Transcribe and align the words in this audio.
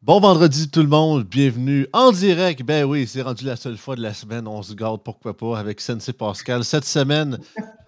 Bon 0.00 0.20
vendredi 0.20 0.70
tout 0.70 0.80
le 0.80 0.88
monde, 0.88 1.24
bienvenue 1.24 1.88
en 1.92 2.12
direct. 2.12 2.62
Ben 2.62 2.84
oui, 2.84 3.04
c'est 3.08 3.20
rendu 3.20 3.44
la 3.44 3.56
seule 3.56 3.76
fois 3.76 3.96
de 3.96 4.00
la 4.00 4.14
semaine, 4.14 4.46
on 4.46 4.62
se 4.62 4.72
garde 4.72 5.02
pourquoi 5.02 5.36
pas 5.36 5.58
avec 5.58 5.80
Sensei 5.80 6.12
Pascal. 6.12 6.62
Cette 6.62 6.84
semaine, 6.84 7.40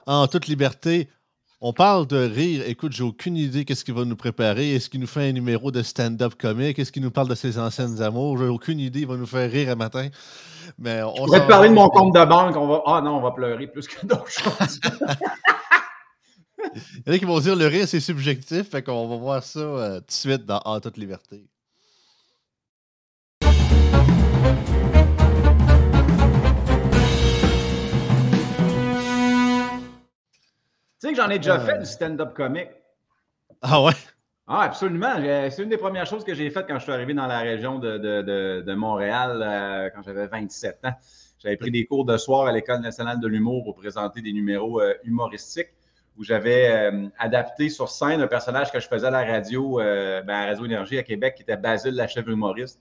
en 0.09 0.27
toute 0.27 0.49
liberté, 0.49 1.09
on 1.61 1.73
parle 1.73 2.09
de 2.09 2.17
rire. 2.17 2.65
Écoute, 2.67 2.91
j'ai 2.93 3.05
aucune 3.05 3.37
idée 3.37 3.65
qu'est-ce 3.65 3.85
qu'il 3.85 3.95
va 3.95 4.05
nous 4.05 4.17
préparer. 4.17 4.75
Est-ce 4.75 4.91
qu'il 4.91 4.99
nous 4.99 5.07
fait 5.07 5.29
un 5.29 5.33
numéro 5.33 5.71
de 5.71 5.83
stand-up 5.83 6.35
comique? 6.35 6.81
Est-ce 6.81 6.91
qu'il 6.91 7.03
nous 7.03 7.13
parle 7.13 7.29
de 7.29 7.37
ses 7.37 7.61
anciennes 7.61 8.03
amours? 8.03 8.39
J'ai 8.39 8.49
aucune 8.49 8.81
idée. 8.81 9.03
Il 9.03 9.07
va 9.07 9.17
nous 9.17 9.25
faire 9.25 9.49
rire 9.49 9.71
un 9.71 9.77
matin. 9.77 10.09
Mais 10.81 11.05
on 11.05 11.15
pourrais 11.15 11.43
te 11.43 11.49
parler 11.49 11.69
de 11.69 11.75
mon 11.75 11.89
compte 11.91 12.13
de 12.13 12.25
banque. 12.25 12.57
On 12.57 12.67
va... 12.67 12.83
Ah 12.87 13.01
non, 13.05 13.19
on 13.19 13.21
va 13.21 13.31
pleurer 13.31 13.69
plus 13.69 13.87
que 13.87 14.05
d'autres 14.05 14.29
choses. 14.29 14.81
Il 16.75 17.03
y 17.07 17.11
en 17.11 17.13
a 17.15 17.19
qui 17.19 17.25
vont 17.25 17.39
dire 17.39 17.55
le 17.55 17.69
rire, 17.69 17.87
c'est 17.87 18.01
subjectif. 18.01 18.71
Fait 18.71 18.83
qu'on 18.83 19.07
va 19.07 19.17
voir 19.17 19.45
ça 19.45 19.61
euh, 19.61 20.01
tout 20.01 20.07
de 20.07 20.13
suite 20.13 20.45
dans 20.45 20.61
En 20.65 20.81
toute 20.81 20.97
liberté. 20.97 21.47
Tu 31.01 31.07
sais 31.09 31.13
que 31.15 31.17
j'en 31.21 31.31
ai 31.31 31.39
déjà 31.39 31.55
Euh. 31.57 31.61
fait 31.61 31.79
du 31.79 31.87
stand-up 31.87 32.35
comique. 32.35 32.69
Ah 33.63 33.83
ouais? 33.83 33.93
Ah, 34.47 34.63
absolument. 34.63 35.15
C'est 35.51 35.63
une 35.63 35.69
des 35.69 35.77
premières 35.77 36.07
choses 36.07 36.25
que 36.25 36.35
j'ai 36.35 36.51
faites 36.51 36.67
quand 36.67 36.79
je 36.79 36.83
suis 36.83 36.93
arrivé 36.93 37.15
dans 37.15 37.27
la 37.27 37.39
région 37.39 37.79
de, 37.79 37.99
de- 37.99 38.23
de- 38.23 38.63
de 38.67 38.75
Montréal 38.75 39.41
euh, 39.43 39.91
quand 39.95 40.03
j'avais 40.03 40.27
27 40.27 40.81
ans. 40.85 40.93
J'avais 41.39 41.57
pris 41.57 41.71
des 41.71 41.87
cours 41.87 42.05
de 42.05 42.17
soir 42.17 42.47
à 42.47 42.53
l'École 42.53 42.81
nationale 42.81 43.19
de 43.21 43.27
l'humour 43.29 43.65
pour 43.65 43.75
présenter 43.77 44.21
des 44.21 44.33
numéros 44.33 44.81
euh, 44.81 44.93
humoristiques 45.05 45.69
où 46.19 46.25
j'avais 46.25 46.69
euh, 46.71 47.09
adapté 47.19 47.69
sur 47.71 47.89
scène 47.89 48.21
un 48.21 48.27
personnage 48.27 48.71
que 48.73 48.81
je 48.81 48.89
faisais 48.89 49.07
à 49.07 49.11
la 49.11 49.25
radio, 49.25 49.77
ben, 49.79 50.29
à 50.29 50.47
Radio 50.47 50.65
Énergie 50.67 50.99
à 50.99 51.03
Québec, 51.03 51.35
qui 51.37 51.43
était 51.43 51.57
Basile, 51.57 51.95
la 51.95 52.09
chèvre 52.09 52.29
humoriste, 52.31 52.81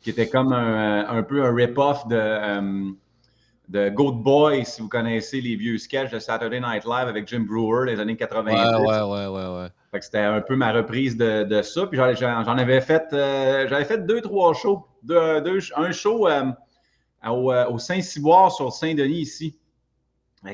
qui 0.00 0.10
était 0.10 0.28
comme 0.28 0.52
un, 0.52 1.08
un 1.08 1.22
peu 1.22 1.42
un 1.42 1.54
rip-off 1.54 2.06
de, 2.08 2.90
de 3.68 3.88
Goat 3.88 4.12
Boy, 4.12 4.64
si 4.64 4.80
vous 4.80 4.88
connaissez 4.88 5.40
les 5.40 5.56
vieux 5.56 5.76
sketchs 5.78 6.10
de 6.12 6.18
Saturday 6.18 6.60
Night 6.60 6.84
Live 6.84 7.08
avec 7.08 7.26
Jim 7.26 7.40
Brewer 7.48 7.92
des 7.92 8.00
années 8.00 8.16
90. 8.16 8.54
Ouais, 8.54 8.86
ouais, 8.86 9.02
ouais, 9.02 9.26
ouais, 9.26 9.56
ouais. 9.62 9.68
Fait 9.90 9.98
que 9.98 10.04
c'était 10.04 10.18
un 10.18 10.40
peu 10.40 10.54
ma 10.56 10.72
reprise 10.72 11.16
de, 11.16 11.42
de 11.44 11.62
ça. 11.62 11.86
Puis 11.86 11.98
j'en, 11.98 12.46
avais 12.58 12.80
fait, 12.80 13.04
euh, 13.12 13.66
j'avais 13.68 13.84
fait 13.84 14.06
deux, 14.06 14.20
trois 14.20 14.54
shows. 14.54 14.86
Deux- 15.02 15.40
deux- 15.40 15.58
un 15.74 15.90
show 15.90 16.28
euh, 16.28 16.44
au, 17.28 17.50
euh, 17.52 17.66
au 17.68 17.78
Saint-Cyboire 17.78 18.52
sur 18.52 18.72
Saint-Denis 18.72 19.20
ici. 19.20 19.58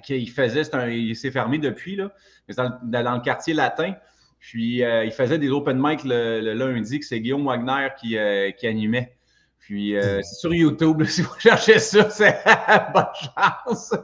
Il 0.08 0.30
faisait, 0.30 0.64
c'est 0.64 0.74
un- 0.74 0.88
il 0.88 1.14
s'est 1.14 1.30
fermé 1.30 1.58
depuis, 1.58 1.96
là. 1.96 2.12
Mais 2.48 2.54
dans, 2.54 2.64
le- 2.82 3.02
dans 3.02 3.14
le 3.14 3.20
quartier 3.20 3.52
latin. 3.52 3.94
Puis 4.40 4.82
euh, 4.82 5.04
il 5.04 5.12
faisait 5.12 5.38
des 5.38 5.50
open 5.50 5.78
mic 5.78 6.02
le, 6.04 6.40
le 6.40 6.54
lundi, 6.54 6.98
que 6.98 7.04
c'est 7.04 7.20
Guillaume 7.20 7.44
Wagner 7.44 7.88
qui, 8.00 8.16
qui 8.58 8.66
animait. 8.66 9.14
Puis 9.62 9.96
euh, 9.96 10.20
c'est 10.22 10.34
sur 10.34 10.52
YouTube, 10.52 11.00
là, 11.00 11.06
si 11.08 11.22
vous 11.22 11.38
cherchez 11.38 11.78
ça, 11.78 12.10
c'est 12.10 12.38
bonne 12.94 13.04
chance. 13.14 13.94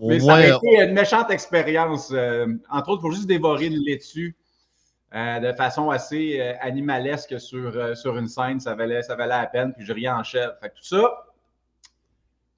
Mais 0.00 0.18
ça 0.20 0.34
a 0.36 0.46
été 0.46 0.76
une 0.82 0.92
méchante 0.94 1.30
expérience. 1.30 2.10
euh, 2.12 2.46
entre 2.70 2.90
autres, 2.90 3.02
pour 3.02 3.12
juste 3.12 3.26
dévorer 3.26 3.68
le 3.68 3.78
laitue 3.84 4.34
euh, 5.14 5.40
de 5.40 5.52
façon 5.56 5.90
assez 5.90 6.40
animalesque 6.60 7.38
sur, 7.40 7.96
sur 7.98 8.16
une 8.16 8.28
scène, 8.28 8.60
ça 8.60 8.74
valait, 8.74 9.02
ça 9.02 9.14
valait 9.16 9.36
la 9.36 9.46
peine. 9.46 9.74
Puis 9.76 9.84
je 9.84 9.92
riais 9.92 10.08
en 10.08 10.22
chef. 10.22 10.50
Fait 10.62 10.70
que 10.70 10.76
tout 10.76 10.84
ça, 10.84 11.26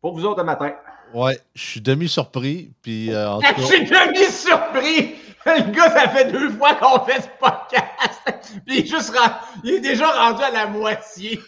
pour 0.00 0.14
vous 0.14 0.24
autres 0.24 0.40
le 0.40 0.44
matin. 0.46 0.72
ouais, 1.14 1.38
je 1.54 1.62
suis 1.64 1.80
demi-surpris. 1.80 2.72
Puis 2.82 3.12
euh, 3.12 3.28
en 3.30 3.40
tout 3.40 3.46
Je 3.56 3.62
suis 3.62 3.84
demi 3.86 4.24
surpris. 4.30 5.14
Le 5.44 5.72
gars, 5.72 5.90
ça 5.90 6.08
fait 6.10 6.30
deux 6.30 6.50
fois 6.50 6.74
qu'on 6.76 7.00
fait 7.04 7.22
ce 7.22 7.28
podcast. 7.40 8.20
Puis 8.66 8.78
il 8.78 8.78
est, 8.84 8.86
juste 8.86 9.10
ren- 9.16 9.32
il 9.64 9.74
est 9.74 9.80
déjà 9.80 10.06
rendu 10.12 10.42
à 10.44 10.50
la 10.50 10.66
moitié. 10.68 11.40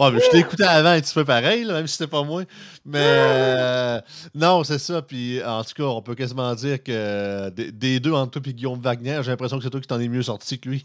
Ouais, 0.00 0.10
mais 0.12 0.20
je 0.20 0.30
t'ai 0.30 0.38
écouté 0.38 0.64
avant 0.64 0.94
et 0.94 1.02
tu 1.02 1.10
fais 1.12 1.24
pareil, 1.26 1.62
là, 1.64 1.74
même 1.74 1.86
si 1.86 1.96
c'était 1.98 2.10
pas 2.10 2.22
moi. 2.24 2.42
Mais 2.86 2.98
euh, 3.02 4.00
non, 4.34 4.64
c'est 4.64 4.78
ça. 4.78 5.02
Puis 5.02 5.44
en 5.44 5.62
tout 5.62 5.74
cas, 5.76 5.84
on 5.84 6.00
peut 6.00 6.14
quasiment 6.14 6.54
dire 6.54 6.82
que 6.82 7.50
des, 7.50 7.70
des 7.70 8.00
deux, 8.00 8.12
entre 8.12 8.40
toi 8.40 8.42
et 8.50 8.54
Guillaume 8.54 8.80
Wagner, 8.80 9.20
j'ai 9.22 9.30
l'impression 9.30 9.58
que 9.58 9.64
c'est 9.64 9.70
toi 9.70 9.80
qui 9.80 9.86
t'en 9.86 10.00
es 10.00 10.08
mieux 10.08 10.22
sorti 10.22 10.58
que 10.58 10.70
lui. 10.70 10.84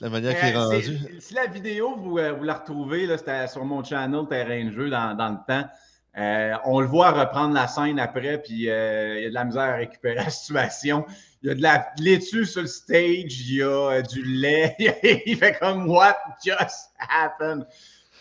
La 0.00 0.08
manière 0.08 0.34
qu'il 0.38 0.48
est 0.48 0.56
Euh, 0.56 0.64
rendu. 0.64 0.98
Si 1.20 1.34
la 1.34 1.46
vidéo, 1.46 1.94
vous, 1.98 2.18
euh, 2.18 2.32
vous 2.32 2.44
la 2.44 2.54
retrouvez, 2.54 3.06
c'était 3.18 3.46
sur 3.48 3.64
mon 3.66 3.84
channel 3.84 4.22
Terrain 4.30 4.64
de 4.64 4.70
jeu 4.72 4.88
dans, 4.88 5.14
dans 5.14 5.28
le 5.28 5.38
temps. 5.46 5.68
Euh, 6.16 6.52
on 6.64 6.80
le 6.80 6.86
voit 6.86 7.10
reprendre 7.10 7.54
la 7.54 7.66
scène 7.66 7.98
après, 7.98 8.40
puis 8.40 8.70
euh, 8.70 9.18
il 9.18 9.22
y 9.24 9.26
a 9.26 9.28
de 9.30 9.34
la 9.34 9.44
misère 9.44 9.62
à 9.62 9.74
récupérer 9.74 10.14
la 10.24 10.30
situation. 10.30 11.04
Il 11.42 11.48
y 11.48 11.52
a 11.52 11.54
de 11.56 11.62
la 11.62 11.88
laitue 11.98 12.46
sur 12.46 12.62
le 12.62 12.68
stage, 12.68 13.40
il 13.40 13.56
y 13.56 13.62
a 13.62 13.66
euh, 13.66 14.00
du 14.02 14.22
lait. 14.22 14.74
il 15.26 15.36
fait 15.36 15.58
comme 15.58 15.88
What 15.88 16.16
just 16.42 16.92
happened? 16.98 17.66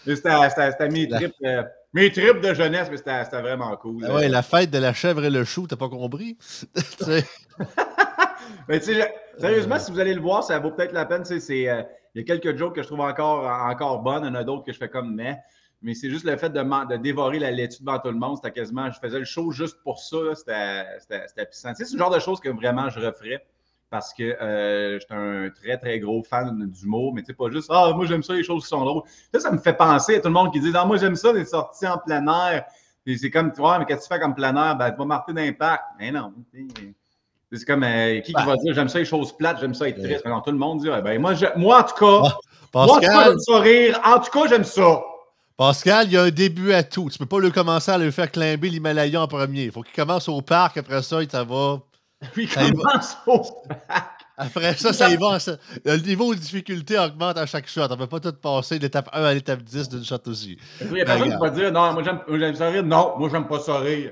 C'était 0.06 0.90
mes 0.90 1.08
La- 1.08 1.18
trips, 1.18 1.36
euh, 1.46 1.64
mes 1.94 2.12
trips 2.12 2.42
de 2.42 2.54
jeunesse, 2.54 2.90
mais 2.92 2.98
c'était 2.98 3.42
vraiment 3.42 3.76
cool. 3.78 4.06
Ah 4.08 4.16
ouais, 4.16 4.28
la 4.28 4.42
fête 4.42 4.70
de 4.72 4.78
la 4.78 4.94
chèvre 4.94 5.24
et 5.26 5.30
le 5.30 5.44
chou, 5.44 5.68
t'as 5.68 5.76
pas 5.76 5.90
compris? 5.90 6.38
Mais 8.68 8.80
tu 8.80 8.94
sais, 8.94 9.14
sérieusement, 9.38 9.80
si 9.80 9.92
vous 9.92 10.00
allez 10.00 10.14
le 10.14 10.22
voir, 10.22 10.44
ça 10.44 10.60
vaut 10.60 10.72
peut-être 10.72 10.92
la 10.94 11.06
peine. 11.06 11.24
euh, 11.30 11.40
Il 11.50 11.62
y 12.16 12.20
a 12.20 12.24
quelques 12.24 12.58
jokes 12.58 12.76
que 12.76 12.82
je 12.82 12.88
trouve 12.88 13.02
encore, 13.02 13.46
encore 13.46 14.00
bonnes, 14.02 14.24
il 14.24 14.28
y 14.28 14.30
en 14.32 14.36
a 14.36 14.44
d'autres 14.44 14.64
que 14.66 14.74
je 14.74 14.78
fais 14.78 14.90
comme 14.90 15.14
mais. 15.16 15.38
Mais 15.82 15.94
c'est 15.94 16.10
juste 16.10 16.26
le 16.26 16.38
fait 16.38 16.50
de, 16.50 16.62
de 16.90 16.96
dévorer 16.98 17.40
la 17.40 17.52
laitue 17.52 17.82
devant 17.84 18.00
tout 18.00 18.08
le 18.08 18.18
monde. 18.18 18.38
C'était 18.38 18.54
quasiment. 18.54 18.90
Je 18.90 19.00
faisais 19.00 19.20
le 19.20 19.26
show 19.26 19.52
juste 19.52 19.78
pour 19.84 20.00
ça. 20.00 20.18
C'était 20.36 21.46
puissant. 21.46 21.74
C'est 21.76 21.92
le 21.92 21.98
genre 21.98 22.10
de 22.10 22.20
choses 22.20 22.40
que 22.40 22.48
vraiment 22.48 22.90
je 22.90 23.00
referais 23.02 23.46
parce 23.94 24.12
que 24.12 24.24
euh, 24.24 24.98
j'étais 25.00 25.14
un 25.14 25.50
très, 25.52 25.78
très 25.78 26.00
gros 26.00 26.24
fan 26.24 26.66
d'humour. 26.72 27.14
Mais 27.14 27.22
tu 27.22 27.28
sais, 27.28 27.34
pas 27.34 27.52
juste 27.52 27.68
Ah, 27.72 27.92
moi 27.96 28.08
j'aime 28.08 28.24
ça, 28.24 28.34
les 28.34 28.44
choses 28.44 28.64
qui 28.64 28.70
sont 28.70 28.84
drôles. 28.84 29.04
Ça, 29.32 29.40
ça 29.40 29.52
me 29.52 29.60
fait 29.60 29.74
penser 29.78 30.16
à 30.16 30.20
tout 30.20 30.30
le 30.30 30.34
monde 30.34 30.52
qui 30.52 30.60
dit 30.60 30.72
Ah, 30.74 30.84
moi 30.84 30.98
j'aime 30.98 31.16
ça, 31.16 31.32
les 31.32 31.46
sorties 31.46 31.86
en 31.88 32.00
plein 32.00 32.26
air. 32.28 32.66
C'est 33.06 33.30
comme, 33.30 33.52
ouais, 33.58 33.80
mais 33.80 33.86
qu'est-ce 33.86 34.08
que 34.08 34.14
tu 34.14 34.14
fais 34.16 34.20
comme 34.20 34.34
plein 34.34 34.56
air? 34.56 34.76
Ben, 34.76 34.90
tu 34.92 34.98
vas 34.98 35.06
marquer 35.06 35.34
d'impact. 35.34 35.84
Mais 36.00 36.12
non. 36.12 36.34
tu 36.52 36.96
c'est 37.52 37.66
comme 37.66 37.84
euh, 37.84 38.16
qui, 38.22 38.34
qui 38.34 38.34
Ben. 38.34 38.46
va 38.46 38.58
dire 38.58 38.74
j'aime 38.74 38.90
ça 38.90 38.98
les 38.98 39.06
choses 39.06 39.32
plates, 39.38 39.60
j'aime 39.60 39.76
ça 39.76 39.88
être 39.88 40.02
triste. 40.02 40.26
Non, 40.26 40.42
tout 40.42 40.50
le 40.52 40.58
monde 40.58 40.80
dit 40.80 40.90
ah, 40.90 41.02
ben, 41.02 41.22
moi, 41.22 41.36
je- 41.36 41.46
moi, 41.56 41.82
en 41.82 41.84
tout 41.84 41.94
cas, 41.96 42.30
Ah, 42.74 42.86
moi, 42.88 43.00
j'aime 43.00 43.38
ça 43.40 43.60
rire. 43.60 44.02
En 44.04 44.20
tout 44.20 44.32
cas, 44.32 44.48
j'aime 44.50 44.64
ça. 44.64 45.02
Pascal, 45.56 46.08
il 46.08 46.14
y 46.14 46.18
a 46.18 46.24
un 46.24 46.32
début 46.32 46.74
à 46.74 46.82
tout. 46.82 47.10
Tu 47.12 47.20
peux 47.20 47.28
pas 47.28 47.40
le 47.40 47.52
commencer 47.52 47.92
à 47.92 48.00
le 48.00 48.10
faire 48.10 48.32
climber 48.32 48.70
l'Himalaya 48.70 49.22
en 49.22 49.28
premier. 49.28 49.66
Il 49.66 49.72
faut 49.72 49.84
qu'il 49.84 49.94
commence 49.94 50.28
au 50.28 50.42
parc, 50.42 50.78
après 50.78 51.04
ça, 51.04 51.22
il 51.22 51.28
t'en 51.28 51.46
va. 51.46 51.80
Puis 52.34 52.46
va. 52.48 53.02
Après 54.38 54.74
ça, 54.76 54.94
ça 54.94 55.10
y 55.12 55.18
va. 55.18 55.40
ça- 55.40 55.58
Le 55.86 55.98
niveau 55.98 56.34
de 56.34 56.40
difficulté 56.40 56.98
augmente 56.98 57.38
à 57.38 57.46
chaque 57.46 57.68
shot. 57.68 57.86
On 57.90 57.98
peut 57.98 58.08
pas 58.08 58.20
tout 58.20 58.34
passer 58.34 58.78
de 58.80 58.84
l'étape 58.84 59.10
1 59.14 59.24
à 59.24 59.34
l'étape 59.34 59.62
10 59.62 59.90
d'une 59.90 60.04
shot 60.04 60.18
aussi. 60.28 60.58
Il 60.82 60.98
y 60.98 61.02
a 61.02 61.06
personne 61.06 61.30
qui 61.32 61.38
va 61.40 61.50
dire 61.52 61.72
non, 61.72 61.94
moi, 61.94 62.04
j'aime 62.04 62.56
ça 62.56 62.70
rire. 62.70 62.84
Non, 62.84 63.14
moi, 63.18 63.30
j'aime 63.32 63.48
pas 63.48 63.60
ça 63.60 63.78
rire. 63.80 64.12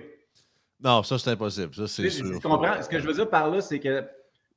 Non, 0.83 1.01
ça, 1.03 1.17
c'est 1.17 1.31
impossible. 1.31 1.73
Ça, 1.73 1.87
c'est 1.87 2.09
sûr. 2.09 2.25
tu 2.39 2.47
comprends? 2.47 2.81
Ce 2.81 2.89
que 2.89 2.99
je 2.99 3.07
veux 3.07 3.13
dire 3.13 3.29
par 3.29 3.49
là, 3.49 3.61
c'est 3.61 3.79
que 3.79 4.05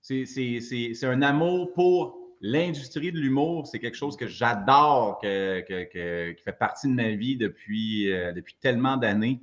c'est- 0.03 1.05
un 1.07 1.23
amour 1.23 1.73
pour 1.73 2.19
l'industrie 2.43 3.11
de 3.13 3.19
l'humour. 3.19 3.67
C'est 3.67 3.79
quelque 3.79 3.97
chose 3.97 4.17
que 4.17 4.27
j'adore, 4.27 5.19
que, 5.23 5.61
que- 5.63 5.85
que- 5.91 6.33
qui 6.33 6.43
fait 6.43 6.53
partie 6.59 6.89
de 6.89 6.93
ma 6.93 7.09
vie 7.11 7.37
depuis, 7.37 8.13
euh, 8.13 8.33
depuis 8.33 8.55
tellement 8.61 8.97
d'années. 8.99 9.41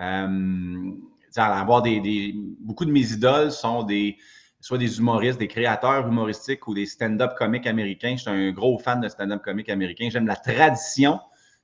Euh, 0.00 0.92
avoir 1.36 1.82
des, 1.82 2.00
des- 2.00 2.34
beaucoup 2.60 2.84
de 2.84 2.90
mes 2.92 3.12
idoles 3.12 3.50
sont 3.52 3.82
des 3.82 4.16
soit 4.60 4.78
des 4.78 4.98
humoristes, 4.98 5.38
des 5.38 5.46
créateurs 5.48 6.06
humoristiques 6.08 6.66
ou 6.66 6.74
des 6.74 6.86
stand-up 6.86 7.34
comiques 7.36 7.66
américains. 7.66 8.14
Je 8.16 8.22
suis 8.22 8.30
un 8.30 8.50
gros 8.50 8.78
fan 8.78 9.00
de 9.00 9.08
stand-up 9.08 9.42
comique 9.42 9.68
américain. 9.68 10.08
J'aime 10.10 10.26
la 10.26 10.34
tradition 10.36 11.20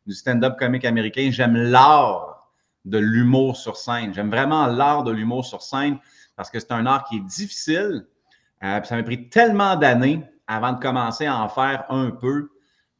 du 0.06 0.14
stand-up 0.14 0.56
comique 0.58 0.84
américain. 0.84 1.28
J'aime 1.32 1.56
l'art 1.56 2.50
de 2.84 2.98
l'humour 2.98 3.56
sur 3.56 3.76
scène. 3.76 4.14
J'aime 4.14 4.30
vraiment 4.30 4.66
l'art 4.66 5.02
de 5.02 5.10
l'humour 5.10 5.44
sur 5.44 5.62
scène 5.62 5.98
parce 6.36 6.50
que 6.50 6.60
c'est 6.60 6.72
un 6.72 6.86
art 6.86 7.04
qui 7.04 7.16
est 7.16 7.24
difficile. 7.26 8.06
Euh, 8.62 8.82
ça 8.82 8.96
m'a 8.96 9.02
pris 9.02 9.28
tellement 9.28 9.76
d'années 9.76 10.22
avant 10.46 10.72
de 10.72 10.80
commencer 10.80 11.26
à 11.26 11.40
en 11.42 11.48
faire 11.48 11.84
un 11.88 12.10
peu. 12.10 12.50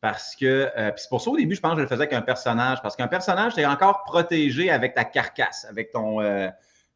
Parce 0.04 0.36
que, 0.36 0.68
euh, 0.76 0.90
puis 0.90 1.00
c'est 1.00 1.08
pour 1.08 1.22
ça 1.22 1.30
au 1.30 1.36
début, 1.38 1.54
je 1.54 1.62
pense 1.62 1.70
que 1.70 1.76
je 1.78 1.82
le 1.84 1.86
faisais 1.88 2.02
avec 2.02 2.12
un 2.12 2.20
personnage. 2.20 2.82
Parce 2.82 2.94
qu'un 2.94 3.08
personnage, 3.08 3.54
tu 3.54 3.60
es 3.60 3.64
encore 3.64 4.02
protégé 4.04 4.68
avec 4.70 4.92
ta 4.92 5.04
carcasse, 5.04 5.66
avec 5.70 5.92
ton, 5.92 6.20
euh, 6.20 6.48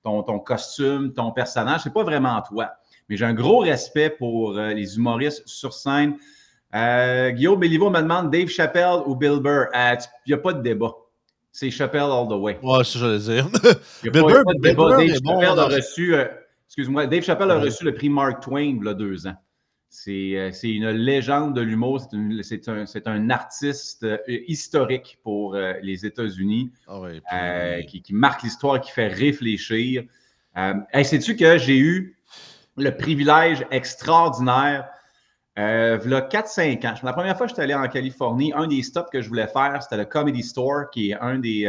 ton, 0.05 0.23
ton 0.23 0.39
costume, 0.39 1.15
ton 1.15 1.31
personnage. 1.33 1.81
C'est 1.85 1.93
pas 1.95 2.03
vraiment 2.03 2.43
toi. 2.43 2.71
Mais 3.09 3.17
j'ai 3.17 3.25
un 3.25 3.33
gros 3.33 3.61
respect 3.61 4.11
pour 4.11 4.59
euh, 4.59 4.75
les 4.75 4.99
humoristes 4.99 5.43
sur 5.49 5.73
scène. 5.73 6.19
Euh, 6.75 7.31
Guillaume 7.31 7.59
Béliveau 7.59 7.89
me 7.89 8.03
demande 8.03 8.31
Dave 8.31 8.49
Chappelle 8.49 9.01
ou 9.07 9.17
Bill 9.17 9.41
Burr? 9.41 9.69
Il 9.75 9.99
n'y 10.27 10.35
a 10.35 10.37
pas 10.37 10.53
de 10.53 10.61
débat. 10.61 10.93
C'est 11.51 11.71
Chappelle 11.71 12.03
all 12.03 12.29
the 12.29 12.33
way. 12.33 12.59
Ouais, 12.63 12.85
c'est 12.85 12.99
ça, 12.99 13.07
que 13.07 13.19
j'allais 13.19 13.41
dire. 13.41 13.49
Il 14.05 14.11
Bill 14.11 14.21
n'y 14.23 14.29
a, 14.29 14.33
Burr- 14.35 14.45
pas 14.45 14.53
de 14.53 14.61
Bill 14.61 14.71
débat. 14.73 14.85
Burr 14.85 14.97
Dave 14.99 15.15
Chappelle 15.15 15.59
a 15.59 15.65
reçu, 15.65 16.15
excuse-moi, 16.67 17.07
Dave 17.07 17.23
Chappelle 17.23 17.51
a 17.53 17.59
reçu 17.59 17.85
le 17.85 17.95
prix 17.95 18.11
Mark 18.11 18.43
Twain 18.43 18.61
il 18.79 18.85
y 18.85 18.89
a 18.89 18.93
deux 18.93 19.27
ans. 19.27 19.35
C'est 19.91 20.37
euh, 20.37 20.51
c'est 20.53 20.71
une 20.71 20.91
légende 20.91 21.55
de 21.57 21.63
l'humour. 21.63 22.07
C'est 22.43 22.69
un, 22.69 23.31
artiste 23.31 24.05
euh, 24.05 24.19
historique 24.47 25.19
pour 25.23 25.55
euh, 25.55 25.75
les 25.83 26.05
États-Unis 26.05 26.71
Ah 26.87 27.01
euh, 27.33 27.83
qui, 27.83 28.03
qui 28.03 28.13
marque 28.13 28.43
l'histoire, 28.43 28.81
qui 28.81 28.91
fait 28.91 29.09
réfléchir. 29.09 30.05
Euh, 30.59 30.75
hey, 30.93 31.05
Sais-tu 31.05 31.37
que 31.37 31.57
j'ai 31.57 31.79
eu 31.79 32.19
le 32.77 32.91
privilège 32.97 33.65
extraordinaire 33.71 34.89
Euh, 35.59 35.99
voilà 36.01 36.21
4-5 36.21 36.87
ans. 36.87 36.95
La 37.03 37.13
première 37.13 37.37
fois 37.37 37.47
que 37.47 37.51
je 37.51 37.55
suis 37.55 37.63
allé 37.63 37.75
en 37.75 37.89
Californie, 37.89 38.53
un 38.55 38.69
des 38.69 38.83
stops 38.83 39.11
que 39.11 39.21
je 39.21 39.29
voulais 39.29 39.49
faire, 39.49 39.83
c'était 39.83 39.97
le 39.97 40.05
Comedy 40.05 40.45
Store, 40.45 40.89
qui 40.91 41.11
est 41.11 41.19
un 41.19 41.39
des, 41.41 41.65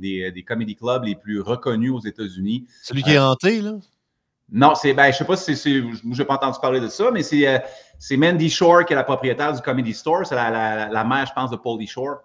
des, 0.00 0.32
des, 0.32 0.42
comedy 0.42 0.74
clubs 0.74 1.04
les 1.04 1.14
plus 1.14 1.42
reconnus 1.42 1.90
aux 1.90 2.00
États-Unis. 2.00 2.64
Celui 2.82 3.02
qui 3.02 3.10
est 3.10 3.18
hanté, 3.18 3.60
là? 3.60 3.72
Non, 4.50 4.74
c'est, 4.74 4.92
ben, 4.92 5.10
je 5.10 5.16
sais 5.16 5.24
pas 5.24 5.36
si 5.36 5.56
c'est, 5.56 5.80
je 5.80 6.06
n'ai 6.06 6.24
pas 6.24 6.34
entendu 6.34 6.58
parler 6.60 6.80
de 6.80 6.88
ça, 6.88 7.10
mais 7.10 7.22
c'est, 7.22 7.46
euh, 7.46 7.58
c'est 7.98 8.16
Mandy 8.16 8.50
Shore 8.50 8.84
qui 8.84 8.92
est 8.92 8.96
la 8.96 9.04
propriétaire 9.04 9.52
du 9.52 9.62
Comedy 9.62 9.94
Store. 9.94 10.26
C'est 10.26 10.34
la, 10.34 10.50
la, 10.50 10.88
la 10.88 11.04
mère, 11.04 11.26
je 11.26 11.32
pense, 11.32 11.50
de 11.50 11.56
Paulie 11.56 11.86
Shore. 11.86 12.18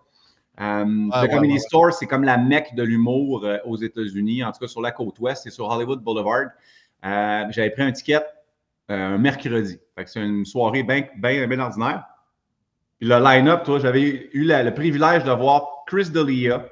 Euh, 0.59 0.83
le 0.85 1.27
Comedy 1.27 1.59
Store, 1.59 1.93
c'est 1.93 2.05
comme 2.05 2.23
la 2.23 2.37
mecque 2.37 2.75
de 2.75 2.83
l'humour 2.83 3.45
euh, 3.45 3.57
aux 3.65 3.77
États-Unis, 3.77 4.43
en 4.43 4.51
tout 4.51 4.59
cas 4.59 4.67
sur 4.67 4.81
la 4.81 4.91
côte 4.91 5.17
ouest, 5.19 5.43
c'est 5.43 5.49
sur 5.49 5.69
Hollywood 5.69 6.01
Boulevard. 6.01 6.49
J'avais 7.01 7.69
pris 7.69 7.83
un 7.83 7.91
ticket 7.93 8.25
un 8.89 9.17
mercredi. 9.17 9.79
c'est 10.05 10.19
une 10.19 10.45
soirée 10.45 10.83
bien 10.83 11.03
ben, 11.17 11.59
ordinaire. 11.59 12.05
Puis 12.99 13.07
le 13.07 13.19
line-up, 13.19 13.63
toi, 13.63 13.79
j'avais 13.79 14.29
eu 14.33 14.43
le 14.43 14.73
privilège 14.73 15.23
de 15.23 15.31
voir 15.31 15.83
Chris 15.87 16.09
D'Elia, 16.09 16.65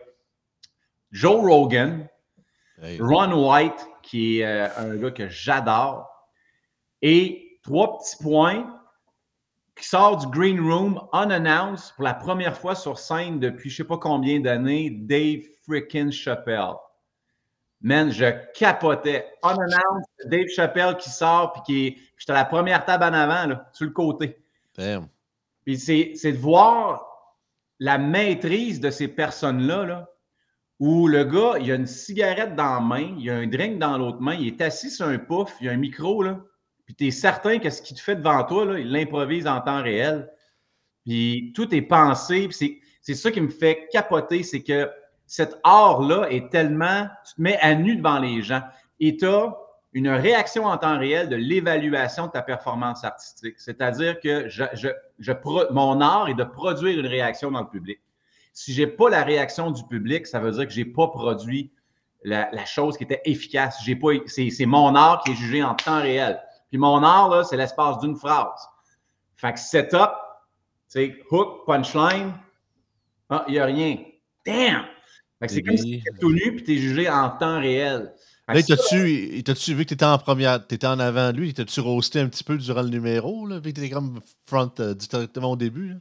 Joe 1.11 1.39
Rogan, 1.41 2.07
Ron 2.99 3.33
White, 3.33 3.87
qui 4.03 4.39
est 4.39 4.45
un 4.45 4.95
gars 4.95 5.11
que 5.11 5.27
j'adore, 5.29 6.07
et 7.01 7.59
trois 7.63 7.97
petits 7.97 8.21
points 8.21 8.73
qui 9.75 9.87
sort 9.87 10.17
du 10.17 10.27
Green 10.27 10.59
Room 10.59 10.99
unannounced 11.13 11.93
pour 11.95 12.03
la 12.03 12.13
première 12.13 12.57
fois 12.57 12.75
sur 12.75 12.97
scène 12.97 13.39
depuis 13.39 13.69
je 13.69 13.77
sais 13.77 13.83
pas 13.83 13.97
combien 13.97 14.39
d'années, 14.39 14.89
Dave 14.89 15.41
freaking 15.65 16.11
Chappelle. 16.11 16.75
Man, 17.81 18.11
je 18.11 18.25
capotais. 18.53 19.27
Unannounced, 19.43 20.09
Dave 20.25 20.47
Chappelle 20.47 20.97
qui 20.97 21.09
sort, 21.09 21.53
puis 21.53 21.61
qui 21.65 21.87
est. 21.87 21.97
J'étais 22.17 22.31
à 22.31 22.35
la 22.35 22.45
première 22.45 22.83
table 22.85 23.03
en 23.03 23.13
avant, 23.13 23.45
là, 23.45 23.69
sur 23.73 23.85
le 23.85 23.91
côté. 23.91 24.39
Damn. 24.75 25.07
Puis 25.63 25.77
c'est 25.77 26.31
de 26.31 26.37
voir 26.37 27.05
la 27.79 27.99
maîtrise 27.99 28.79
de 28.79 28.89
ces 28.89 29.07
personnes-là, 29.07 29.85
là, 29.85 30.09
où 30.79 31.07
le 31.07 31.23
gars, 31.23 31.55
il 31.59 31.71
a 31.71 31.75
une 31.75 31.87
cigarette 31.87 32.55
dans 32.55 32.75
la 32.75 32.79
main, 32.79 33.15
il 33.17 33.29
a 33.29 33.35
un 33.35 33.47
drink 33.47 33.79
dans 33.79 33.97
l'autre 33.97 34.21
main, 34.21 34.35
il 34.35 34.47
est 34.47 34.61
assis 34.61 34.91
sur 34.91 35.07
un 35.07 35.17
pouf, 35.17 35.55
il 35.59 35.69
a 35.69 35.71
un 35.71 35.77
micro, 35.77 36.21
là, 36.21 36.39
puis 36.87 36.95
tu 36.95 37.07
es 37.07 37.11
certain 37.11 37.59
que 37.59 37.69
ce 37.69 37.81
qu'il 37.81 37.97
te 37.97 38.01
fait 38.01 38.15
devant 38.15 38.43
toi, 38.45 38.63
là, 38.65 38.79
il 38.79 38.89
l'improvise 38.89 39.45
en 39.45 39.59
temps 39.59 39.83
réel. 39.83 40.31
Puis 41.05 41.51
tout 41.53 41.75
est 41.75 41.81
pensé. 41.81 42.47
C'est 43.01 43.13
ça 43.13 43.29
qui 43.29 43.41
me 43.41 43.49
fait 43.49 43.89
capoter, 43.91 44.41
c'est 44.41 44.63
que 44.63 44.89
cet 45.25 45.59
art-là 45.63 46.27
est 46.29 46.49
tellement. 46.49 47.07
Tu 47.27 47.35
te 47.35 47.41
mets 47.41 47.57
à 47.59 47.75
nu 47.75 47.97
devant 47.97 48.19
les 48.19 48.41
gens 48.41 48.61
et 49.01 49.17
tu 49.17 49.25
as 49.27 49.53
une 49.91 50.07
réaction 50.07 50.63
en 50.63 50.77
temps 50.77 50.97
réel 50.97 51.27
de 51.27 51.35
l'évaluation 51.35 52.27
de 52.27 52.31
ta 52.31 52.41
performance 52.41 53.03
artistique. 53.03 53.55
C'est-à-dire 53.57 54.21
que 54.21 54.47
je, 54.47 54.63
je, 55.19 55.33
mon 55.71 55.99
art 55.99 56.29
est 56.29 56.35
de 56.35 56.43
produire 56.45 56.99
une 56.99 57.07
réaction 57.07 57.51
dans 57.51 57.61
le 57.61 57.69
public. 57.69 57.99
Si 58.57 58.73
je 58.73 58.81
n'ai 58.81 58.87
pas 58.87 59.07
la 59.11 59.23
réaction 59.23 59.69
du 59.69 59.83
public, 59.83 60.25
ça 60.25 60.39
veut 60.39 60.49
dire 60.51 60.65
que 60.65 60.73
je 60.73 60.79
n'ai 60.79 60.85
pas 60.85 61.09
produit 61.09 61.71
la, 62.23 62.49
la, 62.51 62.65
chose 62.65 62.97
qui 62.97 63.03
était 63.03 63.21
efficace. 63.23 63.77
C'est 64.27 64.65
mon 64.65 64.95
art 64.95 65.21
qui 65.23 65.33
est 65.33 65.35
jugé 65.35 65.61
en 65.61 65.75
temps 65.75 66.01
réel. 66.01 66.41
Puis 66.69 66.79
mon 66.79 67.03
art, 67.03 67.29
là, 67.29 67.43
c'est 67.43 67.55
l'espace 67.55 67.99
d'une 67.99 68.15
phrase. 68.15 68.67
Fait 69.35 69.53
que 69.53 69.59
setup, 69.59 70.09
c'est 70.87 71.19
hook, 71.29 71.67
punchline, 71.67 72.33
ah, 73.29 73.45
il 73.47 73.51
n'y 73.51 73.59
a 73.59 73.65
rien. 73.65 73.97
Damn! 74.43 74.85
Fait 75.39 75.45
que 75.45 75.53
c'est 75.53 75.61
comme 75.61 75.77
si 75.77 75.83
tu 75.83 75.95
étais 75.97 76.19
tout 76.19 76.33
nu 76.33 76.55
puis 76.55 76.63
tu 76.63 76.73
es 76.73 76.77
jugé 76.77 77.07
en 77.07 77.29
temps 77.29 77.59
réel. 77.59 78.11
Là, 78.47 78.63
t'as-tu 78.63 79.03
vu 79.75 79.83
que 79.83 79.89
tu 79.89 79.93
étais 79.93 80.03
en 80.03 80.17
première, 80.17 80.65
tu 80.65 80.73
étais 80.73 80.87
en 80.87 80.97
avant 80.99 81.31
de 81.31 81.37
lui, 81.37 81.53
t'as-tu 81.53 81.79
roasté 81.79 82.21
un 82.21 82.27
petit 82.27 82.43
peu 82.43 82.57
durant 82.57 82.81
le 82.81 82.89
numéro, 82.89 83.45
là, 83.45 83.59
vu 83.59 83.71
que 83.71 83.79
tu 83.79 83.85
étais 83.85 83.93
comme 83.93 84.19
front 84.47 84.71
euh, 84.79 84.95
directement 84.95 85.51
au 85.51 85.55
début? 85.55 85.89
Là? 85.89 85.95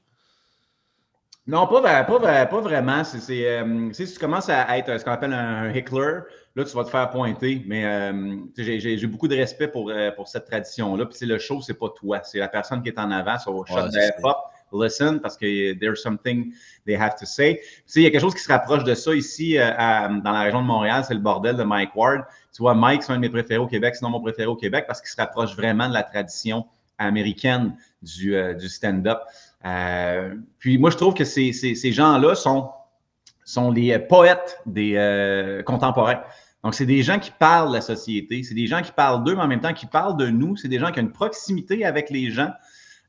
Non, 1.48 1.68
pas, 1.68 1.80
pas, 2.02 2.46
pas 2.46 2.60
vraiment. 2.60 3.04
C'est, 3.04 3.46
euh, 3.46 3.92
si 3.92 4.12
tu 4.12 4.18
commences 4.18 4.48
à 4.48 4.76
être 4.78 4.98
ce 4.98 5.04
qu'on 5.04 5.12
appelle 5.12 5.32
un, 5.32 5.72
heckler, 5.72 6.18
là, 6.56 6.64
tu 6.64 6.74
vas 6.74 6.82
te 6.82 6.90
faire 6.90 7.08
pointer. 7.10 7.62
Mais 7.66 7.84
euh, 7.84 8.36
j'ai, 8.56 9.06
beaucoup 9.06 9.28
de 9.28 9.36
respect 9.36 9.68
pour, 9.68 9.90
euh, 9.90 10.10
pour 10.10 10.26
cette 10.26 10.46
tradition-là. 10.46 11.06
Puis 11.06 11.24
le 11.24 11.38
show, 11.38 11.60
c'est 11.60 11.78
pas 11.78 11.88
toi. 11.90 12.20
C'est 12.24 12.40
la 12.40 12.48
personne 12.48 12.82
qui 12.82 12.88
est 12.88 12.98
en 12.98 13.12
avant. 13.12 13.38
sur 13.38 13.64
shut 13.64 13.92
the 13.92 14.24
up, 14.26 14.36
listen, 14.72 15.20
parce 15.20 15.36
que 15.36 15.74
there's 15.74 16.02
something 16.02 16.52
they 16.84 16.96
have 16.96 17.14
to 17.14 17.24
say. 17.24 17.60
il 17.94 18.02
y 18.02 18.06
a 18.06 18.10
quelque 18.10 18.22
chose 18.22 18.34
qui 18.34 18.42
se 18.42 18.50
rapproche 18.50 18.82
de 18.82 18.94
ça 18.96 19.14
ici 19.14 19.56
dans 19.56 20.32
la 20.32 20.40
région 20.40 20.62
de 20.62 20.66
Montréal, 20.66 21.04
c'est 21.06 21.14
le 21.14 21.20
bordel 21.20 21.56
de 21.56 21.62
Mike 21.62 21.94
Ward. 21.94 22.24
Tu 22.52 22.62
vois, 22.62 22.74
Mike, 22.74 23.04
c'est 23.04 23.12
un 23.12 23.16
de 23.16 23.20
mes 23.20 23.30
préférés 23.30 23.60
au 23.60 23.68
Québec, 23.68 23.94
sinon 23.94 24.10
mon 24.10 24.20
préféré 24.20 24.48
au 24.48 24.56
Québec, 24.56 24.86
parce 24.88 25.00
qu'il 25.00 25.10
se 25.10 25.16
rapproche 25.16 25.54
vraiment 25.54 25.88
de 25.88 25.94
la 25.94 26.02
tradition 26.02 26.66
américaine 26.98 27.76
du, 28.02 28.34
du 28.58 28.68
stand-up. 28.68 29.20
Euh, 29.64 30.34
puis 30.58 30.78
moi, 30.78 30.90
je 30.90 30.96
trouve 30.96 31.14
que 31.14 31.24
ces, 31.24 31.52
ces, 31.52 31.92
gens-là 31.92 32.34
sont, 32.34 32.70
sont 33.44 33.70
les 33.70 33.98
poètes 33.98 34.60
des 34.66 34.94
euh, 34.96 35.62
contemporains. 35.62 36.20
Donc, 36.62 36.74
c'est 36.74 36.86
des 36.86 37.02
gens 37.02 37.18
qui 37.18 37.30
parlent 37.30 37.68
de 37.68 37.74
la 37.74 37.80
société, 37.80 38.42
c'est 38.42 38.54
des 38.54 38.66
gens 38.66 38.82
qui 38.82 38.92
parlent 38.92 39.22
d'eux, 39.24 39.34
mais 39.34 39.42
en 39.42 39.48
même 39.48 39.60
temps 39.60 39.72
qui 39.72 39.86
parlent 39.86 40.16
de 40.16 40.28
nous. 40.28 40.56
C'est 40.56 40.68
des 40.68 40.78
gens 40.78 40.90
qui 40.90 41.00
ont 41.00 41.04
une 41.04 41.12
proximité 41.12 41.84
avec 41.84 42.10
les 42.10 42.30
gens, 42.30 42.50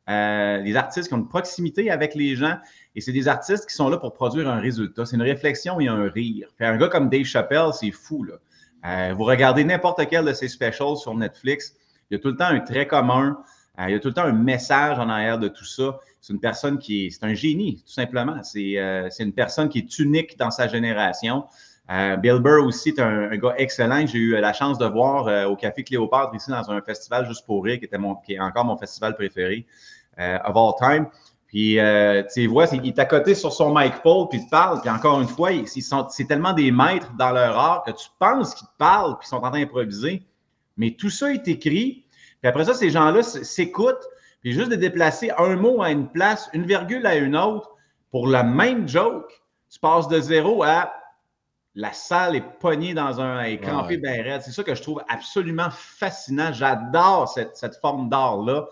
euh, 0.10 0.62
des 0.62 0.76
artistes 0.76 1.08
qui 1.08 1.14
ont 1.14 1.20
une 1.20 1.28
proximité 1.28 1.90
avec 1.90 2.16
les 2.16 2.36
gens, 2.36 2.58
et 2.96 3.02
c'est 3.02 3.12
des 3.12 3.28
artistes 3.28 3.68
qui 3.68 3.76
sont 3.76 3.90
là 3.90 3.98
pour 3.98 4.14
produire 4.14 4.48
un 4.48 4.60
résultat. 4.60 5.06
C'est 5.06 5.16
une 5.16 5.24
réflexion 5.24 5.80
et 5.80 5.88
un 5.88 6.10
rire. 6.10 6.50
Puis 6.56 6.66
un 6.66 6.78
gars 6.78 6.88
comme 6.88 7.10
Dave 7.10 7.26
Chappelle, 7.26 7.70
c'est 7.74 7.92
fou. 7.92 8.24
Là. 8.24 9.14
vous 9.14 9.24
regardez 9.24 9.64
n'importe 9.64 10.02
quel 10.10 10.26
de 10.26 10.34
ses 10.34 10.48
specials 10.48 10.98
sur 10.98 11.14
Netflix, 11.16 11.76
il 12.10 12.16
y 12.16 12.18
a 12.18 12.20
tout 12.20 12.30
le 12.30 12.38
temps 12.38 12.46
un 12.46 12.60
trait 12.60 12.88
commun, 12.88 13.38
il 13.80 13.92
y 13.92 13.94
a 13.94 14.00
tout 14.00 14.08
le 14.08 14.14
temps 14.14 14.24
un 14.24 14.32
message 14.32 14.98
en 14.98 15.10
arrière 15.10 15.38
de 15.38 15.48
tout 15.48 15.66
ça. 15.66 16.00
C'est 16.28 16.34
une 16.34 16.42
personne 16.42 16.78
qui 16.78 17.06
est, 17.06 17.10
c'est 17.10 17.24
un 17.24 17.34
génie, 17.34 17.82
tout 17.86 17.94
simplement. 17.94 18.36
Euh, 18.36 19.08
c'est, 19.10 19.24
une 19.24 19.32
personne 19.32 19.70
qui 19.70 19.78
est 19.78 20.00
unique 20.00 20.38
dans 20.38 20.52
sa 20.52 20.68
génération. 20.68 21.46
Euh, 21.90 22.18
Bill 22.18 22.40
Burr 22.40 22.66
aussi 22.66 22.90
est 22.90 23.00
un, 23.00 23.34
gars 23.38 23.54
excellent. 23.56 24.06
J'ai 24.06 24.18
eu 24.18 24.32
la 24.34 24.52
chance 24.52 24.78
de 24.78 24.86
voir 24.86 25.30
euh, 25.30 25.46
au 25.46 25.56
Café 25.56 25.86
Cléopâtre 25.86 26.36
ici 26.36 26.52
dans 26.52 26.70
un 26.70 26.82
festival 26.82 27.26
juste 27.30 27.46
pour 27.46 27.64
rire, 27.64 27.80
qui, 27.80 27.86
était 27.86 27.98
mon, 27.98 28.16
qui 28.16 28.34
est 28.34 28.42
encore 28.42 28.66
mon 28.66 28.76
festival 28.76 29.16
préféré 29.16 29.66
of 30.18 30.54
all 30.54 30.74
time. 30.78 31.08
Puis, 31.48 31.80
tu 32.34 32.48
vois, 32.48 32.66
il 32.74 32.86
est 32.86 33.00
à 33.00 33.06
côté 33.06 33.34
sur 33.34 33.54
son 33.54 33.74
mic 33.74 34.02
pole, 34.04 34.28
puis 34.30 34.40
il 34.40 34.46
te 34.48 34.50
parle. 34.50 34.82
Puis 34.82 34.90
encore 34.90 35.22
une 35.22 35.30
fois, 35.30 35.54
ils 35.54 35.82
sont, 35.82 36.08
c'est 36.10 36.26
tellement 36.26 36.52
des 36.52 36.72
maîtres 36.72 37.14
dans 37.18 37.32
leur 37.32 37.58
art 37.58 37.84
que 37.86 37.92
tu 37.92 38.10
penses 38.20 38.54
qu'ils 38.54 38.68
te 38.68 38.78
parlent, 38.78 39.18
puis 39.18 39.28
ils 39.28 39.30
sont 39.30 39.38
en 39.38 39.50
train 39.50 39.52
d'improviser. 39.52 40.28
Mais 40.76 40.92
tout 40.92 41.10
ça 41.10 41.32
est 41.32 41.48
écrit. 41.48 42.04
Puis 42.42 42.50
après 42.50 42.66
ça, 42.66 42.74
ces 42.74 42.90
gens-là 42.90 43.24
s'écoutent, 43.24 44.06
puis 44.48 44.54
juste 44.54 44.72
de 44.72 44.78
déplacer 44.78 45.30
un 45.38 45.58
mot 45.58 45.82
à 45.82 45.92
une 45.92 46.08
place, 46.08 46.50
une 46.54 46.66
virgule 46.66 47.06
à 47.06 47.18
une 47.18 47.36
autre, 47.36 47.76
pour 48.12 48.30
la 48.30 48.44
même 48.44 48.88
joke, 48.88 49.30
tu 49.70 49.78
passes 49.78 50.08
de 50.08 50.22
zéro 50.22 50.64
à 50.64 50.94
la 51.76 51.92
salle 51.92 52.38
est 52.38 52.60
pognée 52.62 52.94
dans 52.94 53.20
un 53.20 53.42
est 53.42 53.58
crampée 53.58 53.98
bien 53.98 54.24
raide. 54.24 54.42
C'est 54.42 54.54
ça 54.54 54.64
que 54.64 54.74
je 54.74 54.82
trouve 54.82 55.04
absolument 55.10 55.68
fascinant. 55.70 56.54
J'adore 56.54 57.28
cette, 57.28 57.76
forme 57.82 58.08
d'art-là. 58.08 58.68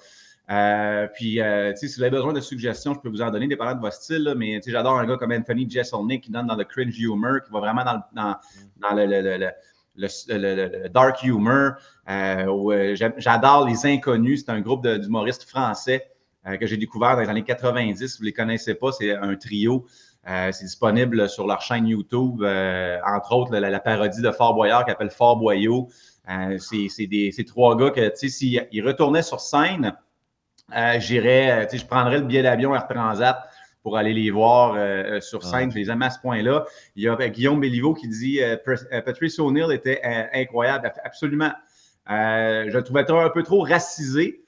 Euh, 0.50 1.10
puis, 1.13 1.41
euh, 1.41 1.75
si 1.75 1.88
vous 1.88 2.03
avez 2.03 2.12
besoin 2.12 2.32
de 2.32 2.39
suggestions, 2.39 2.94
je 2.94 3.01
peux 3.01 3.10
vous 3.10 3.22
en 3.22 3.29
donner, 3.29 3.48
dépendant 3.48 3.75
de 3.75 3.82
votre 3.82 3.98
style. 3.98 4.34
mais 4.38 4.62
j'adore 4.65 4.98
un 4.98 5.05
gars 5.05 5.17
comme 5.17 5.34
Anthony 5.34 5.70
Jeselnik 5.70 6.24
qui 6.24 6.32
donne 6.32 6.48
dans 6.48 6.55
le 6.55 6.63
cringe 6.63 6.98
humor, 6.98 7.44
qui 7.46 7.51
va 7.51 7.60
vraiment 7.60 7.84
dans, 7.84 8.01
dans, 8.13 8.38
dans 8.77 8.96
le, 8.96 9.08
le, 9.08 9.38
le, 9.39 9.50
dark 9.97 11.23
humor. 11.23 11.73
Euh, 12.09 12.45
euh, 12.47 12.95
j'adore 13.17 13.67
Les 13.67 13.85
Inconnus. 13.85 14.43
C'est 14.45 14.51
un 14.51 14.61
groupe 14.61 14.87
d'humoristes 14.87 15.43
français 15.43 16.11
euh, 16.47 16.57
que 16.57 16.65
j'ai 16.65 16.77
découvert 16.77 17.15
dans 17.15 17.21
les 17.21 17.29
années 17.29 17.43
90. 17.43 18.07
Si 18.07 18.17
vous 18.17 18.23
ne 18.23 18.27
les 18.27 18.33
connaissez 18.33 18.75
pas, 18.75 18.91
c'est 18.91 19.15
un 19.15 19.35
trio. 19.35 19.85
c'est 20.25 20.63
disponible 20.63 21.29
sur 21.29 21.47
leur 21.47 21.61
chaîne 21.61 21.87
YouTube, 21.87 22.43
entre 22.43 23.31
autres 23.33 23.55
la, 23.55 23.79
parodie 23.79 24.21
de 24.21 24.31
Fort 24.31 24.55
Boyard 24.55 24.85
qui 24.85 24.91
s'appelle 24.91 25.11
Fort 25.11 25.37
Boyau. 25.37 25.87
c'est 26.57 27.45
trois 27.47 27.75
gars 27.77 27.91
que, 27.91 28.09
tu 28.09 28.29
sais, 28.29 28.29
s'ils 28.29 28.85
retournaient 28.85 29.21
sur 29.21 29.39
scène, 29.39 29.93
j'irais, 30.97 31.67
je 31.71 31.85
prendrais 31.85 32.17
le 32.17 32.25
billet 32.25 32.41
d'avion 32.41 32.73
Air 32.73 32.87
Transat 32.87 33.37
pour 33.86 33.98
aller 33.98 34.15
les 34.15 34.32
voir 34.32 34.74
euh, 34.74 34.77
euh, 34.77 35.22
sur 35.22 35.44
scène. 35.44 35.70
Je 35.70 35.77
les 35.77 35.92
aime 35.92 36.01
à 36.01 36.10
ce 36.10 36.18
point-là. 36.20 36.65
Il 36.96 37.04
y 37.04 37.08
a 37.08 37.13
euh, 37.13 37.27
Guillaume 37.27 37.60
Béliveau 37.60 37.94
qui 37.94 38.08
dit 38.08 38.39
Patrice 39.06 39.38
O'Neill 39.38 39.72
était 39.72 40.01
incroyable, 40.34 40.92
absolument. 41.04 41.51
je 42.08 42.75
le 42.75 42.84
trouvais 42.84 43.06
un 43.08 43.30
peu 43.30 43.44
trop 43.44 43.62
racisé. 43.62 44.44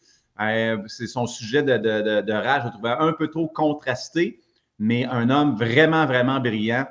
c'est 0.87 1.05
son 1.05 1.27
sujet 1.27 1.61
de, 1.61 1.77
de, 1.77 2.33
rage. 2.33 2.63
Je 2.63 2.65
le 2.65 2.71
trouvais 2.71 2.95
un 2.97 3.13
peu 3.13 3.27
trop 3.27 3.47
contrasté, 3.47 4.39
mais 4.79 5.05
un 5.05 5.29
homme 5.29 5.55
vraiment, 5.55 6.07
vraiment 6.07 6.39
brillant. 6.39 6.87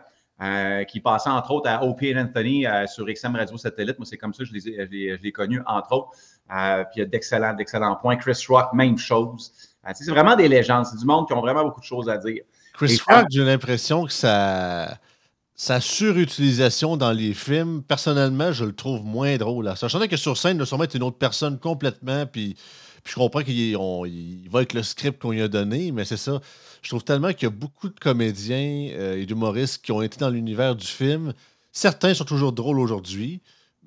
qui 0.87 1.01
passait 1.01 1.31
entre 1.31 1.51
autres 1.51 1.69
à 1.69 1.83
O.P. 1.83 2.17
Anthony 2.17 2.65
sur 2.87 3.07
XM 3.07 3.35
Radio 3.35 3.57
Satellite. 3.57 3.99
Moi, 3.99 4.07
c'est 4.07 4.19
comme 4.19 4.33
ça 4.33 4.45
que 4.45 4.51
je 4.51 5.21
l'ai 5.21 5.33
connu, 5.33 5.63
entre 5.67 5.93
autres. 5.97 6.11
puis 6.93 6.95
il 6.95 6.99
y 7.01 7.03
a 7.03 7.07
d'excellents, 7.07 7.55
d'excellents 7.55 7.97
points. 7.97 8.15
Chris 8.15 8.41
Rock, 8.49 8.73
même 8.73 8.99
chose. 8.99 9.51
Ah, 9.89 9.95
c'est 9.95 10.11
vraiment 10.11 10.35
des 10.35 10.49
légendes. 10.49 10.85
C'est 10.85 10.99
du 10.99 11.05
monde 11.05 11.29
qui 11.29 11.33
ont 11.33 11.41
vraiment 11.41 11.63
beaucoup 11.63 11.81
de 11.81 11.87
choses 11.87 12.09
à 12.09 12.19
dire. 12.19 12.43
Chris 12.73 13.01
Rock, 13.07 13.27
j'ai 13.31 13.45
l'impression 13.45 14.05
que 14.05 14.13
sa, 14.13 14.99
sa 15.55 15.81
surutilisation 15.81 16.97
dans 16.97 17.13
les 17.13 17.33
films, 17.35 17.83
personnellement, 17.85 18.51
je 18.51 18.65
le 18.65 18.75
trouve 18.75 19.05
moins 19.05 19.37
drôle. 19.37 19.73
Sachant 19.77 20.05
que 20.07 20.17
sur 20.17 20.37
scène, 20.37 20.59
il 20.61 20.69
doit 20.69 20.85
être 20.85 20.95
une 20.97 21.05
autre 21.05 21.19
personne 21.19 21.61
complètement. 21.61 22.27
Puis, 22.27 22.57
Puis 23.05 23.13
je 23.13 23.15
comprends 23.15 23.43
qu'il 23.43 23.77
va 24.51 24.59
avec 24.59 24.75
le 24.75 24.83
script 24.83 25.23
qu'on 25.23 25.31
lui 25.31 25.41
a 25.41 25.49
donné, 25.49 25.93
mais 25.93 26.05
c'est 26.05 26.17
ça. 26.17 26.41
Je 26.83 26.89
trouve 26.89 27.05
tellement 27.05 27.33
qu'il 27.33 27.45
y 27.45 27.47
a 27.47 27.51
beaucoup 27.51 27.89
de 27.89 27.99
comédiens 27.99 28.91
euh, 28.93 29.21
et 29.21 29.25
d'humoristes 29.25 29.85
qui 29.85 29.93
ont 29.93 30.03
été 30.03 30.19
dans 30.19 30.31
l'univers 30.31 30.75
du 30.75 30.87
film. 30.87 31.33
Certains 31.71 32.13
sont 32.13 32.25
toujours 32.25 32.53
drôles 32.53 32.81
aujourd'hui, 32.81 33.41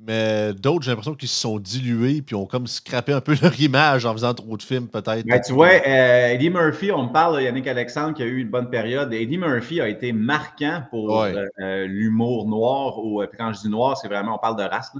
mais 0.05 0.53
d'autres, 0.53 0.83
j'ai 0.83 0.91
l'impression 0.91 1.13
qu'ils 1.13 1.29
se 1.29 1.39
sont 1.39 1.59
dilués 1.59 2.21
puis 2.21 2.35
ont 2.35 2.45
comme 2.45 2.67
scrappé 2.67 3.13
un 3.13 3.21
peu 3.21 3.35
leur 3.41 3.59
image 3.59 4.05
en 4.05 4.13
faisant 4.13 4.33
trop 4.33 4.57
de 4.57 4.63
films, 4.63 4.87
peut-être. 4.87 5.25
Ben, 5.25 5.41
tu 5.45 5.53
vois, 5.53 5.67
euh, 5.85 6.27
Eddie 6.29 6.49
Murphy, 6.49 6.91
on 6.91 7.03
me 7.03 7.13
parle 7.13 7.37
de 7.37 7.41
Yannick 7.43 7.67
Alexandre 7.67 8.13
qui 8.13 8.23
a 8.23 8.25
eu 8.25 8.39
une 8.39 8.49
bonne 8.49 8.69
période. 8.69 9.13
Eddie 9.13 9.37
Murphy 9.37 9.81
a 9.81 9.87
été 9.87 10.11
marquant 10.13 10.83
pour 10.89 11.23
euh, 11.23 11.85
l'humour 11.85 12.47
noir. 12.47 12.99
Ou, 12.99 13.23
quand 13.37 13.53
je 13.53 13.61
dis 13.61 13.69
noir, 13.69 13.97
c'est 13.97 14.07
vraiment, 14.07 14.35
on 14.35 14.39
parle 14.39 14.57
de 14.57 14.63
race. 14.63 14.91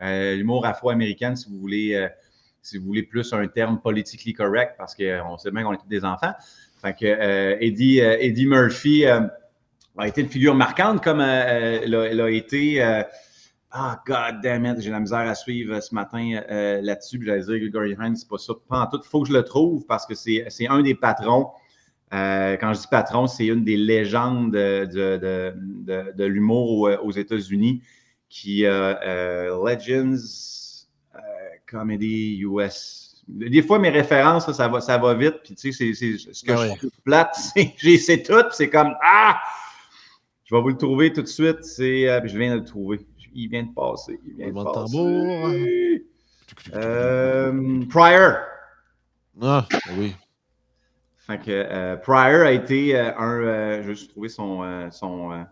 l'humour 0.00 0.66
afro-américain, 0.66 1.36
si 1.36 1.48
vous 1.48 1.58
voulez 1.58 2.08
si 2.62 2.78
vous 2.78 2.86
voulez 2.86 3.02
plus 3.02 3.32
un 3.32 3.46
terme 3.46 3.80
politically 3.80 4.32
correct, 4.32 4.74
parce 4.76 4.94
qu'on 4.94 5.38
sait 5.38 5.50
bien 5.50 5.62
qu'on 5.62 5.72
est 5.72 5.78
tous 5.78 5.88
des 5.88 6.04
enfants. 6.04 6.32
Fait 6.82 6.94
que 6.94 7.06
euh, 7.06 7.56
Eddie, 7.60 8.00
euh, 8.00 8.16
Eddie, 8.20 8.46
Murphy 8.46 9.06
euh, 9.06 9.20
a 9.98 10.08
été 10.08 10.22
une 10.22 10.28
figure 10.28 10.54
marquante 10.54 11.02
comme 11.02 11.20
elle 11.20 11.94
a, 11.94 12.30
été. 12.30 12.80
Ah, 13.72 14.02
god 14.04 14.40
damn 14.42 14.66
it, 14.66 14.80
j'ai 14.80 14.90
la 14.90 15.00
misère 15.00 15.20
à 15.20 15.34
suivre 15.34 15.80
ce 15.80 15.94
matin 15.94 16.40
là-dessus. 16.82 17.20
J'allais 17.24 17.42
dire 17.42 17.58
Gregory 17.58 17.96
Hines, 18.00 18.16
c'est 18.16 18.28
pas 18.28 18.38
ça. 18.38 18.54
Pas 18.68 18.80
en 18.80 18.86
tout. 18.86 19.00
Il 19.04 19.08
faut 19.08 19.22
que 19.22 19.28
je 19.28 19.32
le 19.32 19.44
trouve 19.44 19.86
parce 19.86 20.06
que 20.06 20.14
c'est 20.14 20.68
un 20.68 20.82
des 20.82 20.94
patrons. 20.94 21.50
quand 22.10 22.72
je 22.74 22.80
dis 22.80 22.88
patron, 22.90 23.28
c'est 23.28 23.46
une 23.46 23.62
des 23.62 23.76
légendes 23.76 24.52
de, 24.52 24.86
de, 24.86 25.54
de, 25.84 26.12
de 26.16 26.24
l'humour 26.24 26.80
aux, 26.80 26.90
aux 26.90 27.12
États-Unis 27.12 27.82
qui 28.28 28.62
Legends 28.62 30.16
Comedy 31.70 32.40
US. 32.42 33.22
Des 33.28 33.62
fois, 33.62 33.78
mes 33.78 33.90
références, 33.90 34.50
ça, 34.50 34.68
va, 34.68 34.80
ça 34.80 34.98
va 34.98 35.14
vite. 35.14 35.36
Puis, 35.44 35.54
tu 35.54 35.72
sais, 35.72 35.94
c'est, 35.94 36.18
ce 36.18 36.42
que 36.42 36.52
ah 36.52 36.68
je 36.68 36.78
trouve 36.78 36.90
plate, 37.04 37.34
c'est 37.54 37.74
j'ai 37.76 37.96
c'est 37.98 38.22
tout. 38.22 38.44
c'est 38.50 38.68
comme 38.68 38.94
Ah! 39.02 39.40
Je 40.44 40.54
vais 40.54 40.60
vous 40.60 40.70
le 40.70 40.76
trouver 40.76 41.12
tout 41.12 41.22
de 41.22 41.28
suite. 41.28 41.62
C'est, 41.62 42.08
euh, 42.08 42.20
je 42.24 42.36
viens 42.36 42.54
de 42.54 42.60
le 42.60 42.64
trouver. 42.64 43.06
Il 43.34 43.48
vient 43.48 43.64
de 43.64 43.74
passer. 43.74 44.18
Il 44.26 44.36
vient 44.36 44.48
de 44.48 44.64
passer. 44.64 46.06
Euh, 46.74 47.84
Pryor. 47.88 48.36
Ah, 49.40 49.66
oui. 49.96 50.14
Fait 51.16 51.38
que 51.38 51.50
euh, 51.50 51.96
Pryor 51.96 52.42
a 52.46 52.52
été 52.52 52.98
un. 52.98 53.40
je 53.82 53.86
vais 53.86 53.94
juste 53.94 54.10
trouver 54.10 54.28
son, 54.28 54.90
son, 54.90 55.46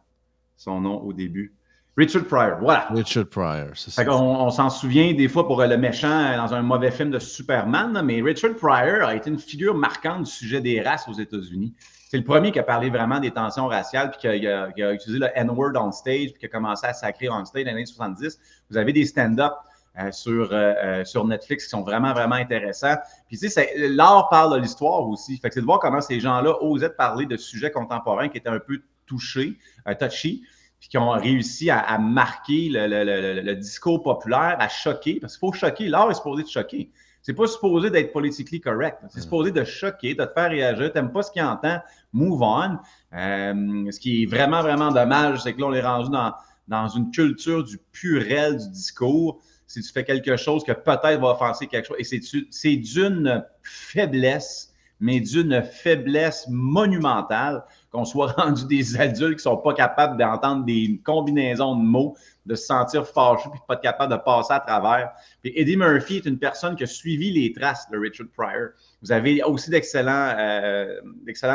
son 0.57 0.81
nom 0.81 1.01
au 1.03 1.13
début. 1.13 1.55
Richard 1.99 2.27
Pryor, 2.27 2.59
voilà. 2.61 2.87
Richard 2.91 3.27
Pryor, 3.27 3.71
c'est 3.75 3.91
ça. 3.91 4.05
On, 4.09 4.51
s'en 4.51 4.71
souvient 4.71 5.15
des 5.15 5.27
fois 5.27 5.49
pour 5.49 5.61
le 5.61 5.77
méchant 5.77 6.37
dans 6.37 6.55
un 6.55 6.63
mauvais 6.63 6.93
film 6.93 7.11
de 7.11 7.19
Superman, 7.19 8.01
mais 8.05 8.23
Richard 8.23 8.55
Pryor 8.55 9.03
a 9.03 9.17
été 9.17 9.29
une 9.29 9.39
figure 9.41 9.75
marquante 9.75 10.23
du 10.23 10.31
sujet 10.31 10.61
des 10.61 10.81
races 10.81 11.09
aux 11.09 11.15
États-Unis. 11.15 11.75
C'est 12.09 12.17
le 12.17 12.23
premier 12.23 12.53
qui 12.53 12.61
a 12.61 12.63
parlé 12.63 12.89
vraiment 12.89 13.19
des 13.19 13.33
tensions 13.33 13.67
raciales, 13.67 14.13
puis 14.13 14.21
qui 14.21 14.47
a, 14.47 14.93
utilisé 14.93 15.19
le 15.19 15.29
N-word 15.35 15.73
on 15.75 15.91
stage, 15.91 16.31
puis 16.31 16.39
qui 16.39 16.47
a 16.47 16.49
commencé 16.49 16.87
à 16.87 16.93
sacrer 16.93 17.29
on 17.31 17.45
stage 17.45 17.65
dans 17.65 17.71
les 17.71 17.75
années 17.79 17.87
70. 17.87 18.39
Vous 18.71 18.77
avez 18.77 18.93
des 18.93 19.05
stand-up 19.05 19.55
euh, 19.99 20.13
sur, 20.13 20.53
euh, 20.53 20.75
euh, 20.85 21.05
sur 21.05 21.27
Netflix 21.27 21.65
qui 21.65 21.71
sont 21.71 21.83
vraiment, 21.83 22.13
vraiment 22.13 22.37
intéressants. 22.37 22.95
Puis, 23.27 23.39
tu 23.39 23.49
sais, 23.49 23.73
l'art 23.77 24.29
parle 24.29 24.55
de 24.55 24.61
l'histoire 24.61 25.09
aussi. 25.09 25.37
Fait 25.39 25.49
que 25.49 25.55
c'est 25.55 25.61
de 25.61 25.67
voir 25.67 25.81
comment 25.81 26.01
ces 26.01 26.21
gens-là 26.21 26.63
osaient 26.63 26.91
parler 26.91 27.27
de 27.27 27.37
sujets 27.37 27.73
contemporains 27.73 28.29
qui 28.29 28.39
étaient 28.39 28.49
un 28.49 28.61
peu 28.61 28.81
touchés, 29.05 29.59
touchy 29.99 30.45
puis 30.81 30.89
qui 30.89 30.99
ont 30.99 31.11
réussi 31.11 31.71
à, 31.71 31.99
marquer 31.99 32.69
le, 32.71 33.55
discours 33.55 34.03
populaire, 34.03 34.57
à 34.59 34.69
choquer, 34.69 35.19
parce 35.21 35.37
qu'il 35.37 35.41
faut 35.41 35.53
choquer. 35.53 35.89
L'art 35.89 36.11
est 36.11 36.15
supposé 36.15 36.43
de 36.45 36.49
choquer. 36.49 36.91
C'est 37.23 37.35
pas 37.35 37.47
supposé 37.47 37.91
d'être 37.91 38.13
politically 38.13 38.61
correct. 38.61 38.99
C'est 39.11 39.21
supposé 39.21 39.51
de 39.51 39.65
choquer, 39.65 40.15
de 40.15 40.25
te 40.25 40.33
faire 40.33 40.51
réagir. 40.51 40.93
T'aimes 40.93 41.13
pas 41.13 41.23
ce 41.23 41.31
qu'il 41.31 41.43
entend, 41.43 41.81
move 42.13 42.41
on. 42.43 42.79
Euh, 43.13 43.91
ce 43.91 43.99
qui 43.99 44.23
est 44.23 44.27
vraiment, 44.27 44.63
vraiment 44.63 44.93
dommage, 44.93 45.43
c'est 45.43 45.53
que 45.53 45.61
là, 45.61 45.67
on 45.67 45.75
est 45.75 45.83
rendu 45.83 46.11
dans, 46.11 46.33
dans 46.69 46.89
une 46.89 47.11
culture 47.11 47.65
du 47.65 47.79
purel 47.93 48.59
du 48.59 48.71
discours. 48.71 49.41
Si 49.67 49.83
tu 49.83 49.93
fais 49.93 50.05
quelque 50.05 50.37
chose 50.37 50.65
que 50.65 50.73
peut-être 50.73 51.21
va 51.21 51.31
offenser 51.33 51.67
quelque 51.67 51.87
chose, 51.87 51.99
et 51.99 52.23
c'est 52.51 52.77
d'une 52.77 53.45
faiblesse, 53.63 54.73
mais 55.01 55.21
d'une 55.21 55.63
faiblesse 55.63 56.47
monumentale 56.49 57.65
qu'on 57.91 58.05
soit 58.05 58.33
rendu 58.37 58.67
des 58.67 58.99
adultes 59.01 59.37
qui 59.37 59.43
sont 59.43 59.57
pas 59.57 59.75
capables 59.75 60.19
d'entendre 60.19 60.65
des 60.65 61.01
combinaisons 61.05 61.77
de 61.77 61.83
mots, 61.83 62.17
de 62.47 62.55
se 62.55 62.67
sentir 62.67 63.07
fâchés 63.07 63.49
puis 63.51 63.61
pas 63.67 63.75
être 63.75 63.83
capable 63.83 64.13
de 64.13 64.19
passer 64.19 64.53
à 64.53 64.61
travers. 64.61 65.11
Puis 65.43 65.53
Eddie 65.55 65.77
Murphy 65.77 66.17
est 66.17 66.27
une 66.27 66.39
personne 66.39 66.77
qui 66.77 66.85
a 66.85 66.87
suivi 66.87 67.31
les 67.31 67.53
traces 67.53 67.89
de 67.91 67.99
Richard 67.99 68.29
Pryor. 68.37 68.71
Vous 69.03 69.13
avez 69.13 69.43
aussi 69.43 69.71
d'excellents 69.71 70.35
euh, 70.39 71.01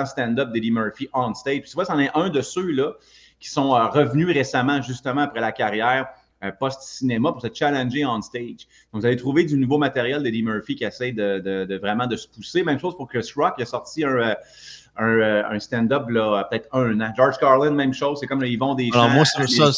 stand-up 0.05 0.51
d'Eddie 0.51 0.71
Murphy 0.71 1.09
on 1.13 1.33
stage. 1.33 1.61
Puis 1.61 1.69
tu 1.69 1.75
vois, 1.75 1.85
c'en 1.85 1.99
est 1.99 2.11
un 2.13 2.29
de 2.29 2.41
ceux-là 2.41 2.93
qui 3.39 3.49
sont 3.49 3.75
euh, 3.75 3.87
revenus 3.87 4.27
récemment, 4.27 4.81
justement 4.81 5.21
après 5.21 5.41
la 5.41 5.51
carrière 5.51 6.07
euh, 6.43 6.51
post-cinéma 6.51 7.31
pour 7.31 7.41
se 7.41 7.47
challenger 7.53 8.05
on 8.05 8.21
stage. 8.21 8.67
Donc, 8.91 9.01
vous 9.01 9.05
allez 9.05 9.15
trouver 9.15 9.45
du 9.45 9.57
nouveau 9.57 9.77
matériel 9.77 10.23
d'Eddie 10.23 10.43
Murphy 10.43 10.75
qui 10.75 10.83
essaie 10.83 11.11
de, 11.11 11.77
vraiment 11.77 12.05
de 12.05 12.15
se 12.15 12.27
pousser. 12.27 12.63
Même 12.63 12.79
chose 12.79 12.95
pour 12.97 13.07
Chris 13.07 13.31
Rock, 13.35 13.55
qui 13.55 13.63
a 13.63 13.65
sorti 13.65 14.03
un, 14.03 14.35
euh, 14.99 15.43
un, 15.49 15.59
stand-up, 15.59 16.07
peut-être 16.07 16.67
un 16.71 16.99
an. 17.01 17.13
George 17.15 17.37
Carlin, 17.39 17.71
même 17.71 17.93
chose, 17.93 18.19
c'est 18.19 18.27
comme 18.27 18.41
le 18.41 18.47
Yvon 18.47 18.75
Deschamps. 18.75 19.01
Alors, 19.01 19.09
moi, 19.09 19.25
c'est 19.25 19.47
ça. 19.47 19.71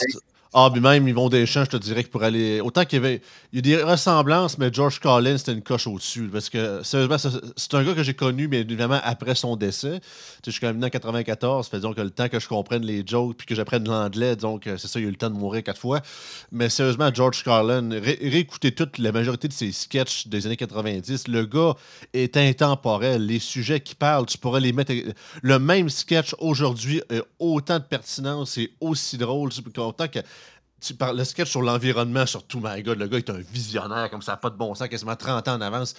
Ah, 0.57 0.69
puis 0.71 0.79
même 0.79 1.05
Yvon 1.05 1.27
Deschamps, 1.27 1.65
je 1.65 1.71
te 1.71 1.75
dirais 1.75 2.05
que 2.05 2.09
pour 2.09 2.23
aller. 2.23 2.61
Autant 2.61 2.85
qu'il 2.85 3.03
y 3.03 3.05
avait. 3.05 3.21
Il 3.51 3.57
y 3.57 3.73
a 3.73 3.77
des 3.77 3.83
ressemblances, 3.83 4.57
mais 4.57 4.71
George 4.71 5.01
Carlin, 5.01 5.37
c'était 5.37 5.51
une 5.51 5.61
coche 5.61 5.85
au-dessus. 5.85 6.29
Parce 6.31 6.49
que, 6.49 6.81
sérieusement, 6.81 7.17
c'est 7.57 7.73
un 7.73 7.83
gars 7.83 7.93
que 7.93 8.03
j'ai 8.03 8.13
connu, 8.13 8.47
mais 8.47 8.61
évidemment 8.61 9.01
après 9.03 9.35
son 9.35 9.57
décès. 9.57 9.99
Tu 9.99 10.05
sais, 10.05 10.41
je 10.45 10.51
suis 10.51 10.61
quand 10.61 10.67
même 10.67 10.77
venu 10.77 10.85
en 10.85 10.89
94, 10.89 11.67
fait 11.67 11.81
donc 11.81 11.97
le 11.97 12.09
temps 12.09 12.29
que 12.29 12.39
je 12.39 12.47
comprenne 12.47 12.85
les 12.85 13.03
jokes 13.05 13.35
puis 13.35 13.45
que 13.45 13.53
j'apprenne 13.53 13.85
l'anglais, 13.85 14.37
donc 14.37 14.63
c'est 14.65 14.87
ça, 14.87 14.97
il 14.97 15.03
a 15.03 15.07
eu 15.07 15.11
le 15.11 15.17
temps 15.17 15.29
de 15.29 15.35
mourir 15.35 15.61
quatre 15.61 15.81
fois. 15.81 15.99
Mais 16.53 16.69
sérieusement, 16.69 17.09
George 17.13 17.43
Carlin, 17.43 17.89
réécoutez 17.91 18.71
toute 18.71 18.97
la 18.97 19.11
majorité 19.11 19.49
de 19.49 19.53
ses 19.53 19.73
sketchs 19.73 20.27
des 20.27 20.45
années 20.45 20.55
90. 20.55 21.27
Le 21.27 21.45
gars 21.45 21.73
est 22.13 22.37
intemporel. 22.37 23.25
Les 23.25 23.39
sujets 23.39 23.81
qu'il 23.81 23.97
parle, 23.97 24.25
tu 24.25 24.37
pourrais 24.37 24.61
les 24.61 24.71
mettre. 24.71 24.93
Le 25.41 25.59
même 25.59 25.89
sketch 25.89 26.33
aujourd'hui 26.39 27.01
autant 27.39 27.79
de 27.79 27.83
pertinence 27.83 28.57
et 28.57 28.71
aussi 28.79 29.17
drôle. 29.17 29.49
Autant 29.77 30.07
que 30.07 30.19
le 31.13 31.23
sketch 31.23 31.49
sur 31.49 31.61
l'environnement, 31.61 32.25
surtout, 32.25 32.59
my 32.61 32.81
God, 32.83 32.99
le 32.99 33.07
gars 33.07 33.17
est 33.17 33.29
un 33.29 33.39
visionnaire, 33.51 34.09
comme 34.09 34.21
ça 34.21 34.37
pas 34.37 34.49
de 34.49 34.57
bon 34.57 34.75
sens, 34.75 34.87
quasiment 34.87 35.15
30 35.15 35.47
ans 35.47 35.55
en 35.55 35.61
avance. 35.61 35.95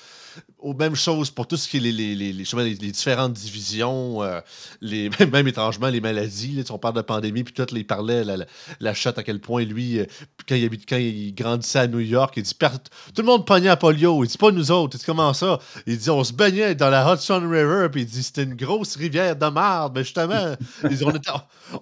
Aux 0.58 0.74
même 0.74 0.94
chose 0.94 1.30
pour 1.30 1.46
tout 1.46 1.56
ce 1.56 1.68
qui 1.68 1.78
est 1.78 1.80
les, 1.80 1.92
les, 1.92 2.14
les, 2.14 2.32
les 2.32 2.74
différentes 2.74 3.32
divisions, 3.32 4.22
euh, 4.22 4.40
les, 4.80 5.10
même, 5.32 5.48
étrangement 5.48 5.88
les 5.88 6.00
maladies. 6.00 6.56
Là, 6.56 6.62
on 6.70 6.78
parle 6.78 6.94
de 6.94 7.00
pandémie, 7.00 7.44
puis 7.44 7.54
tout, 7.54 7.66
il 7.74 7.86
parlait 7.86 8.24
la, 8.24 8.36
la, 8.36 8.46
la 8.80 8.90
à 8.90 9.22
quel 9.22 9.40
point 9.40 9.64
lui, 9.64 9.98
euh, 9.98 10.06
quand, 10.48 10.54
il 10.54 10.64
habite, 10.64 10.88
quand 10.88 10.96
il 10.96 11.34
grandissait 11.34 11.80
à 11.80 11.86
New 11.86 12.00
York, 12.00 12.34
il 12.36 12.42
dit 12.42 12.54
Tout 12.54 13.22
le 13.22 13.26
monde 13.26 13.46
pognait 13.46 13.68
à 13.68 13.76
polio. 13.76 14.24
Il 14.24 14.28
dit 14.28 14.38
Pas 14.38 14.50
nous 14.50 14.70
autres. 14.70 14.96
Il 14.96 14.98
dit 14.98 15.06
Comment 15.06 15.32
ça? 15.32 15.58
Il 15.86 15.98
dit 15.98 16.10
On 16.10 16.22
se 16.24 16.32
baignait 16.32 16.74
dans 16.74 16.90
la 16.90 17.12
Hudson 17.12 17.48
River, 17.48 17.88
puis 17.90 18.02
il 18.02 18.06
dit 18.06 18.22
C'était 18.22 18.42
une 18.42 18.54
grosse 18.54 18.96
rivière 18.96 19.36
de 19.36 19.46
marde. 19.46 19.94
Mais 19.94 20.04
justement, 20.04 20.56
il 20.84 20.96
dit, 20.96 21.04
on, 21.04 21.12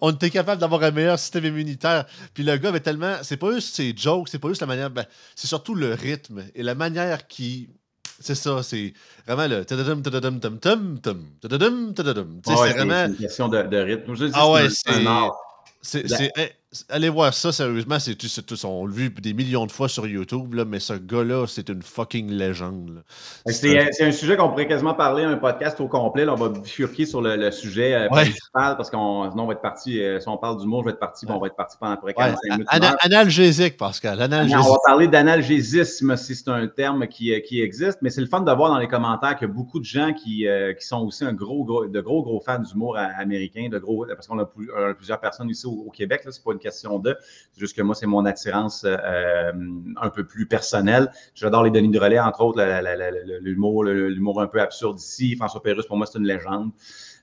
on 0.00 0.11
était 0.12 0.31
capable 0.31 0.61
d'avoir 0.61 0.83
un 0.83 0.91
meilleur 0.91 1.19
système 1.19 1.45
immunitaire. 1.45 2.07
Puis 2.33 2.43
le 2.43 2.57
gars 2.57 2.71
avait 2.71 2.83
c'est 3.23 3.37
pas 3.37 3.53
juste 3.53 3.75
ses 3.75 3.95
jokes, 3.97 4.29
c'est 4.29 4.38
pas 4.38 4.49
juste 4.49 4.61
la 4.61 4.67
manière. 4.67 4.91
Ben, 4.91 5.07
c'est 5.35 5.47
surtout 5.47 5.75
le 5.75 5.95
rythme 5.95 6.45
et 6.55 6.62
la 6.62 6.75
manière 6.75 7.26
qui. 7.26 7.69
C'est 8.21 8.37
ça, 8.37 8.62
c'est 8.62 8.95
vraiment 9.26 9.49
le. 9.49 9.64
C'est 9.67 9.75
vraiment. 12.73 13.07
une 13.07 13.17
question 13.17 13.49
de, 13.49 13.76
rythme. 13.76 14.14
ah 14.35 14.50
ouais, 14.50 14.69
c'est. 14.71 15.05
C'est 15.83 16.31
allez 16.88 17.09
voir 17.09 17.33
ça, 17.35 17.52
sérieusement. 17.52 17.99
C'est, 17.99 18.14
tout, 18.14 18.66
on 18.66 18.87
l'a 18.87 18.93
vu 18.93 19.11
des 19.11 19.35
millions 19.35 19.66
de 19.66 19.73
fois 19.73 19.88
sur 19.88 20.07
YouTube, 20.07 20.54
là, 20.54 20.64
mais 20.64 20.81
ce 20.81 20.95
gars-là, 20.95 21.47
c'est 21.47 21.69
une 21.69 21.83
fucking 21.83 22.31
légende. 22.31 23.02
C'est, 23.47 24.02
un 24.02 24.12
sujet 24.12 24.37
qu'on 24.37 24.49
pourrait 24.49 24.66
quasiment 24.66 24.95
parler 24.95 25.25
un 25.25 25.37
podcast 25.37 25.81
au 25.81 25.88
complet. 25.88 26.26
on 26.28 26.35
va 26.35 26.49
bifurquer 26.49 27.07
sur 27.07 27.21
le, 27.21 27.50
sujet 27.50 27.95
euh, 27.95 28.09
principal 28.09 28.76
parce 28.76 28.90
qu'on 28.90 29.31
sinon 29.31 29.45
on 29.45 29.47
va 29.47 29.52
être 29.52 29.61
parti. 29.61 30.00
Euh, 30.00 30.21
si 30.21 30.28
on 30.28 30.37
parle 30.37 30.61
du 30.61 30.66
mot, 30.66 30.81
je 30.81 30.87
vais 30.87 30.90
être 30.93 30.99
parti, 30.99 31.26
on 31.28 31.38
va 31.38 31.47
être 31.47 31.57
parti 31.57 31.76
pendant 31.78 31.97
près 31.97 32.14
45 32.14 32.50
minutes. 32.50 32.69
analgésique, 33.00 33.76
Pascal. 33.76 34.21
Analgésique. 34.21 34.59
on 34.64 34.73
va 34.73 34.78
parler 34.85 35.09
d'analgésisme 35.09 36.16
si 36.16 36.35
c'est 36.35 36.49
un 36.49 36.66
terme 36.66 37.07
qui, 37.07 37.33
euh, 37.33 37.40
qui 37.40 37.61
existe, 37.61 37.99
mais 38.02 38.11
c'est 38.11 38.21
le 38.21 38.26
fun 38.26 38.40
de 38.40 38.52
voir 38.52 38.71
dans 38.71 38.78
les 38.78 38.88
commentaires 38.88 39.37
qu'il 39.37 39.49
y 39.49 39.50
a 39.50 39.54
beaucoup 39.54 39.78
de 39.78 39.85
gens 39.85 40.12
qui, 40.12 40.47
qui 40.78 40.87
sont 40.87 41.00
aussi 41.00 41.25
un 41.25 41.33
gros, 41.33 41.87
de 41.87 42.00
gros, 42.00 42.23
gros 42.23 42.40
fans 42.40 42.59
d'humour 42.59 42.97
américain, 42.97 43.69
de 43.71 43.78
gros, 43.78 44.07
parce 44.07 44.26
qu'on 44.26 44.38
a, 44.38 44.47
plusieurs 44.95 45.21
personnes 45.21 45.50
ici 45.50 45.66
au, 45.66 45.90
Québec. 45.90 46.23
C'est 46.25 46.43
pas 46.43 46.52
une 46.52 46.59
question 46.64 46.99
de. 46.99 47.16
C'est 47.52 47.61
juste 47.61 47.76
que 47.76 47.83
moi, 47.83 47.94
c'est 47.94 48.06
mon 48.06 48.25
attirance 48.25 48.85
euh, 48.85 49.52
un 50.00 50.11
peu 50.11 50.25
plus 50.25 50.47
personnelle. 50.47 51.11
J'adore 51.35 51.62
les 51.62 51.71
Denis 51.71 51.90
de 51.90 52.00
relais, 52.00 52.18
entre 52.18 52.40
autres, 52.40 52.62
l'humour, 53.40 53.85
l'humour 53.85 54.40
un 54.40 54.47
peu 54.47 54.61
absurde 54.61 54.99
ici. 54.99 55.37
François 55.37 55.62
Pérusse, 55.62 55.87
pour 55.87 55.97
moi, 55.97 56.06
c'est 56.06 56.18
une 56.18 56.26
légende. 56.26 56.71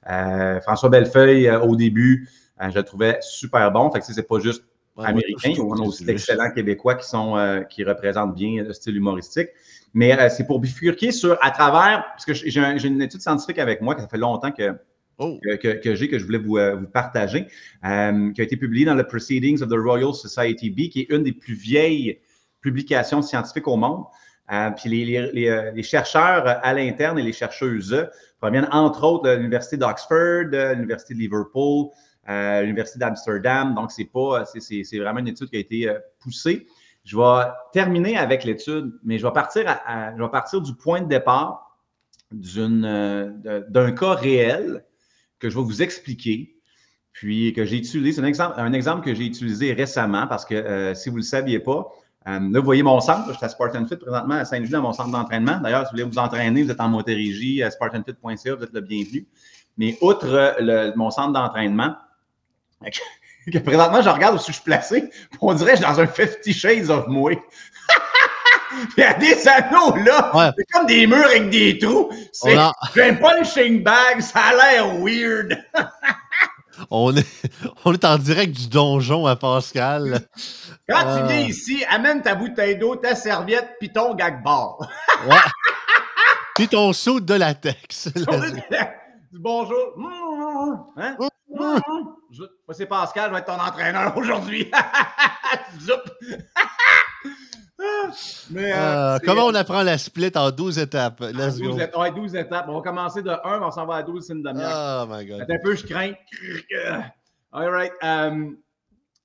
Euh, 0.09 0.61
François 0.61 0.89
Bellefeuille, 0.89 1.47
euh, 1.47 1.59
au 1.59 1.75
début, 1.75 2.29
je 2.59 2.75
le 2.75 2.83
trouvais 2.83 3.17
super 3.21 3.71
bon. 3.71 3.91
Fait 3.91 3.99
que 3.99 4.05
c'est 4.05 4.27
pas 4.27 4.39
juste 4.39 4.63
américains. 4.97 5.53
on 5.59 5.77
a 5.77 5.81
aussi 5.81 6.05
d'excellents 6.05 6.51
Québécois 6.51 6.95
qui, 6.95 7.07
sont, 7.07 7.63
qui 7.69 7.83
représentent 7.83 8.35
bien 8.35 8.63
le 8.63 8.73
style 8.73 8.95
humoristique. 8.95 9.49
Mais 9.93 10.29
c'est 10.29 10.45
pour 10.45 10.59
bifurquer 10.59 11.11
sur, 11.11 11.37
à 11.41 11.51
travers, 11.51 12.05
parce 12.11 12.23
que 12.23 12.33
j'ai 12.33 12.87
une 12.87 13.01
étude 13.01 13.19
scientifique 13.19 13.57
avec 13.57 13.81
moi, 13.81 13.95
que 13.95 14.01
ça 14.01 14.07
fait 14.07 14.19
longtemps 14.19 14.51
que, 14.51 14.75
oh. 15.17 15.39
que, 15.61 15.95
j'ai, 15.95 16.07
que 16.07 16.19
je 16.19 16.25
voulais 16.25 16.37
vous, 16.37 16.57
vous 16.79 16.87
partager, 16.87 17.45
qui 17.45 17.87
a 18.41 18.43
été 18.43 18.57
publiée 18.57 18.85
dans 18.85 18.95
le 18.95 19.05
Proceedings 19.05 19.61
of 19.61 19.69
the 19.69 19.77
Royal 19.77 20.13
Society 20.13 20.69
B, 20.69 20.89
qui 20.89 21.01
est 21.01 21.09
une 21.09 21.23
des 21.23 21.33
plus 21.33 21.53
vieilles 21.53 22.19
publications 22.61 23.21
scientifiques 23.21 23.67
au 23.67 23.77
monde. 23.77 24.03
puis 24.77 24.89
les, 24.89 25.31
les, 25.73 25.83
chercheurs 25.83 26.43
à 26.45 26.73
l'interne 26.73 27.19
et 27.19 27.23
les 27.23 27.33
chercheuses 27.33 28.07
proviennent 28.39 28.67
entre 28.71 29.03
autres 29.03 29.23
de 29.29 29.35
l'Université 29.35 29.77
d'Oxford, 29.77 30.49
de 30.51 30.73
l'Université 30.73 31.13
de 31.13 31.19
Liverpool, 31.19 31.89
euh, 32.29 32.61
l'Université 32.61 32.99
d'Amsterdam. 32.99 33.73
Donc, 33.73 33.91
c'est 33.91 34.05
pas, 34.05 34.45
c'est 34.45 34.99
vraiment 34.99 35.19
une 35.19 35.27
étude 35.27 35.49
qui 35.49 35.55
a 35.55 35.59
été 35.59 35.89
euh, 35.89 35.99
poussée. 36.19 36.67
Je 37.03 37.17
vais 37.17 37.49
terminer 37.73 38.17
avec 38.17 38.43
l'étude, 38.43 38.93
mais 39.03 39.17
je 39.17 39.25
vais 39.25 39.33
partir, 39.33 39.63
je 40.15 40.21
vais 40.21 40.29
partir 40.29 40.61
du 40.61 40.75
point 40.75 41.01
de 41.01 41.07
départ 41.07 41.79
euh, 42.57 43.63
d'un 43.69 43.91
cas 43.91 44.13
réel 44.13 44.85
que 45.41 45.49
je 45.49 45.57
vais 45.57 45.63
vous 45.63 45.81
expliquer, 45.81 46.55
puis 47.11 47.51
que 47.53 47.65
j'ai 47.65 47.77
utilisé. 47.77 48.13
C'est 48.13 48.21
un 48.21 48.25
exemple, 48.25 48.55
un 48.57 48.73
exemple 48.73 49.03
que 49.03 49.13
j'ai 49.13 49.25
utilisé 49.25 49.73
récemment 49.73 50.27
parce 50.27 50.45
que 50.45 50.93
si 50.95 51.09
vous 51.09 51.15
ne 51.15 51.21
le 51.21 51.25
saviez 51.25 51.59
pas, 51.59 51.87
là, 52.25 52.39
vous 52.39 52.63
voyez 52.63 52.83
mon 52.83 53.01
centre. 53.01 53.27
Je 53.29 53.33
suis 53.33 53.45
à 53.45 53.49
Spartan 53.49 53.85
Fit 53.85 53.97
présentement 53.97 54.35
à 54.35 54.45
Saint-Louis, 54.45 54.69
dans 54.69 54.81
mon 54.81 54.93
centre 54.93 55.11
d'entraînement. 55.11 55.59
D'ailleurs, 55.59 55.81
si 55.81 55.91
vous 55.91 55.97
voulez 55.97 56.03
vous 56.03 56.19
entraîner, 56.19 56.63
vous 56.63 56.71
êtes 56.71 56.79
en 56.79 56.89
motorégie 56.89 57.63
à 57.63 57.71
spartanfit.ca, 57.71 58.55
vous 58.55 58.63
êtes 58.63 58.73
le 58.73 58.81
bienvenu. 58.81 59.27
Mais 59.77 59.97
outre 60.01 60.55
mon 60.95 61.09
centre 61.11 61.33
d'entraînement, 61.33 61.95
que 63.51 63.57
présentement, 63.57 64.01
je 64.01 64.09
regarde 64.09 64.35
où 64.35 64.37
je 64.37 64.51
suis 64.51 64.63
placé, 64.63 65.09
on 65.41 65.53
dirait 65.53 65.71
que 65.71 65.79
je 65.79 65.83
suis 65.83 65.93
dans 65.93 65.99
un 65.99 66.07
50 66.07 66.53
Shades 66.53 66.89
of 66.89 67.07
moi. 67.07 67.31
Il 68.97 69.01
y 69.01 69.03
a 69.03 69.13
des 69.15 69.47
anneaux 69.47 69.95
là, 69.97 70.53
c'est 70.57 70.65
comme 70.71 70.85
des 70.85 71.05
murs 71.07 71.25
avec 71.25 71.49
des 71.49 71.77
trous. 71.77 72.09
C'est 72.31 72.55
a... 72.55 72.71
un 72.97 73.15
punching 73.15 73.83
bag, 73.83 74.21
ça 74.21 74.39
a 74.39 74.53
l'air 74.53 74.95
weird. 74.99 75.57
on, 76.89 77.15
est, 77.15 77.27
on 77.85 77.93
est 77.93 78.05
en 78.05 78.17
direct 78.17 78.55
du 78.55 78.67
donjon 78.67 79.25
à 79.25 79.35
Pascal. 79.35 80.21
Quand 80.89 81.01
tu 81.01 81.27
viens 81.27 81.43
euh. 81.43 81.47
ici, 81.47 81.85
amène 81.89 82.21
ta 82.21 82.35
bouteille 82.35 82.77
d'eau, 82.77 82.95
ta 82.95 83.15
serviette, 83.15 83.75
puis 83.79 83.91
ton 83.91 84.13
gag 84.15 84.43
bar. 84.43 84.77
ouais. 85.27 85.35
Puis 86.55 86.67
ton 86.67 86.93
saut 86.93 87.19
de 87.19 87.33
latex. 87.33 88.09
Bonjour. 89.33 89.93
Hein? 90.97 91.17
c'est 92.71 92.85
Pascal, 92.85 93.29
je 93.29 93.33
vais 93.33 93.39
être 93.39 93.45
ton 93.45 93.61
entraîneur 93.61 94.15
aujourd'hui. 94.15 94.69
Mais, 98.49 98.73
euh, 98.73 98.75
euh, 99.15 99.19
comment 99.25 99.45
on 99.45 99.55
apprend 99.55 99.83
la 99.83 99.97
split 99.97 100.31
en 100.35 100.51
12 100.51 100.79
étapes? 100.79 101.21
Let's 101.21 101.57
12, 101.57 101.77
go. 101.93 102.09
12 102.15 102.35
étapes. 102.35 102.65
On 102.69 102.75
va 102.75 102.81
commencer 102.81 103.21
de 103.21 103.29
1, 103.29 103.61
on 103.61 103.71
s'en 103.71 103.85
va 103.85 103.95
à 103.97 104.03
12, 104.03 104.25
c'est 104.25 104.33
une 104.33 104.43
demi-heure. 104.43 105.07
Oh 105.09 105.13
my 105.13 105.25
God. 105.25 105.41
un 105.49 105.57
peu, 105.63 105.75
je 105.75 105.85
crains. 105.85 106.13
All 107.53 107.69
right. 107.69 107.91
Um, 108.01 108.57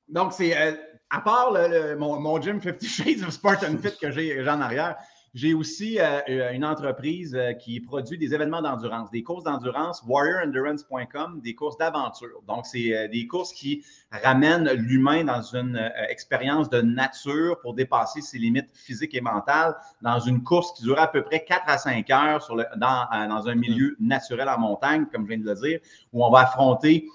donc, 0.09 0.33
c'est 0.33 0.57
euh, 0.57 0.73
à 1.11 1.21
part 1.21 1.53
le, 1.53 1.97
mon, 1.97 2.19
mon, 2.21 2.41
gym 2.41 2.61
50 2.61 2.85
Shades 2.85 3.23
of 3.23 3.31
Spartan 3.31 3.79
Fit 3.83 3.97
que 4.01 4.11
j'ai 4.11 4.41
en 4.49 4.61
arrière, 4.61 4.97
j'ai 5.37 5.53
aussi 5.53 6.01
euh, 6.01 6.21
euh, 6.31 6.53
une 6.53 6.65
entreprise 6.65 7.35
euh, 7.35 7.53
qui 7.53 7.79
produit 7.79 8.17
des 8.17 8.33
événements 8.35 8.63
d'endurance, 8.63 9.11
des 9.11 9.23
courses 9.23 9.45
d'endurance, 9.45 10.03
warriorendurance.com, 10.07 11.43
des 11.45 11.55
courses 11.55 11.77
d'aventure. 11.77 12.41
Donc, 12.49 12.65
c'est 12.65 13.07
des 13.09 13.27
courses 13.27 13.53
qui 13.53 13.85
ramènent 14.11 14.71
l'humain 14.73 15.25
dans 15.25 15.43
une 15.43 15.93
expérience 16.09 16.71
de 16.71 16.81
nature 16.81 17.61
pour 17.61 17.75
dépasser 17.75 18.23
ses 18.23 18.39
limites 18.39 18.71
physiques 18.73 19.15
et 19.15 19.21
mentales 19.21 19.77
dans 20.01 20.19
une 20.21 20.43
course 20.43 20.73
qui 20.73 20.85
dure 20.85 20.99
à 20.99 21.07
peu 21.07 21.23
près 21.23 21.45
4 21.45 21.65
à 21.67 21.77
5 21.77 22.11
heures 22.11 22.43
sur 22.43 22.57
le, 22.57 22.65
dans, 22.77 23.07
dans, 23.29 23.47
un 23.47 23.55
milieu 23.55 23.95
naturel 24.01 24.49
en 24.49 24.59
montagne, 24.59 25.05
comme 25.13 25.25
je 25.25 25.35
viens 25.35 25.39
de 25.39 25.51
le 25.51 25.55
dire, 25.55 25.81
où 26.15 26.25
on 26.25 26.31
va 26.31 26.41
affronter 26.41 27.09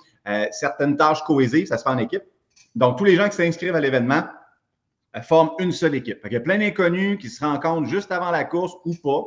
certaines 0.52 0.96
tâches 0.96 1.24
cohésives, 1.24 1.66
ça 1.66 1.80
se 1.80 1.84
fait 1.84 1.90
en 1.90 1.98
équipe. 1.98 2.24
Donc, 2.76 3.00
tous 3.00 3.04
les 3.04 3.16
gens 3.16 3.28
qui 3.28 3.36
s'inscrivent 3.36 3.76
à 3.76 3.82
l'événement, 3.82 4.24
forment 5.22 5.52
une 5.60 5.72
seule 5.72 5.96
équipe. 5.96 6.20
il 6.26 6.34
y 6.34 6.38
a 6.38 6.40
plein 6.40 6.58
d'inconnus 6.58 7.18
qui 7.20 7.30
se 7.30 7.44
rencontrent 7.44 7.90
juste 7.90 8.12
avant 8.12 8.32
la 8.32 8.46
course 8.46 8.74
ou 8.86 8.96
pas. 8.96 9.26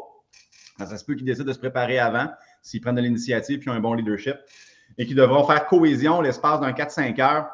Ça 0.79 0.97
se 0.97 1.05
peut 1.05 1.15
qu'ils 1.15 1.27
décident 1.27 1.47
de 1.47 1.53
se 1.53 1.59
préparer 1.59 1.99
avant, 1.99 2.29
s'ils 2.63 2.81
prennent 2.81 2.97
de 2.97 3.01
l'initiative 3.01 3.63
et 3.65 3.71
ont 3.71 3.75
un 3.75 3.81
bon 3.81 3.95
leadership, 3.95 4.37
et 4.99 5.07
qui 5.07 5.15
devront 5.15 5.45
faire 5.45 5.67
cohésion 5.67 6.21
l'espace 6.21 6.61
d'un 6.61 6.73
4-5 6.73 7.21
heures 7.21 7.49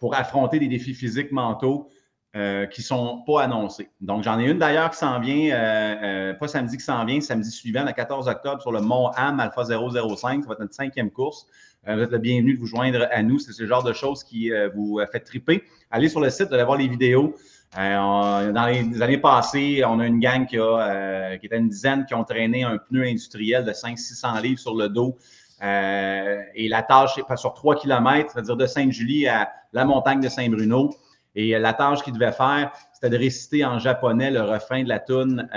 pour 0.00 0.14
affronter 0.14 0.58
des 0.58 0.68
défis 0.68 0.94
physiques, 0.94 1.30
mentaux 1.30 1.88
euh, 2.34 2.66
qui 2.66 2.80
ne 2.80 2.84
sont 2.86 3.22
pas 3.26 3.42
annoncés. 3.42 3.90
Donc, 4.00 4.24
j'en 4.24 4.38
ai 4.40 4.50
une 4.50 4.58
d'ailleurs 4.58 4.90
qui 4.90 4.96
s'en 4.96 5.20
vient, 5.20 5.54
euh, 5.54 6.30
euh, 6.30 6.34
pas 6.34 6.48
samedi 6.48 6.76
qui 6.78 6.82
s'en 6.82 7.04
vient, 7.04 7.20
samedi 7.20 7.50
suivant, 7.50 7.84
le 7.84 7.92
14 7.92 8.26
octobre, 8.26 8.60
sur 8.60 8.72
le 8.72 8.80
Mont 8.80 9.10
Ham 9.16 9.38
Alpha 9.38 9.64
005. 9.64 10.42
Ça 10.42 10.48
va 10.48 10.54
être 10.54 10.60
notre 10.60 10.74
cinquième 10.74 11.10
course. 11.10 11.46
Vous 11.86 12.00
êtes 12.00 12.12
le 12.12 12.18
bienvenu 12.18 12.54
de 12.54 12.60
vous 12.60 12.66
joindre 12.66 13.08
à 13.10 13.22
nous. 13.22 13.38
C'est 13.38 13.52
ce 13.52 13.66
genre 13.66 13.82
de 13.82 13.92
choses 13.92 14.22
qui 14.22 14.50
vous 14.74 15.00
fait 15.10 15.20
triper. 15.20 15.64
Allez 15.90 16.08
sur 16.08 16.20
le 16.20 16.30
site, 16.30 16.52
allez 16.52 16.64
voir 16.64 16.78
les 16.78 16.88
vidéos. 16.88 17.34
Euh, 17.78 18.52
dans 18.52 18.66
les, 18.66 19.00
années 19.00 19.18
passées, 19.18 19.82
on 19.86 19.98
a 19.98 20.06
une 20.06 20.20
gang 20.20 20.46
qui, 20.46 20.58
a, 20.58 20.62
euh, 20.62 21.36
qui 21.38 21.46
était 21.46 21.56
une 21.56 21.68
dizaine 21.68 22.04
qui 22.04 22.14
ont 22.14 22.24
traîné 22.24 22.64
un 22.64 22.76
pneu 22.76 23.04
industriel 23.04 23.64
de 23.64 23.72
500-600 23.72 24.42
livres 24.42 24.60
sur 24.60 24.76
le 24.76 24.88
dos. 24.88 25.16
Euh, 25.62 26.42
et 26.54 26.68
la 26.68 26.82
tâche 26.82 27.18
est 27.18 27.36
sur 27.36 27.54
3 27.54 27.76
km, 27.76 28.30
c'est-à-dire 28.32 28.56
de 28.56 28.66
Sainte-Julie 28.66 29.26
à 29.26 29.50
la 29.72 29.84
montagne 29.84 30.20
de 30.20 30.28
Saint-Bruno. 30.28 30.90
Et 31.34 31.58
la 31.58 31.72
tâche 31.72 32.02
qu'il 32.02 32.12
devait 32.12 32.32
faire, 32.32 32.72
c'était 32.92 33.08
de 33.08 33.16
réciter 33.16 33.64
en 33.64 33.78
japonais 33.78 34.30
le 34.30 34.42
refrain 34.42 34.82
de 34.82 34.88
la 34.88 34.98
tune 34.98 35.48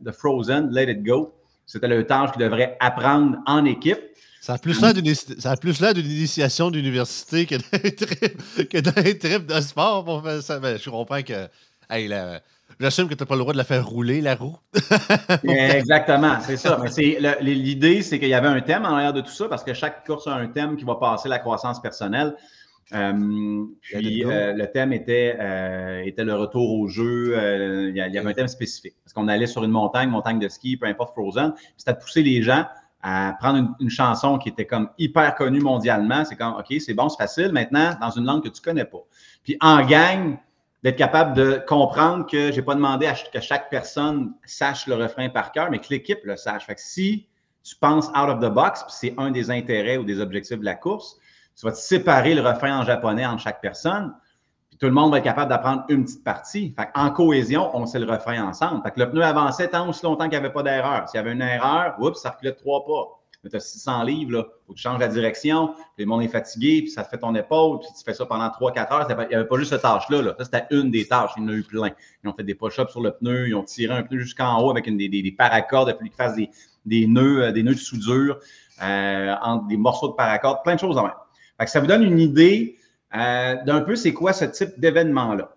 de 0.00 0.10
Frozen, 0.10 0.70
Let 0.70 0.90
It 0.90 1.02
Go. 1.02 1.34
C'était 1.66 1.88
le 1.88 2.06
tâche 2.06 2.32
qu'il 2.32 2.40
devrait 2.40 2.78
apprendre 2.80 3.36
en 3.44 3.66
équipe. 3.66 4.00
Ça 4.42 4.54
a 4.54 4.58
plus 4.58 4.80
l'air 5.80 5.94
d'une 5.94 6.10
initiation 6.10 6.72
d'université 6.72 7.46
que 7.46 8.80
d'un 8.80 8.90
trip, 8.90 9.46
de 9.46 9.60
sport 9.60 10.04
pour 10.04 10.20
faire 10.20 10.42
ça. 10.42 10.58
Ben, 10.58 10.76
je 10.76 10.90
comprends 10.90 11.22
que. 11.22 11.46
Hey, 11.88 12.12
J'assume 12.80 13.08
que 13.08 13.14
tu 13.14 13.22
n'as 13.22 13.26
pas 13.26 13.36
le 13.36 13.40
droit 13.42 13.52
de 13.52 13.58
la 13.58 13.62
faire 13.62 13.86
rouler, 13.86 14.20
la 14.20 14.34
roue. 14.34 14.56
Exactement, 15.44 16.40
c'est 16.40 16.56
ça. 16.56 16.76
L'idée, 17.40 18.02
c'est 18.02 18.18
qu'il 18.18 18.30
y 18.30 18.34
avait 18.34 18.48
un 18.48 18.60
thème 18.62 18.84
en 18.84 18.94
arrière 18.94 19.12
de 19.12 19.20
tout 19.20 19.30
ça, 19.30 19.46
parce 19.46 19.62
que 19.62 19.74
chaque 19.74 20.04
course 20.04 20.26
a 20.26 20.32
un 20.32 20.48
thème 20.48 20.76
qui 20.76 20.84
va 20.84 20.96
passer 20.96 21.28
la 21.28 21.38
croissance 21.38 21.80
personnelle. 21.80 22.34
Euh, 22.94 23.64
puis 23.80 24.24
euh, 24.24 24.54
le 24.54 24.66
thème 24.72 24.92
était, 24.92 25.36
euh, 25.38 26.02
était 26.04 26.24
le 26.24 26.34
retour 26.34 26.80
au 26.80 26.88
jeu. 26.88 27.36
il 27.90 27.94
y 27.94 28.00
avait 28.00 28.28
un 28.28 28.34
thème 28.34 28.48
spécifique. 28.48 28.96
Parce 29.04 29.12
qu'on 29.12 29.28
allait 29.28 29.46
sur 29.46 29.62
une 29.62 29.70
montagne, 29.70 30.08
montagne 30.08 30.40
de 30.40 30.48
ski, 30.48 30.76
peu 30.76 30.86
importe 30.86 31.14
Frozen. 31.14 31.54
C'était 31.76 31.92
de 31.92 31.98
pousser 31.98 32.24
les 32.24 32.42
gens 32.42 32.66
à 33.02 33.34
prendre 33.38 33.74
une, 33.80 33.90
chanson 33.90 34.38
qui 34.38 34.48
était 34.48 34.66
comme 34.66 34.88
hyper 34.98 35.34
connue 35.34 35.60
mondialement. 35.60 36.24
C'est 36.24 36.36
comme, 36.36 36.54
OK, 36.54 36.72
c'est 36.80 36.94
bon, 36.94 37.08
c'est 37.08 37.18
facile. 37.18 37.50
Maintenant, 37.52 37.96
dans 38.00 38.10
une 38.10 38.24
langue 38.24 38.44
que 38.44 38.48
tu 38.48 38.62
connais 38.62 38.84
pas. 38.84 39.02
Puis 39.42 39.56
en 39.60 39.84
gang, 39.84 40.38
d'être 40.82 40.96
capable 40.96 41.34
de 41.34 41.62
comprendre 41.66 42.26
que 42.26 42.52
j'ai 42.52 42.62
pas 42.62 42.74
demandé 42.74 43.06
à 43.06 43.14
que 43.14 43.40
chaque 43.40 43.70
personne 43.70 44.32
sache 44.44 44.86
le 44.86 44.94
refrain 44.94 45.28
par 45.28 45.52
cœur, 45.52 45.70
mais 45.70 45.78
que 45.78 45.86
l'équipe 45.90 46.20
le 46.24 46.36
sache. 46.36 46.64
Fait 46.64 46.74
que 46.74 46.80
si 46.80 47.26
tu 47.62 47.76
penses 47.76 48.08
out 48.08 48.28
of 48.28 48.40
the 48.40 48.52
box, 48.52 48.82
puis 48.82 48.92
c'est 48.96 49.14
un 49.18 49.30
des 49.30 49.50
intérêts 49.50 49.96
ou 49.96 50.04
des 50.04 50.20
objectifs 50.20 50.58
de 50.58 50.64
la 50.64 50.74
course, 50.74 51.16
tu 51.56 51.66
vas 51.66 51.72
te 51.72 51.78
séparer 51.78 52.34
le 52.34 52.40
refrain 52.40 52.80
en 52.80 52.84
japonais 52.84 53.26
entre 53.26 53.42
chaque 53.42 53.60
personne 53.60 54.12
tout 54.82 54.88
le 54.88 54.94
monde 54.94 55.12
va 55.12 55.18
être 55.18 55.24
capable 55.24 55.48
d'apprendre 55.48 55.84
une 55.90 56.02
petite 56.02 56.24
partie. 56.24 56.74
en 56.96 57.10
cohésion, 57.10 57.70
on 57.72 57.86
sait 57.86 58.00
le 58.00 58.12
refrain 58.12 58.42
ensemble. 58.42 58.82
Le 58.96 59.08
pneu 59.08 59.22
avançait 59.22 59.68
tant 59.68 59.88
aussi 59.88 60.02
longtemps 60.02 60.24
qu'il 60.24 60.32
n'y 60.32 60.44
avait 60.44 60.52
pas 60.52 60.64
d'erreur. 60.64 61.08
S'il 61.08 61.18
y 61.18 61.20
avait 61.20 61.30
une 61.30 61.40
erreur, 61.40 61.94
oups, 62.00 62.20
ça 62.20 62.30
reculait 62.30 62.50
de 62.50 62.56
trois 62.56 62.84
pas. 62.84 63.20
Mais 63.44 63.50
tu 63.50 63.54
as 63.54 63.60
600 63.60 64.02
livres, 64.02 64.32
là. 64.32 64.42
Faut 64.66 64.72
que 64.72 64.78
tu 64.78 64.82
changes 64.82 64.98
la 64.98 65.06
direction, 65.06 65.68
puis 65.94 66.04
le 66.04 66.06
monde 66.06 66.22
est 66.22 66.28
fatigué, 66.28 66.80
puis 66.82 66.90
ça 66.90 67.04
te 67.04 67.10
fait 67.10 67.18
ton 67.18 67.32
épaule, 67.36 67.78
puis 67.78 67.90
tu 67.96 68.02
fais 68.04 68.12
ça 68.12 68.26
pendant 68.26 68.48
3-4 68.48 68.92
heures. 68.92 69.06
Il 69.08 69.28
n'y 69.28 69.34
avait 69.36 69.46
pas 69.46 69.56
juste 69.56 69.70
cette 69.70 69.82
tâche-là. 69.82 70.20
Là. 70.20 70.34
Ça, 70.38 70.46
c'était 70.46 70.66
une 70.72 70.90
des 70.90 71.06
tâches. 71.06 71.30
Il 71.36 71.44
y 71.44 71.46
en 71.46 71.48
a 71.50 71.52
eu 71.52 71.62
plein. 71.62 71.90
Ils 72.24 72.28
ont 72.28 72.32
fait 72.32 72.42
des 72.42 72.56
push-ups 72.56 72.90
sur 72.90 73.02
le 73.02 73.12
pneu, 73.12 73.46
ils 73.46 73.54
ont 73.54 73.62
tiré 73.62 73.94
un 73.94 74.02
pneu 74.02 74.18
jusqu'en 74.18 74.60
haut 74.60 74.70
avec 74.70 74.88
une, 74.88 74.96
des, 74.96 75.08
des, 75.08 75.30
paracordes, 75.30 75.92
fallu 75.96 76.08
qu'ils 76.08 76.16
fassent 76.16 76.34
des, 76.34 76.50
des, 76.86 77.06
nœuds, 77.06 77.44
euh, 77.44 77.52
des 77.52 77.62
nœuds 77.62 77.74
de 77.74 77.78
soudure, 77.78 78.40
euh, 78.82 79.34
entre 79.42 79.68
des 79.68 79.76
morceaux 79.76 80.08
de 80.08 80.14
paracordes, 80.14 80.58
plein 80.64 80.74
de 80.74 80.80
choses 80.80 80.98
en 80.98 81.04
même. 81.04 81.12
Fait 81.56 81.66
que 81.66 81.70
ça 81.70 81.78
vous 81.78 81.86
donne 81.86 82.02
une 82.02 82.18
idée 82.18 82.78
d'un 83.12 83.80
peu 83.82 83.96
c'est 83.96 84.12
quoi 84.12 84.32
ce 84.32 84.44
type 84.44 84.78
d'événement-là? 84.78 85.50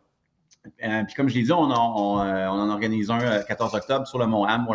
Euh, 0.84 1.04
puis 1.04 1.16
comme 1.16 1.30
je 1.30 1.36
l'ai 1.36 1.44
dit, 1.44 1.52
on, 1.52 1.72
en, 1.72 2.26
euh, 2.26 2.48
organise 2.48 3.10
un 3.10 3.20
le 3.20 3.44
14 3.44 3.76
octobre 3.76 4.08
sur 4.08 4.20
le 4.20 4.26
mont 4.26 4.46
Ham, 4.46 4.68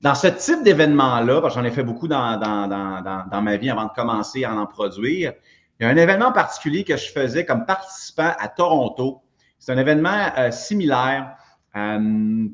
Dans 0.00 0.14
ce 0.14 0.26
type 0.26 0.62
d'événement-là, 0.62 1.40
parce 1.40 1.54
que 1.54 1.60
j'en 1.60 1.66
ai 1.66 1.70
fait 1.70 1.82
beaucoup 1.82 2.08
dans, 2.08 2.38
dans, 2.38 3.42
ma 3.42 3.56
vie 3.56 3.70
avant 3.70 3.84
de 3.84 3.92
commencer 3.94 4.44
à 4.44 4.54
en 4.54 4.66
produire, 4.66 5.34
il 5.78 5.84
y 5.84 5.86
a 5.86 5.90
un 5.90 5.96
événement 5.96 6.32
particulier 6.32 6.84
que 6.84 6.96
je 6.96 7.10
faisais 7.10 7.44
comme 7.44 7.66
participant 7.66 8.32
à 8.38 8.48
Toronto. 8.48 9.20
C'est 9.58 9.72
un 9.72 9.78
événement 9.78 10.30
similaire 10.50 11.36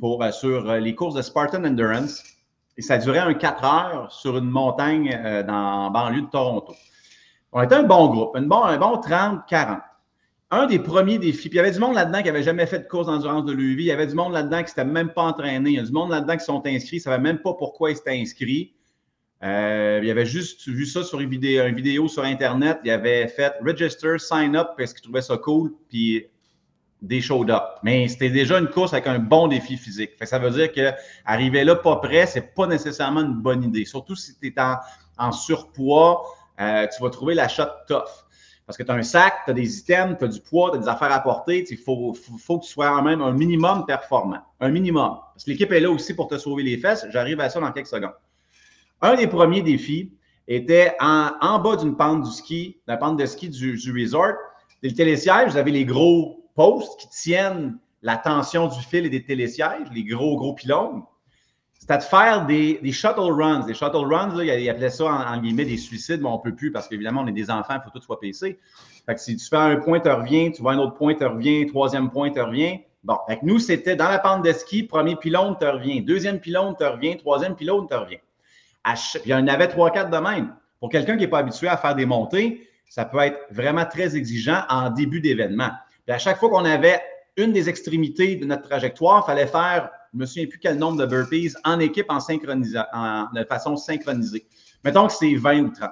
pour, 0.01 0.25
sur 0.33 0.75
les 0.75 0.95
courses 0.95 1.15
de 1.15 1.23
Spartan 1.23 1.65
Endurance. 1.65 2.23
Et 2.77 2.83
ça 2.83 2.97
durait 2.97 3.19
un 3.19 3.35
4 3.35 3.65
heures 3.65 4.13
sur 4.13 4.39
une 4.39 4.49
montagne 4.49 5.45
dans 5.47 5.91
banlieue 5.91 6.23
de 6.23 6.27
Toronto. 6.27 6.75
On 7.53 7.63
était 7.63 7.75
un 7.75 7.83
bon 7.83 8.09
groupe, 8.09 8.37
un 8.37 8.43
bon, 8.43 8.63
un 8.63 8.77
bon 8.79 9.01
30-40. 9.01 9.81
un 10.51 10.67
des 10.67 10.79
premiers 10.79 11.19
défis, 11.19 11.49
puis 11.49 11.57
il 11.57 11.57
y 11.57 11.61
avait 11.61 11.71
du 11.71 11.79
monde 11.79 11.95
là-dedans 11.95 12.19
qui 12.19 12.27
n'avait 12.27 12.43
jamais 12.43 12.67
fait 12.67 12.81
de 12.81 12.89
course 12.89 13.07
d'endurance 13.07 13.45
de 13.45 13.53
vie. 13.53 13.75
Il 13.75 13.83
y 13.83 13.91
avait 13.91 14.07
du 14.07 14.15
monde 14.15 14.33
là-dedans 14.33 14.59
qui 14.59 14.65
ne 14.65 14.69
s'était 14.69 14.85
même 14.85 15.13
pas 15.13 15.23
entraîné. 15.23 15.71
Il 15.71 15.77
y 15.77 15.79
a 15.79 15.83
du 15.83 15.93
monde 15.93 16.11
là-dedans 16.11 16.37
qui 16.37 16.45
sont 16.45 16.63
inscrits, 16.67 16.97
ne 16.97 17.03
savait 17.03 17.23
même 17.23 17.39
pas 17.39 17.55
pourquoi 17.55 17.91
ils 17.91 17.97
s'étaient 17.97 18.19
inscrits. 18.19 18.75
Euh, 19.43 20.01
il 20.03 20.11
avait 20.11 20.27
juste 20.27 20.67
vu 20.67 20.85
ça 20.85 21.05
sur 21.05 21.21
une 21.21 21.29
vidéo, 21.29 22.09
sur 22.09 22.25
Internet. 22.25 22.81
Il 22.85 22.91
avait 22.91 23.29
fait 23.29 23.55
register, 23.65 24.19
sign 24.19 24.57
up 24.57 24.71
parce 24.77 24.93
qu'il 24.93 25.03
trouvait 25.03 25.23
ça 25.23 25.37
cool, 25.37 25.73
puis 25.89 26.27
des 27.03 27.21
showed 27.21 27.51
up. 27.51 27.63
Mais 27.83 28.09
c'était 28.09 28.31
déjà 28.31 28.59
une 28.59 28.69
course 28.69 28.93
avec 28.93 29.07
un 29.07 29.19
bon 29.19 29.49
défi 29.49 29.77
physique. 29.77 30.11
ça 30.23 30.39
veut 30.39 30.51
dire 30.51 30.73
qu'arriver 30.73 31.65
là 31.65 31.77
pas 31.77 31.97
prêt, 31.97 32.27
c'est 32.27 32.55
pas 32.55 32.67
nécessairement 32.67 33.21
une 33.21 33.41
bonne 33.41 33.63
idée. 33.63 33.85
Surtout 33.85 34.17
si 34.17 34.37
tu 34.39 34.49
es 34.49 34.55
en, 35.19 35.33
surpoids, 35.33 36.23
euh, 36.61 36.87
tu 36.87 37.03
vas 37.03 37.11
trouver 37.11 37.35
la 37.35 37.49
shot 37.49 37.65
tough. 37.87 38.25
Parce 38.67 38.77
que 38.77 38.83
tu 38.83 38.91
as 38.91 38.95
un 38.95 39.03
sac, 39.03 39.33
tu 39.45 39.51
as 39.51 39.55
des 39.55 39.79
items, 39.79 40.19
tu 40.19 40.25
as 40.25 40.29
du 40.29 40.41
poids, 40.41 40.71
tu 40.71 40.77
as 40.77 40.81
des 40.81 40.89
affaires 40.89 41.13
à 41.13 41.21
porter. 41.21 41.65
Il 41.71 41.79
faut, 41.79 42.15
faut, 42.15 42.59
que 42.59 42.67
tu 42.67 42.71
sois 42.71 42.89
quand 42.89 43.03
même 43.03 43.23
un 43.23 43.33
minimum 43.33 43.87
performant. 43.87 44.43
Un 44.61 44.69
minimum. 44.69 45.17
Parce 45.33 45.45
que 45.45 45.51
l'équipe 45.51 45.73
est 45.73 45.81
là 45.81 45.91
aussi 45.91 46.15
pour 46.15 46.29
te 46.29 46.37
sauver 46.37 46.63
les 46.63 46.77
fesses. 46.77 47.07
J'arrive 47.11 47.41
à 47.41 47.49
ça 47.49 47.61
dans 47.61 47.73
quelques 47.73 47.87
secondes. 47.87 48.13
Un 49.01 49.15
des 49.15 49.27
premiers 49.27 49.63
défis 49.63 50.13
était 50.47 50.95
en, 51.01 51.59
bas 51.61 51.77
d'une 51.77 51.97
pente 51.97 52.25
du 52.25 52.31
ski, 52.31 52.79
la 52.87 52.99
pente 52.99 53.19
de 53.19 53.25
ski 53.25 53.49
du, 53.49 53.77
du 53.77 53.93
resort. 53.93 54.35
Le 54.83 54.93
télésiège, 54.93 55.53
vous 55.53 55.57
avez 55.57 55.71
les 55.71 55.87
gros 55.87 56.51
postes 56.55 57.01
qui 57.01 57.09
tiennent 57.09 57.79
la 58.03 58.17
tension 58.17 58.67
du 58.67 58.81
fil 58.81 59.07
et 59.07 59.11
des 59.11 59.25
télésièges, 59.25 59.89
les 59.93 60.05
gros, 60.05 60.37
gros 60.37 60.55
pylônes 60.55 61.03
c'était 61.79 61.99
de 61.99 62.03
faire 62.03 62.45
des, 62.45 62.93
shuttle 62.93 63.21
runs. 63.33 63.65
Des 63.65 63.73
shuttle 63.73 63.99
runs, 63.99 64.35
là, 64.35 64.57
ils 64.57 64.69
appelaient 64.69 64.91
ça 64.91 65.07
en, 65.07 65.41
guillemets 65.41 65.65
des 65.65 65.77
suicides, 65.77 66.21
mais 66.21 66.29
on 66.29 66.37
ne 66.37 66.43
peut 66.43 66.55
plus 66.55 66.73
parce 66.73 66.89
qu'évidemment, 66.89 67.23
on 67.23 67.27
est 67.29 67.33
des 67.33 67.51
enfants, 67.51 67.75
il 67.77 67.83
faut 67.83 67.97
tout 67.97 68.05
soit 68.05 68.19
PC. 68.21 68.59
Fait 69.07 69.15
que 69.15 69.21
si 69.21 69.37
tu 69.37 69.47
fais 69.49 69.57
un 69.57 69.77
point, 69.77 70.01
tu 70.01 70.11
reviens, 70.11 70.51
tu 70.51 70.61
vois 70.61 70.73
un 70.73 70.79
autre 70.79 70.95
point, 70.95 71.15
tu 71.15 71.25
reviens, 71.25 71.65
troisième 71.67 72.11
point, 72.11 72.31
tu 72.31 72.41
reviens. 72.41 72.79
Bon, 73.05 73.17
fait 73.29 73.39
nous, 73.43 73.61
c'était 73.61 73.95
dans 73.95 74.09
la 74.09 74.19
pente 74.19 74.45
de 74.45 74.53
ski, 74.53 74.83
premier 74.83 75.15
pylône, 75.15 75.57
tu 75.59 75.67
reviens, 75.67 76.03
deuxième 76.03 76.41
pylône, 76.41 76.75
tu 76.79 76.85
reviens, 76.85 77.15
troisième 77.17 77.55
pylône, 77.55 77.87
tu 77.89 77.95
reviens. 77.95 78.19
il 79.25 79.31
y 79.31 79.35
en 79.35 79.47
avait 79.47 79.69
trois, 79.69 79.91
quatre 79.91 80.11
de 80.11 80.19
même. 80.19 80.55
Pour 80.81 80.91
quelqu'un 80.91 81.15
qui 81.15 81.21
n'est 81.21 81.29
pas 81.29 81.39
habitué 81.39 81.69
à 81.69 81.77
faire 81.77 81.95
des 81.95 82.07
montées, 82.07 82.69
ça 82.89 83.05
peut 83.05 83.21
être 83.21 83.39
vraiment 83.51 83.85
très 83.85 84.17
exigeant 84.17 84.63
en 84.69 84.91
début 84.91 85.21
d'événement. 85.21 85.71
Puis 86.05 86.15
à 86.15 86.19
chaque 86.19 86.39
fois 86.39 86.51
qu'on 86.51 86.65
avait 86.65 87.01
une 87.37 87.53
des 87.53 87.69
extrémités 87.69 88.37
de 88.37 88.45
notre 88.45 88.63
trajectoire, 88.63 89.23
il 89.25 89.27
fallait 89.27 89.47
faire 89.47 89.91
je 90.19 90.23
me 90.23 90.27
souviens 90.27 90.47
plus 90.47 90.59
quel 90.59 90.79
nombre 90.79 90.99
de 90.99 91.07
burpees 91.07 91.55
en 91.65 91.79
équipe 91.79 92.07
en, 92.09 92.19
en 92.19 93.27
de 93.33 93.45
façon 93.45 93.77
synchronisée. 93.77 94.49
Mettons 94.85 95.07
que 95.07 95.13
c'est 95.13 95.37
20 95.37 95.61
ou 95.61 95.71
30. 95.71 95.91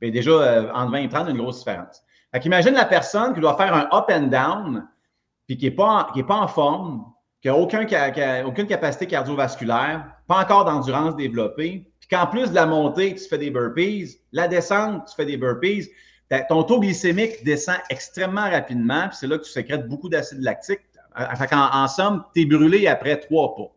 Bien, 0.00 0.10
déjà, 0.10 0.30
euh, 0.30 0.72
entre 0.72 0.92
20 0.92 0.98
et 0.98 1.08
30, 1.08 1.22
il 1.22 1.26
y 1.26 1.28
a 1.28 1.30
une 1.32 1.42
grosse 1.42 1.58
différence. 1.58 2.02
Fait 2.32 2.44
imagine 2.46 2.72
la 2.72 2.86
personne 2.86 3.34
qui 3.34 3.40
doit 3.40 3.56
faire 3.56 3.74
un 3.74 3.88
up 3.92 4.06
and 4.10 4.28
down, 4.28 4.88
puis 5.46 5.58
qui 5.58 5.66
n'est 5.66 5.70
pas, 5.70 6.10
pas, 6.26 6.36
en 6.36 6.48
forme, 6.48 7.04
qui 7.42 7.48
n'a 7.48 7.56
aucun, 7.56 7.86
aucune 8.46 8.66
capacité 8.66 9.06
cardiovasculaire, 9.06 10.06
pas 10.26 10.40
encore 10.40 10.64
d'endurance 10.64 11.14
développée, 11.16 11.90
puis 12.00 12.08
qu'en 12.08 12.26
plus 12.26 12.50
de 12.50 12.54
la 12.54 12.64
montée, 12.64 13.14
tu 13.14 13.28
fais 13.28 13.38
des 13.38 13.50
burpees, 13.50 14.18
la 14.32 14.48
descente, 14.48 15.08
tu 15.08 15.14
fais 15.14 15.26
des 15.26 15.36
burpees, 15.36 15.90
ton 16.48 16.62
taux 16.62 16.80
glycémique 16.80 17.44
descend 17.44 17.76
extrêmement 17.90 18.48
rapidement, 18.48 19.08
puis 19.08 19.18
c'est 19.20 19.26
là 19.26 19.36
que 19.36 19.44
tu 19.44 19.50
sécrètes 19.50 19.88
beaucoup 19.88 20.08
d'acide 20.08 20.40
lactique. 20.40 20.80
En, 21.16 21.82
en, 21.82 21.88
somme, 21.88 22.24
tu 22.34 22.42
es 22.42 22.46
brûlé 22.46 22.86
après 22.86 23.18
trois 23.18 23.54
pas. 23.56 23.72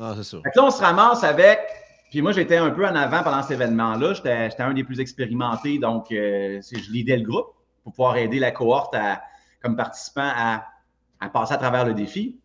Ah, 0.00 0.14
c'est 0.16 0.24
ça. 0.24 0.38
là, 0.54 0.64
on 0.64 0.70
se 0.70 0.80
ramasse 0.80 1.24
avec. 1.24 1.60
Puis 2.10 2.22
moi, 2.22 2.32
j'étais 2.32 2.56
un 2.56 2.70
peu 2.70 2.86
en 2.86 2.94
avant 2.94 3.22
pendant 3.22 3.42
cet 3.42 3.52
événement-là. 3.52 4.14
J'étais 4.14 4.62
un 4.62 4.72
des 4.72 4.84
plus 4.84 5.00
expérimentés, 5.00 5.78
donc 5.78 6.10
euh, 6.10 6.60
je 6.62 6.90
lidais 6.90 7.18
le 7.18 7.24
groupe 7.24 7.48
pour 7.84 7.92
pouvoir 7.92 8.16
aider 8.16 8.38
la 8.38 8.50
cohorte 8.50 8.96
comme 9.62 9.76
participant 9.76 10.30
à, 10.34 10.64
passer 11.32 11.54
à 11.54 11.58
travers 11.58 11.84
le 11.84 11.94
défi. 11.94 12.38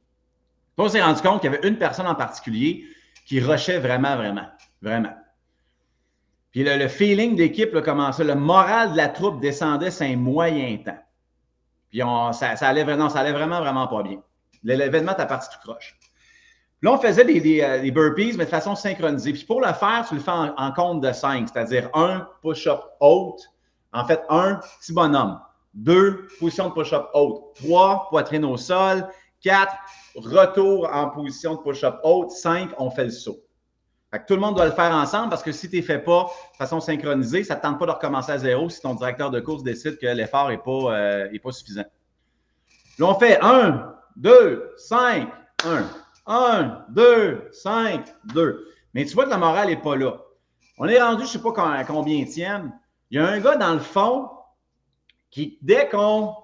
Puis 0.76 0.86
on 0.86 0.90
s'est 0.90 1.02
rendu 1.02 1.22
compte 1.22 1.42
qu'il 1.42 1.52
y 1.52 1.54
avait 1.54 1.68
une 1.68 1.78
personne 1.78 2.08
en 2.08 2.16
particulier 2.16 2.86
qui 3.26 3.40
rushait 3.40 3.80
vraiment, 3.80 4.16
vraiment, 4.16 4.48
vraiment. 4.82 5.14
Puis 6.52 6.64
le, 6.64 6.88
feeling 6.88 7.36
d'équipe 7.36 7.80
commençait, 7.82 8.24
le 8.24 8.36
moral 8.36 8.92
de 8.92 8.98
la 8.98 9.10
troupe 9.10 9.40
descendait 9.40 9.92
c'est 9.92 10.12
un 10.12 10.18
moyen 10.18 10.78
temps. 10.78 11.03
Puis 11.94 12.02
ça, 12.34 12.56
allait 12.62 12.84
vraiment, 12.84 13.08
ça 13.08 13.20
allait 13.20 13.32
vraiment, 13.32 13.60
vraiment 13.60 13.88
pas 13.88 14.02
bien. 14.02 14.18
L'événement, 14.64 15.14
t'as 15.16 15.28
parti 15.28 15.48
tout 15.54 15.60
croche. 15.64 15.96
Là, 16.82 16.92
on 16.92 16.98
faisait 16.98 17.24
des, 17.24 17.62
euh, 17.62 17.92
burpees, 17.92 18.36
mais 18.36 18.46
de 18.46 18.50
façon 18.50 18.76
synchronisée. 18.76 19.32
Puis 19.32 19.46
pour 19.46 19.62
le 19.62 19.72
faire, 19.74 20.04
tu 20.10 20.16
le 20.16 20.20
fais 20.20 20.32
en, 20.32 20.72
compte 20.72 21.02
de 21.02 21.12
cinq, 21.12 21.50
c'est-à-dire 21.50 21.92
un 21.94 22.28
push-up 22.42 22.82
haute, 23.00 23.42
en 23.94 24.06
fait, 24.06 24.24
un 24.28 24.60
petit 24.80 24.92
bonhomme. 24.92 25.40
Deux, 25.76 26.28
position 26.40 26.70
de 26.70 26.74
push-up 26.74 27.10
haute. 27.14 27.54
Trois, 27.62 28.08
poitrine 28.10 28.44
au 28.44 28.58
sol. 28.58 29.08
Quatre, 29.42 29.76
retour 30.16 30.90
en 30.92 31.10
position 31.12 31.56
de 31.56 31.60
push-up 31.60 32.00
haute. 32.04 32.32
Cinq, 32.32 32.72
on 32.80 32.90
fait 32.90 33.06
le 33.06 33.12
saut. 33.12 33.38
Fait 34.14 34.20
que 34.20 34.26
tout 34.28 34.36
le 34.36 34.42
monde 34.42 34.54
doit 34.54 34.68
le 34.68 34.74
faire 34.74 34.94
ensemble 34.94 35.32
parce 35.32 35.42
que 35.42 35.52
si 35.52 35.68
tu 35.72 35.78
ne 35.78 35.82
fais 35.82 35.98
pas 35.98 36.30
de 36.52 36.58
façon 36.58 36.80
synchronisée, 36.80 37.44
ça 37.44 37.56
ne 37.56 37.62
tente 37.62 37.80
pas 37.80 37.88
de 37.88 37.92
recommencer 37.94 38.32
à 38.32 38.38
zéro 38.38 38.70
si 38.70 38.80
ton 38.80 38.94
directeur 38.94 39.32
de 39.32 39.40
course 39.40 39.64
décide 39.64 39.98
que 39.98 40.06
l'effort 40.06 40.50
n'est 40.50 40.60
pas, 40.60 40.96
euh, 40.96 41.52
suffisant. 41.52 41.86
Là, 43.00 43.08
on 43.08 43.16
fait 43.16 43.40
1, 43.42 43.92
2, 44.18 44.74
5, 44.78 45.30
1. 45.66 45.90
1, 46.28 46.86
2, 46.90 47.50
5, 47.54 48.06
2. 48.26 48.68
Mais 48.94 49.04
tu 49.06 49.16
vois 49.16 49.26
que 49.26 49.32
la 49.32 49.40
morale 49.40 49.70
n'est 49.70 49.82
pas 49.82 49.96
là. 49.96 50.20
On 50.78 50.88
est 50.88 51.02
rendu, 51.02 51.24
je 51.24 51.30
ne 51.30 51.32
sais 51.32 51.40
pas 51.40 51.74
à 51.74 51.84
combien 51.84 52.24
tiennent. 52.26 52.72
Il 53.10 53.18
y 53.18 53.20
a 53.20 53.28
un 53.28 53.40
gars 53.40 53.56
dans 53.56 53.74
le 53.74 53.80
fond 53.80 54.30
qui, 55.32 55.58
dès 55.64 55.90
qu'on 55.90 56.36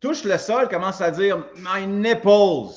touche 0.00 0.24
le 0.24 0.38
sol, 0.38 0.68
commence 0.68 1.00
à 1.00 1.12
dire 1.12 1.46
My 1.54 1.86
nipples. 1.86 2.74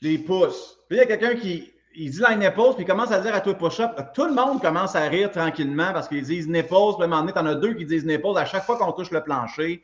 Les 0.00 0.18
pouces. 0.18 0.76
Puis 0.88 0.98
il 0.98 1.00
y 1.00 1.02
a 1.02 1.06
quelqu'un 1.06 1.36
qui 1.36 1.71
il 1.94 2.10
dit 2.10 2.20
line 2.20 2.38
nipples, 2.38 2.74
puis 2.74 2.84
il 2.84 2.86
commence 2.86 3.10
à 3.10 3.20
dire 3.20 3.34
à 3.34 3.40
toi 3.40 3.54
push-up. 3.54 3.90
Tout 4.14 4.24
le 4.24 4.32
monde 4.32 4.60
commence 4.60 4.94
à 4.94 5.02
rire 5.02 5.30
tranquillement 5.30 5.92
parce 5.92 6.08
qu'ils 6.08 6.22
disent 6.22 6.48
nipples. 6.48 6.68
Puis 6.68 7.02
à 7.02 7.04
un 7.04 7.06
moment 7.08 7.20
donné, 7.20 7.32
tu 7.32 7.38
en 7.38 7.46
as 7.46 7.54
deux 7.54 7.74
qui 7.74 7.84
disent 7.84 8.04
nipples 8.04 8.36
à 8.36 8.44
chaque 8.44 8.64
fois 8.64 8.76
qu'on 8.76 8.92
touche 8.92 9.10
le 9.10 9.22
plancher. 9.22 9.82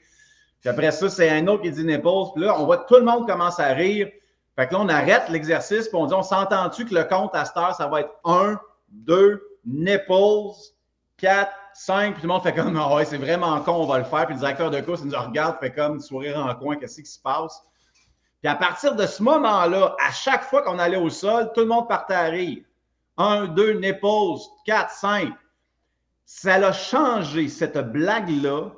Puis 0.60 0.68
après 0.68 0.90
ça, 0.90 1.08
c'est 1.08 1.28
un 1.30 1.46
autre 1.46 1.62
qui 1.62 1.70
dit 1.70 1.84
nipples. 1.84 2.32
Puis 2.34 2.44
là, 2.44 2.58
on 2.58 2.64
voit 2.64 2.78
tout 2.78 2.96
le 2.96 3.04
monde 3.04 3.26
commence 3.26 3.60
à 3.60 3.68
rire. 3.68 4.08
Fait 4.56 4.66
que 4.66 4.72
là, 4.72 4.80
on 4.80 4.88
arrête 4.88 5.28
l'exercice, 5.28 5.88
puis 5.88 5.96
on 5.96 6.06
dit 6.06 6.14
on 6.14 6.22
s'entend-tu 6.22 6.84
que 6.84 6.94
le 6.94 7.04
compte 7.04 7.34
à 7.34 7.44
cette 7.44 7.56
heure, 7.56 7.74
ça 7.74 7.86
va 7.86 8.00
être 8.00 8.12
1, 8.24 8.58
2, 8.90 9.40
nipples, 9.66 10.52
4, 11.18 11.52
5. 11.74 12.12
Puis 12.12 12.22
tout 12.22 12.26
le 12.26 12.32
monde 12.32 12.42
fait 12.42 12.54
comme 12.54 12.76
ah 12.76 12.94
ouais, 12.94 13.04
c'est 13.04 13.18
vraiment 13.18 13.60
con, 13.60 13.74
on 13.74 13.86
va 13.86 13.98
le 13.98 14.04
faire. 14.04 14.26
Puis 14.26 14.34
le 14.34 14.40
directeur 14.40 14.70
de 14.70 14.80
course, 14.80 15.02
il 15.04 15.10
nous 15.10 15.18
regarde, 15.18 15.58
fait 15.60 15.70
comme 15.70 16.00
sourire 16.00 16.38
en 16.38 16.54
coin, 16.54 16.76
qu'est-ce 16.76 17.00
qui 17.00 17.08
se 17.08 17.20
passe? 17.20 17.62
Puis 18.40 18.50
à 18.50 18.54
partir 18.54 18.94
de 18.94 19.06
ce 19.06 19.22
moment-là, 19.22 19.96
à 20.00 20.12
chaque 20.12 20.44
fois 20.44 20.62
qu'on 20.62 20.78
allait 20.78 20.96
au 20.96 21.10
sol, 21.10 21.50
tout 21.54 21.60
le 21.60 21.66
monde 21.66 21.88
partait 21.88 22.14
à 22.14 22.24
rire. 22.24 22.62
Un, 23.16 23.46
deux, 23.46 23.72
nipples, 23.72 24.38
quatre, 24.64 24.92
cinq. 24.92 25.32
Ça 26.24 26.54
a 26.54 26.72
changé, 26.72 27.48
cette 27.48 27.78
blague-là 27.78 28.70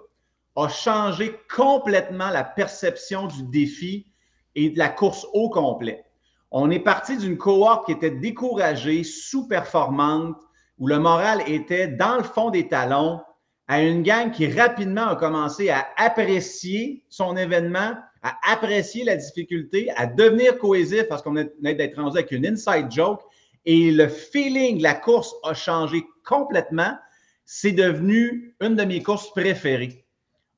a 0.57 0.69
changé 0.69 1.39
complètement 1.55 2.31
la 2.31 2.45
perception 2.45 3.27
du 3.27 3.43
défi 3.45 4.07
et 4.55 4.71
de 4.71 4.79
la 4.79 4.89
course 4.89 5.27
au 5.33 5.51
complet. 5.51 6.05
On 6.51 6.71
est 6.71 6.81
parti 6.81 7.17
d'une 7.17 7.39
cohorte 7.39 7.87
qui 7.87 7.93
était 7.93 8.11
découragée, 8.11 9.05
sous-performante, 9.05 10.37
où 10.79 10.87
le 10.87 10.99
moral 10.99 11.43
était 11.47 11.87
dans 11.87 12.17
le 12.17 12.23
fond 12.23 12.51
des 12.51 12.67
talons, 12.67 13.21
à 13.69 13.83
une 13.83 14.03
gang 14.03 14.33
qui 14.33 14.51
rapidement 14.51 15.09
a 15.09 15.17
commencé 15.17 15.71
à 15.71 15.87
apprécier 15.97 17.05
son 17.09 17.37
événement, 17.37 17.93
à 18.23 18.53
apprécier 18.53 19.05
la 19.05 19.17
difficulté, 19.17 19.91
à 19.97 20.07
devenir 20.07 20.59
cohésif 20.59 21.05
parce 21.09 21.23
qu'on 21.23 21.37
est 21.37 21.53
d'être 21.63 21.97
rendu 21.97 22.19
avec 22.19 22.31
une 22.33 22.47
inside 22.47 22.91
joke 22.91 23.23
et 23.65 23.91
le 23.91 24.09
feeling 24.09 24.81
la 24.81 24.95
course 24.95 25.35
a 25.43 25.55
changé 25.55 26.05
complètement. 26.25 26.97
C'est 27.45 27.73
devenu 27.73 28.55
une 28.61 28.77
de 28.77 28.85
mes 28.85 29.03
courses 29.03 29.31
préférées. 29.33 30.05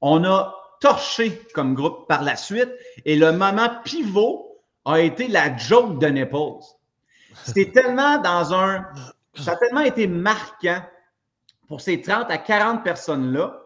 On 0.00 0.24
a 0.24 0.54
torché 0.80 1.40
comme 1.54 1.74
groupe 1.74 2.08
par 2.08 2.22
la 2.22 2.36
suite 2.36 2.70
et 3.04 3.16
le 3.16 3.32
moment 3.32 3.70
pivot 3.84 4.60
a 4.84 5.00
été 5.00 5.28
la 5.28 5.56
joke 5.56 6.00
de 6.00 6.08
Nipples. 6.08 6.64
C'était 7.44 7.70
tellement 7.70 8.18
dans 8.18 8.52
un. 8.52 8.84
Ça 9.34 9.52
a 9.52 9.56
tellement 9.56 9.80
été 9.80 10.06
marquant 10.06 10.82
pour 11.68 11.80
ces 11.80 12.02
30 12.02 12.30
à 12.30 12.38
40 12.38 12.84
personnes-là 12.84 13.61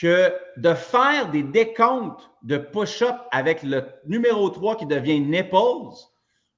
que 0.00 0.32
de 0.58 0.74
faire 0.74 1.30
des 1.30 1.42
décomptes 1.42 2.30
de 2.42 2.58
push-up 2.58 3.16
avec 3.32 3.62
le 3.62 3.84
numéro 4.06 4.50
3 4.50 4.76
qui 4.76 4.86
devient 4.86 5.20
Nipples 5.20 5.96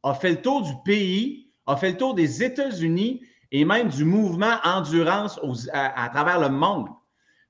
a 0.02 0.14
fait 0.14 0.30
le 0.30 0.42
tour 0.42 0.62
du 0.62 0.72
pays, 0.84 1.50
a 1.66 1.76
fait 1.76 1.92
le 1.92 1.96
tour 1.96 2.14
des 2.14 2.42
États-Unis 2.42 3.22
et 3.52 3.64
même 3.64 3.88
du 3.88 4.04
mouvement 4.04 4.56
endurance 4.64 5.40
à, 5.72 6.08
travers 6.12 6.40
le 6.40 6.48
monde. 6.48 6.88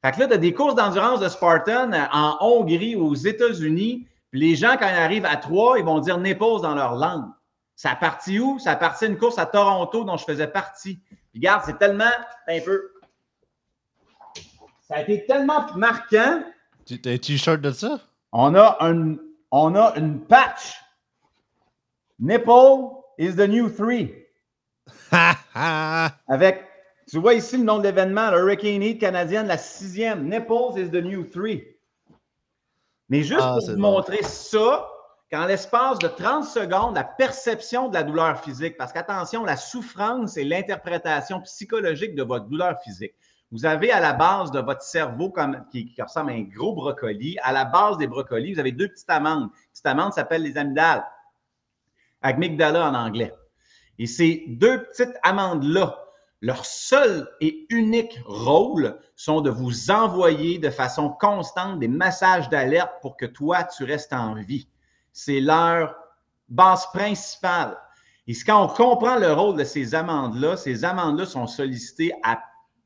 Fait 0.05 0.13
que 0.13 0.21
là, 0.21 0.27
tu 0.29 0.35
as 0.35 0.39
des 0.39 0.55
courses 0.55 0.75
d'endurance 0.75 1.21
de 1.21 1.29
Spartan 1.29 1.91
en 2.13 2.37
Hongrie, 2.41 2.95
aux 2.95 3.15
États-Unis. 3.15 4.07
les 4.33 4.55
gens, 4.55 4.77
quand 4.79 4.89
ils 4.89 4.95
arrivent 4.95 5.27
à 5.27 5.37
3, 5.37 5.79
ils 5.79 5.85
vont 5.85 5.99
dire 5.99 6.19
Nipples 6.19 6.61
dans 6.63 6.75
leur 6.75 6.95
langue. 6.95 7.31
Ça 7.75 7.93
a 7.93 7.97
parti 7.97 8.39
où? 8.39 8.59
Ça 8.59 8.73
a 8.73 8.77
parti 8.77 9.07
une 9.07 9.17
course 9.17 9.39
à 9.39 9.47
Toronto 9.47 10.05
dont 10.05 10.17
je 10.17 10.25
faisais 10.25 10.49
partie. 10.49 11.01
regarde, 11.35 11.63
c'est 11.65 11.79
tellement 11.79 12.11
un 12.49 12.61
peu 12.61 12.91
ça 14.89 14.97
a 14.97 15.03
été 15.03 15.25
tellement 15.27 15.67
marquant 15.77 16.43
T'as 16.87 17.13
un 17.13 17.19
t-shirt 17.19 17.61
de 17.61 17.71
ça? 17.71 18.01
On 18.33 18.55
a, 18.55 18.79
un, 18.81 19.17
on 19.51 19.75
a 19.75 19.95
une 19.97 20.21
patch. 20.21 20.81
Nipple 22.19 23.03
is 23.19 23.35
the 23.35 23.47
new 23.47 23.69
three. 23.69 24.15
Avec, 26.29 26.65
tu 27.07 27.19
vois 27.19 27.35
ici 27.35 27.59
le 27.59 27.65
nom 27.65 27.79
de 27.79 27.83
l'événement, 27.85 28.31
le 28.31 28.39
Hurricane 28.39 28.83
Heat 28.83 29.01
canadienne, 29.01 29.47
la 29.47 29.59
sixième. 29.59 30.29
Nipples 30.29 30.79
is 30.79 30.91
the 30.91 31.03
new 31.03 31.25
three. 31.25 31.63
Mais 33.11 33.23
juste 33.23 33.43
ah, 33.43 33.59
pour 33.59 33.71
vous 33.71 33.77
montrer 33.77 34.23
ça, 34.23 34.89
qu'en 35.31 35.45
l'espace 35.45 35.99
de 35.99 36.09
30 36.09 36.45
secondes, 36.45 36.95
la 36.95 37.05
perception 37.05 37.89
de 37.89 37.95
la 37.95 38.03
douleur 38.03 38.43
physique, 38.43 38.79
parce 38.79 38.95
qu'attention, 38.95 39.45
la 39.45 39.57
souffrance 39.57 40.39
et 40.39 40.45
l'interprétation 40.45 41.43
psychologique 41.43 42.15
de 42.15 42.23
votre 42.23 42.47
douleur 42.47 42.81
physique. 42.83 43.15
Vous 43.51 43.65
avez 43.65 43.91
à 43.91 44.01
la 44.01 44.13
base 44.13 44.51
de 44.51 44.61
votre 44.61 44.83
cerveau 44.83 45.33
qui, 45.71 45.95
ressemble 45.99 46.33
à 46.33 46.35
un 46.35 46.43
gros 46.43 46.75
brocoli. 46.75 47.39
À 47.43 47.53
la 47.53 47.65
base 47.65 47.97
des 47.97 48.07
brocolis, 48.07 48.55
vous 48.55 48.61
avez 48.61 48.73
deux 48.73 48.89
petites 48.89 49.09
amandes. 49.09 49.49
Les 49.53 49.71
petites 49.73 49.87
amandes 49.87 50.13
s'appellent 50.13 50.43
les 50.43 50.59
amygdales. 50.59 51.07
Amygdala 52.21 52.91
en 52.91 52.95
anglais. 52.95 53.35
Et 53.99 54.07
ces 54.07 54.45
deux 54.49 54.85
petites 54.85 55.17
amandes-là, 55.23 55.99
leur 56.41 56.65
seul 56.65 57.29
et 57.41 57.67
unique 57.71 58.21
rôle 58.27 58.97
sont 59.17 59.41
de 59.41 59.51
vous 59.51 59.91
envoyer 59.91 60.59
de 60.59 60.71
façon 60.71 61.09
constante 61.11 61.81
des 61.81 61.89
messages 61.89 62.49
d'alerte 62.51 62.93
pour 63.01 63.17
que 63.17 63.27
toi, 63.27 63.65
tu 63.65 63.85
restes 63.85 64.13
en 64.13 64.35
vie. 64.35 64.69
C'est 65.13 65.41
leur 65.41 65.97
base 66.49 66.87
principale. 66.93 67.77
Et 68.27 68.35
quand 68.35 68.63
on 68.63 68.69
comprend 68.69 69.17
le 69.17 69.33
rôle 69.33 69.57
de 69.57 69.65
ces 69.65 69.95
amandes-là, 69.95 70.57
ces 70.57 70.85
amandes-là 70.85 71.25
sont 71.25 71.47
sollicitées 71.47 72.13
à 72.23 72.39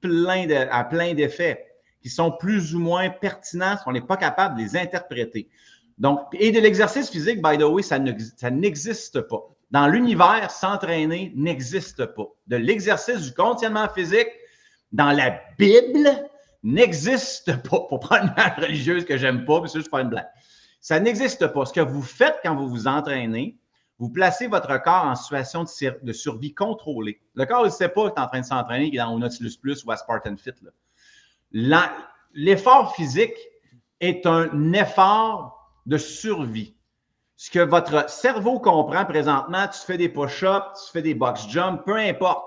plein, 0.03 0.47
à 0.71 0.85
plein 0.85 1.15
d'effets 1.15 1.65
qui 2.03 2.11
sont 2.11 2.33
plus 2.33 2.75
ou 2.75 2.81
moins 2.81 3.09
pertinents 3.09 3.77
si 3.77 3.85
on 3.87 3.93
n'est 3.93 4.03
pas 4.03 4.19
capable 4.19 4.59
de 4.59 4.63
les 4.63 4.77
interpréter. 4.77 5.49
Donc, 5.99 6.21
et 6.33 6.51
de 6.51 6.61
l'exercice 6.61 7.09
physique, 7.09 7.41
by 7.43 7.57
the 7.57 7.63
way, 7.63 7.83
ça 7.83 7.99
n'existe 8.51 9.21
pas. 9.23 9.43
Dans 9.71 9.87
l'univers, 9.87 10.51
s'entraîner 10.51 11.33
n'existe 11.35 12.05
pas. 12.05 12.27
De 12.47 12.57
l'exercice 12.57 13.23
du 13.23 13.33
conditionnement 13.33 13.89
physique 13.89 14.29
dans 14.91 15.13
la 15.13 15.41
Bible 15.59 16.11
n'existe 16.63 17.57
pas. 17.63 17.81
Pour 17.89 18.01
prendre 18.01 18.25
une 18.25 18.35
blague 18.35 18.59
religieuse 18.59 19.05
que 19.05 19.17
j'aime 19.17 19.45
pas, 19.45 19.61
que 19.61 19.69
je 19.69 19.81
fais 19.81 19.89
une 19.93 20.09
blague. 20.09 20.29
Ça 20.81 20.99
n'existe 20.99 21.47
pas. 21.47 21.65
Ce 21.65 21.73
que 21.73 21.81
vous 21.81 22.03
faites 22.03 22.41
quand 22.43 22.57
vous 22.57 22.69
vous 22.69 22.87
entraînez, 22.89 23.57
vous 24.03 24.11
placez 24.11 24.49
votre 24.49 24.83
corps 24.83 25.05
en 25.05 25.15
situation 25.15 25.65
de, 26.03 26.13
survie 26.13 26.53
contrôlée. 26.53 27.21
Le 27.35 27.47
corps 27.47 27.65
ne 27.65 27.71
sait 27.71 27.89
pas 27.89 28.11
qu'il 28.11 28.19
est 28.19 28.25
en 28.25 28.27
train 28.27 28.41
de 28.41 28.45
s'entraîner, 28.45 28.91
qu'il 28.91 28.97
est 28.99 29.03
dans 29.03 29.15
au 29.15 29.19
Nautilus 29.19 29.57
Plus 29.61 29.85
ou 29.85 29.93
à 29.93 29.97
Spartan 29.97 30.37
Fit. 30.37 30.53
L'effort 32.35 32.95
physique 32.97 33.37
est 34.01 34.27
un 34.27 34.73
effort 34.73 35.71
de 35.87 35.99
survie 35.99 36.75
ce 37.43 37.51
que 37.51 37.59
votre 37.59 38.09
cerveau 38.09 38.61
comprend 38.61 39.05
présentement, 39.05 39.67
tu 39.67 39.81
fais 39.81 39.99
des 39.99 40.09
push-ups, 40.09 40.87
tu 40.87 40.93
fais 40.93 41.03
des 41.03 41.15
box 41.15 41.49
jumps, 41.49 41.83
peu 41.85 41.97
importe, 41.97 42.45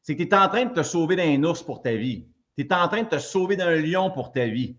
c'est 0.00 0.16
que 0.16 0.22
tu 0.22 0.30
es 0.30 0.34
en 0.34 0.48
train 0.48 0.64
de 0.64 0.72
te 0.72 0.82
sauver 0.82 1.14
d'un 1.14 1.44
ours 1.44 1.62
pour 1.62 1.82
ta 1.82 1.94
vie. 1.94 2.26
Tu 2.56 2.64
es 2.64 2.72
en 2.72 2.88
train 2.88 3.02
de 3.02 3.08
te 3.08 3.18
sauver 3.18 3.56
d'un 3.56 3.76
lion 3.76 4.10
pour 4.10 4.32
ta 4.32 4.46
vie. 4.46 4.78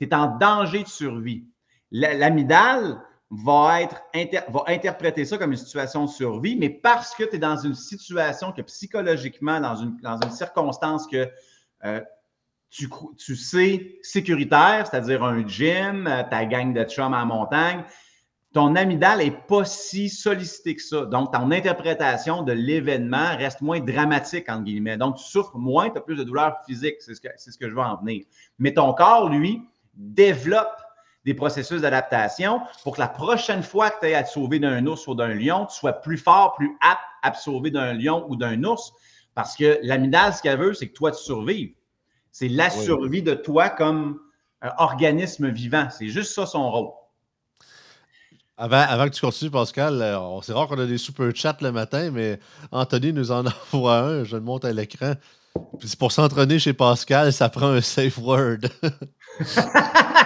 Tu 0.00 0.08
es 0.08 0.12
en 0.12 0.36
danger 0.38 0.82
de 0.82 0.88
survie. 0.88 1.46
L'amidale 1.92 3.00
va, 3.30 3.82
être 3.82 4.02
va 4.50 4.64
interpréter 4.68 5.24
ça 5.24 5.38
comme 5.38 5.52
une 5.52 5.58
situation 5.58 6.04
de 6.04 6.10
survie, 6.10 6.56
mais 6.56 6.70
parce 6.70 7.14
que 7.14 7.24
tu 7.24 7.36
es 7.36 7.38
dans 7.38 7.56
une 7.56 7.74
situation 7.74 8.52
que 8.52 8.62
psychologiquement, 8.62 9.60
dans 9.60 9.76
une, 9.76 9.96
dans 10.02 10.18
une 10.20 10.30
circonstance 10.30 11.06
que 11.06 11.28
euh, 11.84 12.00
tu, 12.70 12.88
tu, 13.18 13.36
sais 13.36 13.98
sécuritaire, 14.02 14.86
c'est-à-dire 14.88 15.24
un 15.24 15.46
gym, 15.46 16.06
euh, 16.06 16.22
ta 16.28 16.44
gang 16.44 16.72
de 16.72 16.84
chums 16.84 17.14
à 17.14 17.18
la 17.18 17.24
montagne, 17.24 17.84
ton 18.52 18.74
amygdale 18.74 19.18
n'est 19.18 19.30
pas 19.30 19.64
si 19.64 20.08
sollicité 20.08 20.76
que 20.76 20.82
ça. 20.82 21.04
Donc, 21.04 21.32
ton 21.32 21.50
interprétation 21.50 22.42
de 22.42 22.52
l'événement 22.52 23.36
reste 23.36 23.60
moins 23.60 23.80
dramatique, 23.80 24.48
entre 24.48 24.64
guillemets. 24.64 24.96
Donc, 24.96 25.16
tu 25.16 25.24
souffres 25.24 25.58
moins, 25.58 25.90
tu 25.90 25.98
as 25.98 26.00
plus 26.00 26.16
de 26.16 26.24
douleur 26.24 26.56
physique. 26.66 26.96
C'est 27.00 27.14
ce, 27.14 27.50
ce 27.50 27.58
que 27.58 27.68
je 27.68 27.74
veux 27.74 27.82
en 27.82 27.96
venir. 27.96 28.24
Mais 28.58 28.72
ton 28.72 28.94
corps, 28.94 29.28
lui, 29.28 29.60
développe 29.94 30.85
des 31.26 31.34
processus 31.34 31.80
d'adaptation 31.80 32.60
pour 32.84 32.94
que 32.94 33.00
la 33.00 33.08
prochaine 33.08 33.64
fois 33.64 33.90
que 33.90 34.00
tu 34.00 34.06
aies 34.06 34.14
à 34.14 34.22
te 34.22 34.30
sauver 34.30 34.60
d'un 34.60 34.86
ours 34.86 35.08
ou 35.08 35.14
d'un 35.16 35.34
lion, 35.34 35.66
tu 35.66 35.76
sois 35.76 35.92
plus 35.92 36.18
fort, 36.18 36.54
plus 36.54 36.70
apte 36.80 37.02
à 37.22 37.32
te 37.32 37.38
sauver 37.38 37.72
d'un 37.72 37.92
lion 37.92 38.24
ou 38.28 38.36
d'un 38.36 38.62
ours. 38.62 38.92
Parce 39.34 39.56
que 39.56 39.78
l'amygdale, 39.82 40.32
ce 40.32 40.40
qu'elle 40.40 40.58
veut, 40.58 40.72
c'est 40.72 40.88
que 40.88 40.94
toi, 40.94 41.10
tu 41.10 41.22
survives. 41.22 41.74
C'est 42.30 42.48
la 42.48 42.70
survie 42.70 43.22
de 43.22 43.34
toi 43.34 43.70
comme 43.70 44.20
euh, 44.64 44.68
organisme 44.78 45.48
vivant. 45.50 45.88
C'est 45.90 46.08
juste 46.08 46.32
ça 46.32 46.46
son 46.46 46.70
rôle. 46.70 46.90
Avant, 48.56 49.04
que 49.06 49.14
tu 49.14 49.20
continues, 49.20 49.50
Pascal, 49.50 50.00
euh, 50.00 50.40
c'est 50.42 50.52
rare 50.52 50.68
qu'on 50.68 50.78
a 50.78 50.86
des 50.86 50.96
super 50.96 51.34
chats 51.34 51.58
le 51.60 51.72
matin, 51.72 52.10
mais 52.12 52.38
Anthony 52.70 53.12
nous 53.12 53.32
en 53.32 53.44
envoie 53.72 53.98
un. 53.98 54.24
Je 54.24 54.36
le 54.36 54.42
monte 54.42 54.64
à 54.64 54.72
l'écran. 54.72 55.14
c'est 55.82 55.98
pour 55.98 56.12
s'entraîner 56.12 56.60
chez 56.60 56.72
Pascal, 56.72 57.32
ça 57.32 57.48
prend 57.48 57.70
un 57.70 57.80
safe 57.80 58.16
word. 58.16 58.60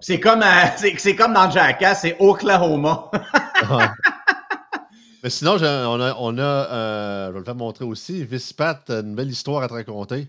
c'est 0.00 0.20
comme, 0.20 0.42
euh, 0.42 0.66
c'est, 0.98 1.16
comme 1.16 1.34
dans 1.34 1.50
Jackass, 1.50 2.02
c'est 2.02 2.16
Oklahoma. 2.18 3.10
Mais 5.22 5.30
sinon, 5.30 5.56
on 5.60 6.00
a, 6.00 6.14
on 6.18 6.38
a 6.38 6.42
euh, 6.42 7.26
je 7.28 7.32
vais 7.32 7.38
le 7.40 7.44
faire 7.44 7.54
montrer 7.56 7.84
aussi, 7.84 8.24
Vispat, 8.24 8.84
une 8.88 9.16
belle 9.16 9.30
histoire 9.30 9.62
à 9.64 9.68
te 9.68 9.74
raconter. 9.74 10.28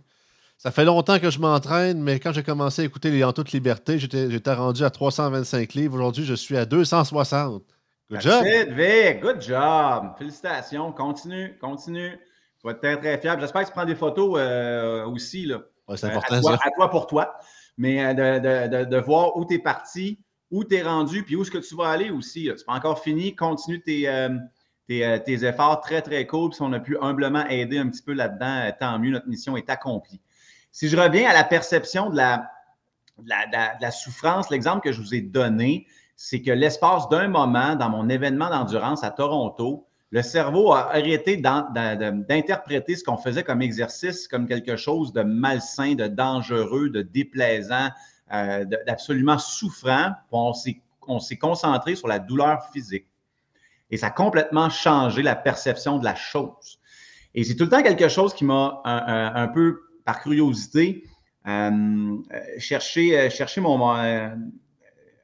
Ça 0.58 0.72
fait 0.72 0.84
longtemps 0.84 1.20
que 1.20 1.30
je 1.30 1.40
m'entraîne, 1.40 2.02
mais 2.02 2.20
quand 2.20 2.34
j'ai 2.34 2.44
commencé 2.44 2.82
à 2.82 2.86
écouter 2.86 3.12
les 3.12 3.24
En 3.24 3.32
toute 3.32 3.54
liberté, 3.54 3.98
j'étais 3.98 4.54
rendu 4.54 4.84
à 4.84 4.90
325 4.90 5.74
livres. 5.74 5.96
Aujourd'hui, 5.96 6.26
je 6.26 6.34
suis 6.34 6.58
à 6.58 6.66
260. 6.66 7.64
Good 8.12 8.22
job! 8.22 8.44
Vic. 8.72 9.22
Good 9.22 9.42
job! 9.42 10.16
Félicitations. 10.18 10.92
Continue, 10.92 11.58
continue. 11.62 12.20
Tu 12.60 12.68
vas 12.68 12.72
être 12.72 12.82
très, 12.82 12.98
très 12.98 13.18
fiable. 13.20 13.40
J'espère 13.42 13.62
que 13.62 13.68
tu 13.68 13.74
prends 13.74 13.86
des 13.86 13.96
photos 13.96 14.38
euh, 14.38 15.06
aussi. 15.06 15.46
Là. 15.46 15.60
c'est 15.96 16.08
euh, 16.08 16.10
important, 16.10 16.36
à, 16.36 16.42
toi, 16.42 16.58
à 16.62 16.72
toi 16.72 16.90
pour 16.90 17.08
toi. 17.08 17.40
Mais 17.80 18.04
euh, 18.04 18.40
de, 18.40 18.86
de, 18.86 18.98
voir 18.98 19.36
où 19.38 19.46
tu 19.46 19.56
es 19.56 19.60
parti, 19.60 20.20
où 20.52 20.64
tu 20.64 20.76
es 20.76 20.84
rendu, 20.84 21.24
puis 21.24 21.36
où 21.36 21.42
est-ce 21.42 21.50
que 21.50 21.58
tu 21.58 21.76
vas 21.76 21.88
aller 21.88 22.12
aussi. 22.12 22.52
Tu 22.56 22.66
pas 22.66 22.74
encore 22.74 23.02
fini. 23.02 23.36
Continue 23.36 23.82
tes, 23.82 24.30
tes, 24.88 25.20
tes, 25.26 25.46
efforts 25.46 25.80
très, 25.80 26.02
très 26.02 26.28
cool. 26.28 26.54
Si 26.54 26.62
on 26.62 26.74
a 26.74 26.80
pu 26.80 26.98
humblement 27.00 27.48
aider 27.48 27.78
un 27.78 27.90
petit 27.90 28.04
peu 28.04 28.14
là-dedans, 28.14 28.70
tant 28.78 29.00
mieux. 29.00 29.12
Notre 29.12 29.30
mission 29.30 29.56
est 29.56 29.70
accomplie. 29.70 30.20
Si 30.72 30.90
je 30.90 30.98
reviens 30.98 31.30
à 31.30 31.34
la 31.34 31.46
perception 31.46 32.10
de 32.10 32.18
la, 32.18 32.52
la, 33.26 33.92
souffrance, 33.92 34.50
l'exemple 34.50 34.82
que 34.82 34.92
je 34.92 35.02
vous 35.02 35.16
ai 35.16 35.22
donné, 35.22 35.88
c'est 36.16 36.42
que 36.42 36.52
l'espace 36.52 37.08
d'un 37.10 37.28
moment, 37.28 37.76
dans 37.76 37.90
mon 37.90 38.10
événement 38.10 38.50
d'endurance 38.50 39.04
à 39.04 39.12
Toronto, 39.12 39.88
le 40.12 40.22
cerveau 40.24 40.72
a 40.72 40.90
arrêté 40.90 41.38
d'interpréter 41.38 42.96
ce 42.96 43.04
qu'on 43.04 43.18
faisait 43.18 43.44
comme 43.44 43.62
exercice 43.62 44.28
comme 44.28 44.48
quelque 44.48 44.76
chose 44.76 45.14
de 45.14 45.22
malsain, 45.22 45.94
de 45.94 46.08
dangereux, 46.08 46.90
de 46.90 47.02
déplaisant, 47.02 47.90
euh, 48.34 48.66
d'absolument 48.88 49.38
souffrant. 49.38 50.14
On 50.32 50.54
s'est 50.54 51.38
concentré 51.38 51.96
sur 51.96 52.08
la 52.08 52.20
douleur 52.20 52.70
physique. 52.72 53.06
Et 53.92 53.98
ça 53.98 54.08
a 54.08 54.12
complètement 54.12 54.70
changé 54.70 55.22
la 55.22 55.36
perception 55.36 56.00
de 56.00 56.06
la 56.06 56.16
chose. 56.16 56.80
Et 57.36 57.44
c'est 57.44 57.56
tout 57.56 57.66
le 57.66 57.70
temps 57.70 57.84
quelque 57.84 58.10
chose 58.10 58.34
qui 58.34 58.46
m'a 58.46 58.82
un, 58.86 59.48
peu 59.48 59.82
par 60.06 60.22
curiosité, 60.22 61.04
euh, 61.48 62.18
chercher, 62.58 63.18
euh, 63.18 63.30
euh, 63.30 64.30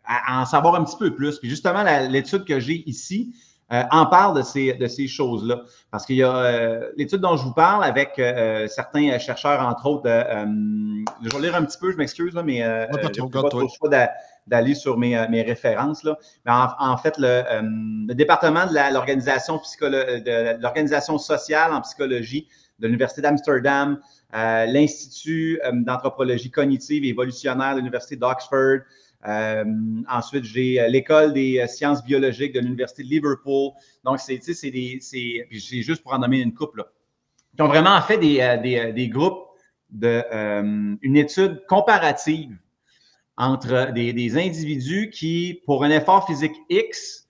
à, 0.05 0.41
en 0.41 0.45
savoir 0.45 0.75
un 0.75 0.83
petit 0.83 0.97
peu 0.97 1.15
plus. 1.15 1.39
Puis 1.39 1.49
justement, 1.49 1.83
l'étude 2.07 2.45
que 2.45 2.59
j'ai 2.59 2.87
ici 2.87 3.33
en 3.69 4.05
parle 4.05 4.37
de 4.37 4.41
ces, 4.43 4.73
de 4.73 4.87
ces 4.87 5.07
choses-là. 5.07 5.61
Parce 5.91 6.05
qu'il 6.05 6.17
y 6.17 6.23
a 6.23 6.81
l'étude 6.97 7.21
dont 7.21 7.35
je 7.35 7.43
vous 7.43 7.53
parle 7.53 7.83
avec 7.83 8.21
certains 8.69 9.17
chercheurs, 9.17 9.61
entre 9.61 9.85
autres, 9.87 10.09
je 10.09 11.35
vais 11.35 11.41
lire 11.41 11.55
un 11.55 11.63
petit 11.63 11.77
peu, 11.77 11.91
je 11.91 11.97
m'excuse, 11.97 12.33
mais 12.43 12.59
je 12.59 13.21
n'ai 13.21 13.29
pas 13.29 13.49
trop 13.49 13.61
le 13.61 13.67
choix 13.67 13.89
d'aller 14.47 14.75
sur 14.75 14.97
mes, 14.97 15.27
mes 15.29 15.41
références. 15.41 16.03
Là. 16.03 16.17
Mais 16.45 16.51
en, 16.51 16.97
fait, 16.97 17.17
le, 17.17 17.43
le, 18.07 18.13
département 18.13 18.67
de 18.67 18.93
l'organisation 18.93 19.59
de 19.81 20.61
l'organisation 20.61 21.17
sociale 21.17 21.73
en 21.73 21.81
psychologie 21.81 22.47
de 22.79 22.87
l'Université 22.87 23.21
d'Amsterdam, 23.21 23.99
euh, 24.33 24.65
l'Institut 24.65 25.59
euh, 25.63 25.71
d'anthropologie 25.73 26.51
cognitive 26.51 27.05
et 27.05 27.09
évolutionnaire 27.09 27.73
de 27.73 27.79
l'Université 27.79 28.15
d'Oxford. 28.15 28.79
Euh, 29.27 29.63
ensuite, 30.09 30.43
j'ai 30.43 30.85
l'école 30.89 31.33
des 31.33 31.65
sciences 31.67 32.03
biologiques 32.03 32.53
de 32.53 32.59
l'Université 32.59 33.03
de 33.03 33.09
Liverpool. 33.09 33.71
Donc, 34.03 34.19
c'est, 34.19 34.41
c'est 34.41 34.71
des, 34.71 34.99
c'est, 35.01 35.47
juste 35.51 36.03
pour 36.03 36.13
en 36.13 36.19
nommer 36.19 36.39
une 36.39 36.53
couple, 36.53 36.79
là, 36.79 36.85
ont 37.63 37.67
vraiment 37.67 37.99
fait 38.01 38.17
des, 38.17 38.59
des, 38.61 38.93
des 38.93 39.09
groupes 39.09 39.45
de 39.89 40.23
une 41.01 41.15
étude 41.15 41.63
comparative 41.67 42.57
entre 43.37 43.91
des, 43.93 44.13
des, 44.13 44.37
individus 44.37 45.09
qui, 45.09 45.61
pour 45.65 45.83
un 45.83 45.89
effort 45.89 46.27
physique 46.27 46.55
X 46.69 47.27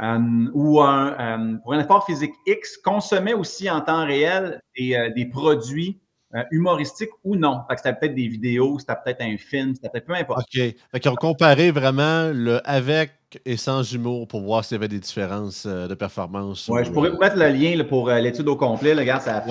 ou 0.00 0.80
un, 0.80 1.56
pour 1.62 1.72
un 1.72 1.80
effort 1.80 2.04
physique 2.04 2.34
X, 2.46 2.76
consommaient 2.76 3.34
aussi 3.34 3.70
en 3.70 3.80
temps 3.80 4.04
réel 4.04 4.60
des, 4.76 5.10
des 5.16 5.26
produits 5.26 6.00
euh, 6.34 6.42
humoristique 6.50 7.10
ou 7.24 7.36
non. 7.36 7.60
Fait 7.68 7.74
que 7.74 7.80
c'était 7.82 7.94
peut-être 7.94 8.14
des 8.14 8.28
vidéos, 8.28 8.78
c'était 8.78 8.94
peut-être 9.04 9.20
un 9.20 9.36
film, 9.36 9.74
c'était 9.74 9.90
peut-être 9.90 10.06
peu 10.06 10.14
importe. 10.14 10.40
OK. 10.40 10.74
Fait 10.90 11.00
qu'ils 11.00 11.10
ont 11.10 11.14
comparé 11.14 11.70
vraiment 11.70 12.30
le 12.32 12.60
avec 12.64 13.12
et 13.44 13.56
sans 13.56 13.82
humour 13.92 14.26
pour 14.28 14.40
voir 14.40 14.64
s'il 14.64 14.76
y 14.76 14.78
avait 14.78 14.88
des 14.88 14.98
différences 14.98 15.64
euh, 15.66 15.88
de 15.88 15.94
performance. 15.94 16.68
Ouais, 16.68 16.84
je 16.84 16.90
pourrais 16.90 17.10
vous 17.10 17.18
mettre 17.18 17.36
le 17.36 17.48
lien 17.48 17.82
pour 17.84 18.08
l'étude 18.10 18.48
au 18.48 18.56
complet. 18.56 18.94
Là, 18.94 19.02
regarde, 19.02 19.22
ça 19.22 19.44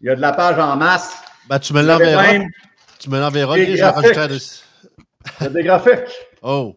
il 0.00 0.08
y 0.08 0.10
a 0.10 0.16
de 0.16 0.20
la 0.20 0.32
page 0.32 0.58
en 0.58 0.76
masse. 0.76 1.22
Ben, 1.48 1.58
tu 1.58 1.72
me 1.72 1.82
l'enverras. 1.82 2.44
Tu 2.98 3.10
me 3.10 3.18
l'enverras. 3.18 3.58
Il 3.58 3.76
y 3.76 3.82
a 3.82 5.48
des 5.48 5.62
graphiques. 5.62 5.92
Oh. 6.46 6.76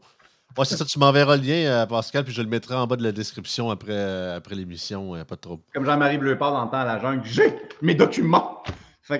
Ouais, 0.58 0.64
c'est 0.64 0.78
ça, 0.78 0.86
tu 0.86 0.98
m'enverras 0.98 1.36
le 1.36 1.44
lien, 1.44 1.86
Pascal, 1.88 2.24
puis 2.24 2.34
je 2.34 2.42
le 2.42 2.48
mettrai 2.48 2.74
en 2.74 2.88
bas 2.88 2.96
de 2.96 3.04
la 3.04 3.12
description 3.12 3.70
après, 3.70 4.32
après 4.34 4.56
l'émission. 4.56 5.12
Pas 5.26 5.36
de 5.36 5.42
trouble. 5.42 5.62
Comme 5.74 5.86
Jean-Marie 5.86 6.18
Bleupard 6.18 6.54
dans 6.54 6.64
le 6.64 6.72
temps 6.72 6.80
à 6.80 6.86
la 6.86 7.00
jungle, 7.00 7.22
j'ai 7.26 7.54
mes 7.82 7.94
documents. 7.94 8.64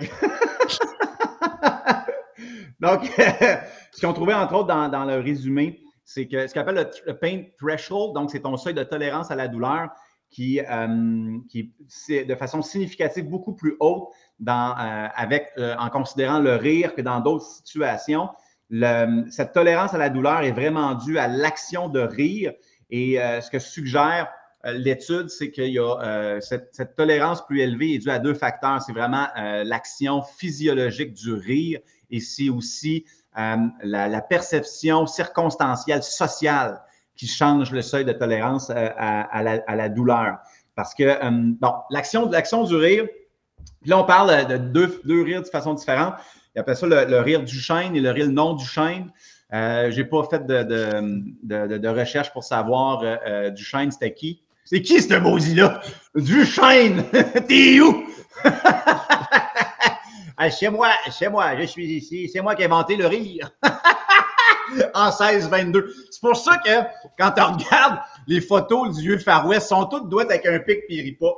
Donc, 2.80 3.06
ce 3.92 4.06
qu'on 4.06 4.14
trouvait 4.14 4.34
entre 4.34 4.54
autres 4.56 4.68
dans, 4.68 5.06
le 5.06 5.20
résumé, 5.20 5.80
c'est 6.04 6.28
que 6.28 6.48
ce 6.48 6.54
qu'on 6.54 6.62
appelle 6.62 6.90
le, 7.06 7.18
pain 7.18 7.44
threshold, 7.60 8.14
donc 8.14 8.30
c'est 8.32 8.42
ton 8.42 8.56
seuil 8.58 8.74
de 8.74 8.84
tolérance 8.84 9.32
à 9.32 9.36
la 9.36 9.48
douleur 9.48 9.90
qui, 10.30 10.60
euh, 10.60 11.38
qui 11.50 11.74
est 12.10 12.26
de 12.26 12.36
façon 12.36 12.62
significative 12.62 13.28
beaucoup 13.28 13.54
plus 13.56 13.76
haute 13.80 14.10
euh, 14.48 15.08
avec, 15.16 15.50
euh, 15.58 15.76
en 15.80 15.90
considérant 15.90 16.40
le 16.40 16.56
rire 16.56 16.94
que 16.94 17.02
dans 17.02 17.20
d'autres 17.20 17.46
situations. 17.46 18.30
cette 19.30 19.54
tolérance 19.54 19.94
à 19.94 19.98
la 19.98 20.10
douleur 20.10 20.42
est 20.42 20.52
vraiment 20.52 20.94
due 20.96 21.18
à 21.18 21.28
l'action 21.28 21.88
de 21.88 22.02
rire 22.02 22.54
et 22.90 23.18
ce 23.18 23.50
que 23.50 23.60
suggère 23.60 24.28
l'étude, 24.64 25.30
c'est 25.30 25.52
qu'il 25.52 25.72
y 25.72 25.80
a 25.80 26.00
euh, 26.02 26.42
cette, 26.42 26.96
tolérance 26.96 27.46
plus 27.46 27.62
élevée 27.62 27.96
est 27.96 28.00
due 28.00 28.10
à 28.10 28.20
deux 28.20 28.34
facteurs. 28.34 28.82
C'est 28.82 28.94
vraiment 28.94 29.28
euh, 29.38 29.64
l'action 29.64 30.22
physiologique 30.22 31.14
du 31.14 31.34
rire 31.34 31.80
et 32.10 32.20
c'est 32.20 32.50
aussi 32.50 33.06
la, 33.36 34.22
perception 34.22 35.06
circonstancielle 35.06 36.02
sociale 36.02 36.82
qui 37.16 37.28
change 37.28 37.72
le 37.72 37.84
seuil 37.84 38.04
de 38.04 38.12
tolérance 38.12 38.72
à, 38.72 39.44
la, 39.44 39.90
douleur. 39.90 40.38
Parce 40.76 40.96
que, 40.96 41.30
bon, 41.30 41.74
l'action 41.92 42.26
du 42.64 42.76
rire, 42.76 43.08
puis 43.82 43.92
là, 43.92 44.00
on 44.00 44.06
parle 44.06 44.48
de 44.48 44.58
deux, 44.58 45.02
deux 45.06 45.22
rires 45.22 45.44
de 45.44 45.48
façon 45.48 45.76
différente. 45.76 46.16
Il 46.56 46.60
appelle 46.60 46.78
ça 46.78 46.88
le, 46.88 47.20
rire 47.20 47.44
du 47.44 47.60
chêne 47.60 47.96
et 47.96 48.00
le 48.00 48.10
rire 48.10 48.28
non 48.28 48.56
du 48.56 48.66
chêne. 48.66 49.12
je 49.52 49.96
n'ai 49.96 50.06
pas 50.06 50.24
fait 50.24 50.44
de, 50.48 51.88
recherche 51.88 52.34
pour 52.34 52.44
savoir 52.44 53.52
du 53.52 53.64
chêne, 53.64 53.92
c'était 53.92 54.16
qui. 54.16 54.42
C'est 54.70 54.82
qui 54.82 55.02
ce 55.02 55.14
maudit-là? 55.14 55.82
Du 56.14 56.46
chêne! 56.46 57.06
T'es 57.48 57.80
où? 57.80 58.06
ah, 60.38 60.52
c'est 60.52 60.70
moi, 60.70 60.90
c'est 61.10 61.30
moi, 61.30 61.58
je 61.58 61.66
suis 61.66 61.86
ici. 61.86 62.30
C'est 62.32 62.42
moi 62.42 62.54
qui 62.54 62.64
ai 62.64 62.66
inventé 62.66 62.98
le 62.98 63.08
rire. 63.08 63.50
en 64.94 65.10
16-22. 65.10 65.86
C'est 66.12 66.20
pour 66.20 66.36
ça 66.36 66.58
que 66.58 66.82
quand 67.18 67.32
tu 67.32 67.42
regardes 67.42 68.00
les 68.28 68.42
photos 68.42 68.94
du 68.94 69.04
vieux 69.04 69.18
Far 69.20 69.48
West, 69.48 69.70
sont 69.70 69.86
toutes 69.86 70.10
douettes 70.10 70.32
avec 70.32 70.46
un 70.46 70.60
pic 70.60 70.80
et 70.90 71.14
pas. 71.14 71.34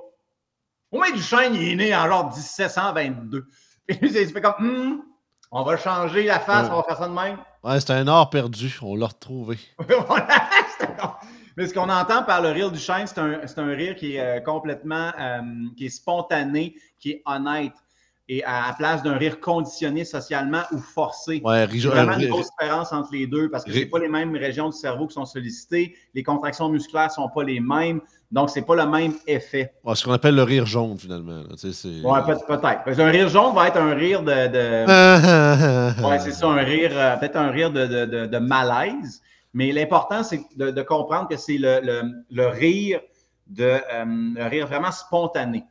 Au 0.92 0.98
moins, 0.98 1.12
Duchesne, 1.12 1.54
il 1.54 1.70
est 1.74 1.76
né 1.76 1.96
en 1.96 2.08
genre 2.08 2.36
1722. 2.36 3.46
Et 3.90 3.94
lui, 3.94 4.10
il 4.10 4.28
fait 4.28 4.42
comme, 4.42 4.56
hmm, 4.58 5.02
on 5.52 5.64
va 5.64 5.78
changer 5.78 6.24
la 6.24 6.40
face, 6.40 6.68
on 6.72 6.78
va 6.78 6.84
faire 6.84 6.98
ça 6.98 7.08
de 7.08 7.14
même. 7.14 7.38
Ouais, 7.64 7.80
c'était 7.80 7.94
un 7.94 8.08
or 8.08 8.30
perdu. 8.30 8.78
On 8.82 8.96
l'a 8.96 9.08
retrouvé. 9.08 9.58
Mais 11.58 11.68
ce 11.68 11.74
qu'on 11.74 11.90
entend 11.90 12.24
par 12.24 12.42
le 12.42 12.50
rire 12.50 12.72
du 12.72 12.80
chêne, 12.80 13.06
c'est 13.06 13.20
un, 13.20 13.76
rire 13.76 13.96
qui 13.96 14.16
est 14.16 14.22
euh, 14.22 14.40
complètement, 14.40 15.12
euh, 15.20 15.42
qui 15.76 15.88
est 15.88 15.90
spontané, 15.90 16.76
qui 17.00 17.12
est 17.12 17.22
honnête. 17.26 17.74
Et 18.30 18.44
à 18.46 18.68
la 18.68 18.74
place 18.74 19.04
d'un 19.04 19.18
rire 19.18 19.42
conditionné 19.42 20.06
socialement 20.06 20.62
ou 20.72 20.78
forcé. 20.78 21.42
Ouais, 21.44 21.66
il 21.66 21.84
y 21.84 21.88
a 21.88 21.90
vraiment 21.90 22.18
une 22.18 22.30
grosse 22.30 22.50
différence 22.60 22.94
entre 22.94 23.10
les 23.12 23.28
deux 23.28 23.50
parce 23.50 23.66
que 23.66 23.74
ce 23.74 23.86
pas 23.86 24.00
les 24.00 24.08
mêmes 24.08 24.34
régions 24.36 24.70
du 24.70 24.78
cerveau 24.78 25.08
qui 25.08 25.16
sont 25.16 25.26
sollicitées, 25.26 25.96
les 26.14 26.24
contractions 26.24 26.70
musculaires 26.70 27.08
ne 27.08 27.14
sont 27.14 27.30
pas 27.30 27.44
les 27.44 27.60
mêmes, 27.60 28.02
donc 28.32 28.50
c'est 28.50 28.62
pas 28.62 28.76
le 28.76 28.86
même 28.86 29.14
effet. 29.26 29.74
Ouais, 29.84 29.96
ce 29.96 30.04
qu'on 30.06 30.14
appelle 30.14 30.36
le 30.36 30.44
rire 30.44 30.66
jaune 30.66 30.98
finalement. 30.98 31.42
Peut-être. 31.50 33.00
un 33.00 33.10
rire 33.10 33.30
jaune 33.30 33.56
va 33.56 33.68
être 33.68 33.78
un 33.78 33.94
rire 33.94 34.22
de. 34.24 34.32
oui, 36.08 36.16
c'est 36.20 36.32
ça, 36.32 36.48
un 36.48 36.58
rire, 36.58 36.92
euh, 36.94 37.18
peut-être 37.18 37.38
un 37.38 37.50
rire 37.50 37.72
de 37.72 38.38
malaise. 38.38 39.22
Mais 39.54 39.72
l'important, 39.72 40.24
c'est 40.24 40.42
de, 40.56 40.82
comprendre 40.82 41.28
que 41.28 41.38
c'est 41.38 41.58
le, 41.58 42.48
rire 42.48 43.02
de 43.48 43.64
euh, 43.64 44.48
rire 44.48 44.68
vraiment 44.68 44.92
spontané. 44.92 45.66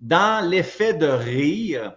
Dans 0.00 0.44
l'effet 0.44 0.94
de 0.94 1.06
rire, 1.06 1.94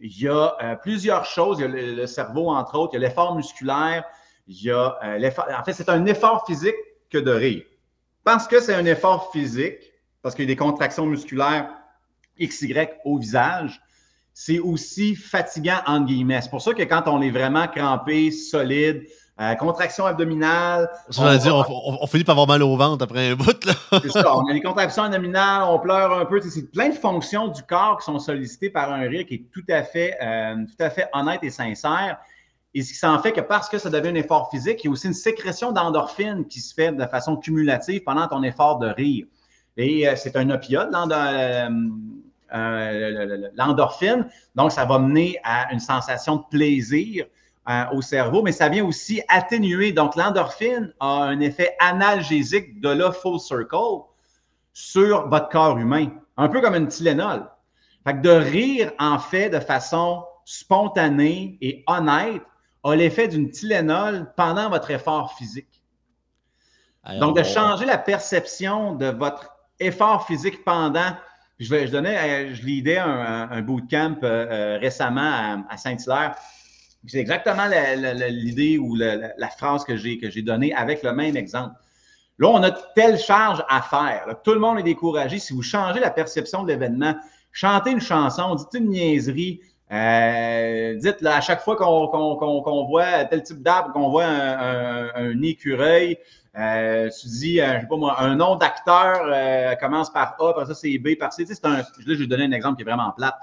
il 0.00 0.20
y 0.20 0.28
a 0.28 0.56
euh, 0.62 0.76
plusieurs 0.76 1.24
choses. 1.24 1.60
Il 1.60 1.62
y 1.62 1.64
a 1.64 1.68
le, 1.68 2.06
cerveau, 2.06 2.50
entre 2.50 2.76
autres, 2.78 2.94
il 2.94 3.00
y 3.00 3.04
a 3.04 3.08
l'effort 3.08 3.36
musculaire, 3.36 4.04
il 4.48 4.64
y 4.64 4.70
a 4.70 4.98
euh, 5.04 5.18
l'effort. 5.18 5.46
En 5.56 5.62
fait, 5.62 5.72
c'est 5.72 5.88
un 5.88 6.04
effort 6.06 6.44
physique 6.44 6.74
que 7.08 7.18
de 7.18 7.30
rire. 7.30 7.64
Parce 8.26 8.48
que 8.48 8.60
c'est 8.60 8.74
un 8.74 8.84
effort 8.86 9.30
physique, 9.30 9.78
parce 10.20 10.34
qu'il 10.34 10.46
y 10.46 10.48
a 10.48 10.52
des 10.52 10.56
contractions 10.56 11.06
musculaires 11.06 11.70
XY 12.40 12.88
au 13.04 13.18
visage, 13.18 13.80
c'est 14.34 14.58
aussi 14.58 15.14
fatigant, 15.14 15.78
entre 15.86 16.06
guillemets. 16.06 16.40
C'est 16.42 16.50
pour 16.50 16.60
ça 16.60 16.74
que 16.74 16.82
quand 16.82 17.04
on 17.06 17.22
est 17.22 17.30
vraiment 17.30 17.68
crampé, 17.68 18.32
solide, 18.32 19.06
euh, 19.40 19.54
contraction 19.54 20.06
abdominale. 20.06 20.90
On, 21.16 21.36
dire, 21.36 21.54
on, 21.70 22.06
finit 22.08 22.24
par 22.24 22.32
avoir 22.32 22.48
mal 22.48 22.64
au 22.64 22.76
ventre 22.76 23.04
après 23.04 23.30
un 23.30 23.36
bout. 23.36 23.64
C'est 24.02 24.10
ça. 24.10 24.36
On 24.36 24.50
a 24.50 24.52
des 24.52 24.60
contractions 24.60 25.04
abdominales, 25.04 25.62
on 25.68 25.78
pleure 25.78 26.12
un 26.18 26.24
peu. 26.24 26.40
C'est 26.40 26.68
plein 26.72 26.88
de 26.88 26.94
fonctions 26.94 27.46
du 27.46 27.62
corps 27.62 27.98
qui 27.98 28.06
sont 28.06 28.18
sollicitées 28.18 28.70
par 28.70 28.92
un 28.92 29.02
rire 29.02 29.24
qui 29.24 29.34
est 29.34 29.44
tout 29.52 29.64
à 29.68 29.84
fait, 29.84 30.16
euh, 30.20 30.56
tout 30.66 30.82
à 30.82 30.90
fait 30.90 31.06
honnête 31.12 31.44
et 31.44 31.50
sincère. 31.50 32.18
Et 32.76 32.82
ce 32.82 32.92
qui 32.92 32.98
s'en 32.98 33.18
fait 33.20 33.32
que 33.32 33.40
parce 33.40 33.70
que 33.70 33.78
ça 33.78 33.88
devient 33.88 34.10
un 34.10 34.16
effort 34.16 34.50
physique, 34.50 34.84
il 34.84 34.88
y 34.88 34.90
a 34.90 34.90
aussi 34.90 35.06
une 35.06 35.14
sécrétion 35.14 35.72
d'endorphine 35.72 36.46
qui 36.46 36.60
se 36.60 36.74
fait 36.74 36.92
de 36.92 37.06
façon 37.06 37.38
cumulative 37.38 38.02
pendant 38.02 38.28
ton 38.28 38.42
effort 38.42 38.78
de 38.78 38.88
rire. 38.88 39.24
Et 39.78 40.06
euh, 40.06 40.14
c'est 40.14 40.36
un 40.36 40.50
opioïde, 40.50 40.90
l'endorphine. 43.54 44.28
Donc, 44.54 44.72
ça 44.72 44.84
va 44.84 44.98
mener 44.98 45.38
à 45.42 45.72
une 45.72 45.80
sensation 45.80 46.36
de 46.36 46.42
plaisir 46.50 47.24
euh, 47.66 47.84
au 47.94 48.02
cerveau, 48.02 48.42
mais 48.42 48.52
ça 48.52 48.68
vient 48.68 48.84
aussi 48.84 49.22
atténuer. 49.28 49.92
Donc, 49.92 50.14
l'endorphine 50.14 50.92
a 51.00 51.22
un 51.22 51.40
effet 51.40 51.74
analgésique 51.80 52.82
de 52.82 52.90
la 52.90 53.10
full 53.10 53.40
circle 53.40 54.02
sur 54.74 55.26
votre 55.28 55.48
corps 55.48 55.78
humain, 55.78 56.08
un 56.36 56.48
peu 56.50 56.60
comme 56.60 56.74
une 56.74 56.88
Tylenol. 56.88 57.48
Fait 58.04 58.12
que 58.12 58.20
de 58.20 58.28
rire, 58.28 58.92
en 58.98 59.18
fait, 59.18 59.48
de 59.48 59.60
façon 59.60 60.24
spontanée 60.44 61.56
et 61.62 61.82
honnête, 61.86 62.42
a 62.90 62.96
l'effet 62.96 63.28
d'une 63.28 63.50
Tylenol 63.50 64.32
pendant 64.36 64.70
votre 64.70 64.90
effort 64.90 65.34
physique. 65.36 65.82
Donc, 67.20 67.36
de 67.36 67.44
changer 67.44 67.84
la 67.84 67.98
perception 67.98 68.94
de 68.94 69.06
votre 69.06 69.48
effort 69.78 70.26
physique 70.26 70.64
pendant. 70.64 71.12
Je, 71.58 71.70
vais, 71.70 71.86
je 71.86 71.92
donnais, 71.92 72.54
je 72.54 72.62
lidais 72.64 72.98
un, 72.98 73.48
un 73.50 73.62
bootcamp 73.62 74.16
euh, 74.22 74.46
euh, 74.50 74.78
récemment 74.78 75.64
à 75.70 75.76
Saint-Hilaire 75.78 76.36
c'est 77.06 77.18
exactement 77.18 77.66
l'idée 78.28 78.78
ou 78.78 78.94
la, 78.96 79.48
phrase 79.56 79.84
que 79.84 79.96
j'ai 79.96 80.42
donnée 80.42 80.74
avec 80.74 81.02
le 81.02 81.12
même 81.12 81.36
exemple. 81.36 81.74
Là, 82.38 82.48
on 82.48 82.62
a 82.62 82.70
telle 82.70 83.18
charge 83.18 83.64
à 83.68 83.80
faire. 83.80 84.36
tout 84.44 84.52
le 84.52 84.60
monde 84.60 84.78
est 84.78 84.82
découragé. 84.82 85.38
Si 85.38 85.54
vous 85.54 85.62
changez 85.62 86.00
la 86.00 86.10
perception 86.10 86.62
de 86.62 86.68
l'événement, 86.68 87.14
chantez 87.52 87.92
une 87.92 88.00
chanson, 88.00 88.54
dites 88.56 88.74
une 88.74 88.90
niaiserie, 88.90 89.60
euh, 89.92 90.94
dites 90.96 91.24
à 91.24 91.40
chaque 91.40 91.60
fois 91.60 91.76
qu'on 91.76 92.86
voit 92.86 93.24
tel 93.24 93.42
type 93.42 93.62
d'arbre, 93.62 93.92
qu'on 93.92 94.10
voit 94.10 94.24
un, 94.24 95.42
écureuil, 95.42 96.18
euh, 96.58 97.08
tu 97.10 97.28
dis, 97.28 97.60
euh, 97.60 97.76
je 97.76 97.80
sais 97.82 97.86
pas 97.86 97.96
moi, 97.96 98.20
un 98.20 98.34
nom 98.34 98.56
d'acteur 98.56 99.78
commence 99.78 100.10
par 100.10 100.36
A, 100.40 100.50
après 100.50 100.66
ça 100.66 100.74
c'est 100.74 100.98
B, 100.98 101.16
par 101.18 101.32
C. 101.32 101.44
Tu 101.44 101.54
sais, 101.54 101.60
un, 101.64 101.76
là, 101.76 101.84
je 102.06 102.14
vais 102.14 102.26
donner 102.26 102.44
un 102.44 102.52
exemple 102.52 102.76
qui 102.76 102.82
est 102.82 102.90
vraiment 102.90 103.12
plate. 103.12 103.36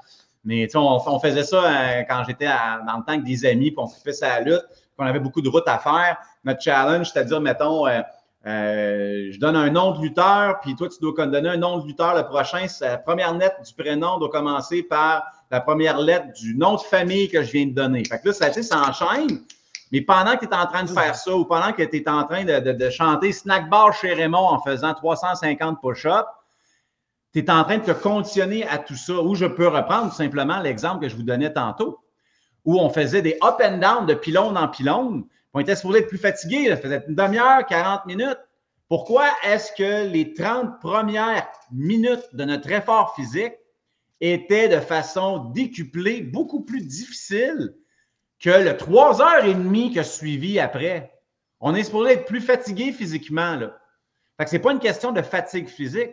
Mais 0.45 0.67
on, 0.75 0.99
on 1.05 1.19
faisait 1.19 1.43
ça 1.43 1.63
euh, 1.63 2.03
quand 2.07 2.23
j'étais 2.27 2.45
dans 2.47 2.97
le 2.97 3.03
temps 3.03 3.13
avec 3.13 3.23
des 3.23 3.45
amis, 3.45 3.71
puis 3.71 3.79
on 3.79 3.87
fait 3.87 4.13
sa 4.13 4.41
lutte, 4.41 4.65
puis 4.69 4.89
on 4.97 5.05
avait 5.05 5.19
beaucoup 5.19 5.41
de 5.41 5.49
routes 5.49 5.67
à 5.67 5.77
faire. 5.77 6.17
Notre 6.43 6.61
challenge, 6.61 7.11
c'est-à-dire, 7.11 7.39
mettons, 7.39 7.87
euh, 7.87 8.01
euh, 8.45 9.29
je 9.31 9.39
donne 9.39 9.55
un 9.55 9.69
nom 9.69 9.91
de 9.91 10.01
lutteur, 10.01 10.59
puis 10.59 10.75
toi, 10.75 10.89
tu 10.89 10.99
dois 10.99 11.25
donner 11.25 11.49
un 11.49 11.57
nom 11.57 11.77
de 11.77 11.87
lutteur. 11.87 12.15
Le 12.15 12.23
prochain, 12.23 12.65
la 12.81 12.97
première 12.97 13.33
lettre 13.37 13.61
du 13.61 13.73
prénom 13.73 14.17
doit 14.17 14.29
commencer 14.29 14.83
par 14.83 15.23
la 15.53 15.61
première 15.61 15.99
lettre 15.99 16.33
du 16.33 16.57
nom 16.57 16.73
de 16.73 16.81
famille 16.81 17.29
que 17.29 17.43
je 17.43 17.51
viens 17.51 17.67
de 17.67 17.73
donner. 17.73 18.03
Fait 18.05 18.19
que 18.19 18.29
là, 18.29 18.33
ça, 18.33 18.51
ça 18.51 18.81
enchaîne. 18.81 19.39
Mais 19.91 20.01
pendant 20.01 20.35
que 20.35 20.47
tu 20.47 20.51
es 20.51 20.55
en 20.55 20.65
train 20.65 20.83
de 20.83 20.89
faire 20.89 21.15
ça 21.15 21.35
ou 21.35 21.45
pendant 21.45 21.71
que 21.73 21.83
tu 21.83 21.97
es 21.97 22.09
en 22.09 22.23
train 22.23 22.43
de 22.43 22.89
chanter 22.89 23.31
Snack 23.31 23.69
Bar 23.69 23.93
chez 23.93 24.15
Raymond 24.15 24.47
en 24.47 24.59
faisant 24.63 24.95
350 24.95 25.79
push-ups, 25.79 26.27
tu 27.33 27.39
es 27.39 27.51
en 27.51 27.63
train 27.63 27.77
de 27.77 27.83
te 27.83 27.91
conditionner 27.91 28.67
à 28.67 28.79
tout 28.79 28.95
ça. 28.95 29.13
Ou 29.13 29.35
je 29.35 29.45
peux 29.45 29.67
reprendre 29.67 30.09
tout 30.09 30.15
simplement 30.15 30.59
l'exemple 30.59 31.03
que 31.03 31.07
je 31.07 31.15
vous 31.15 31.21
donnais 31.21 31.53
tantôt, 31.53 31.99
où 32.65 32.79
on 32.79 32.89
faisait 32.89 33.21
des 33.21 33.37
up 33.43 33.61
and 33.63 33.77
down 33.77 34.07
de 34.07 34.15
pylône 34.15 34.57
en 34.57 34.67
pylône. 34.67 35.23
On 35.53 35.59
était 35.59 35.75
supposé 35.75 35.99
être 35.99 36.07
plus 36.07 36.17
fatigué, 36.17 36.69
ça 36.69 36.77
faisait 36.77 37.03
une 37.07 37.13
demi-heure, 37.13 37.63
40 37.67 38.07
minutes. 38.07 38.39
Pourquoi 38.89 39.25
est-ce 39.43 39.71
que 39.73 40.07
les 40.11 40.33
30 40.33 40.79
premières 40.81 41.47
minutes 41.71 42.27
de 42.33 42.43
notre 42.43 42.71
effort 42.71 43.13
physique 43.15 43.53
était 44.31 44.69
de 44.69 44.79
façon 44.79 45.51
décuplée, 45.53 46.21
beaucoup 46.21 46.61
plus 46.61 46.81
difficile 46.81 47.75
que 48.39 48.49
le 48.49 48.77
trois 48.77 49.21
heures 49.21 49.45
et 49.45 49.53
demie 49.53 49.91
qui 49.91 49.99
a 49.99 50.03
suivi 50.03 50.59
après. 50.59 51.13
On 51.59 51.75
est 51.75 51.83
supposé 51.83 52.13
être 52.13 52.25
plus 52.25 52.41
fatigué 52.41 52.91
physiquement. 52.91 53.55
Là. 53.55 53.77
Fait 54.37 54.45
que 54.45 54.49
ce 54.49 54.55
n'est 54.55 54.61
pas 54.61 54.71
une 54.71 54.79
question 54.79 55.11
de 55.11 55.21
fatigue 55.21 55.67
physique, 55.67 56.11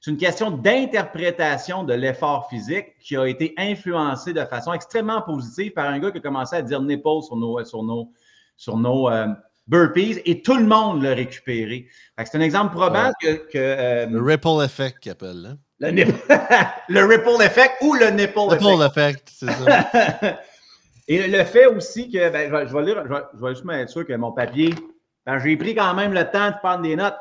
c'est 0.00 0.10
une 0.10 0.16
question 0.16 0.50
d'interprétation 0.50 1.84
de 1.84 1.92
l'effort 1.92 2.48
physique 2.48 2.98
qui 3.00 3.16
a 3.16 3.26
été 3.26 3.52
influencé 3.58 4.32
de 4.32 4.44
façon 4.46 4.72
extrêmement 4.72 5.20
positive 5.20 5.72
par 5.72 5.86
un 5.86 5.98
gars 5.98 6.10
qui 6.10 6.18
a 6.18 6.20
commencé 6.22 6.56
à 6.56 6.62
dire 6.62 6.80
nipple 6.80 7.22
sur 7.22 7.36
nos, 7.36 7.62
sur 7.64 7.82
nos, 7.82 8.10
sur 8.56 8.78
nos 8.78 9.10
euh, 9.10 9.26
burpees 9.66 10.22
et 10.24 10.40
tout 10.40 10.56
le 10.56 10.64
monde 10.64 11.02
l'a 11.02 11.14
récupéré. 11.14 11.88
C'est 12.24 12.36
un 12.36 12.40
exemple 12.40 12.74
probable 12.74 13.14
que. 13.20 13.58
Euh, 13.58 14.06
le 14.06 14.22
ripple 14.22 14.64
effect 14.64 15.00
qu'il 15.00 15.12
appelle. 15.12 15.46
Hein? 15.46 15.58
Le, 15.80 15.90
le, 16.88 17.04
ripple 17.06 17.42
effect 17.42 17.76
ou 17.80 17.94
le 17.94 18.10
nipple 18.10 18.38
effect. 18.52 18.62
Ripple 18.62 18.82
effect, 18.84 19.30
c'est 19.32 19.50
ça. 19.50 20.40
et 21.08 21.26
le 21.26 21.44
fait 21.44 21.66
aussi 21.66 22.10
que, 22.10 22.28
ben, 22.28 22.50
je, 22.68 22.74
vais, 22.74 22.82
lire, 22.82 23.04
je, 23.06 23.40
vais, 23.40 23.54
juste 23.54 23.64
être 23.70 23.88
sûr 23.88 24.06
que 24.06 24.12
mon 24.12 24.32
papier, 24.32 24.74
ben, 25.24 25.38
j'ai 25.38 25.56
pris 25.56 25.74
quand 25.74 25.94
même 25.94 26.12
le 26.12 26.24
temps 26.30 26.50
de 26.50 26.56
prendre 26.58 26.82
des 26.82 26.96
notes 26.96 27.16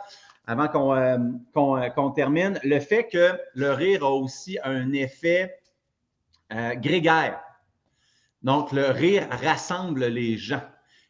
avant 0.46 0.68
qu'on 0.68 0.94
euh, 0.96 1.18
euh, 1.56 2.10
termine. 2.16 2.60
Le 2.64 2.80
fait 2.80 3.08
que 3.08 3.40
le 3.54 3.72
rire 3.72 4.04
a 4.04 4.12
aussi 4.12 4.58
un 4.64 4.92
effet 4.94 5.56
grégaire. 6.52 7.40
Donc, 8.42 8.72
le 8.72 8.88
rire 8.88 9.28
rassemble 9.44 10.06
les 10.06 10.38
gens 10.38 10.62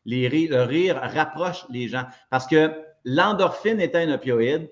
le 0.06 0.64
rire 0.64 1.00
rapproche 1.02 1.66
les 1.70 1.88
gens. 1.88 2.06
Parce 2.30 2.48
que 2.48 2.72
l'endorphine 3.06 3.80
est 3.80 3.96
un 3.96 4.14
opioïde 4.14 4.70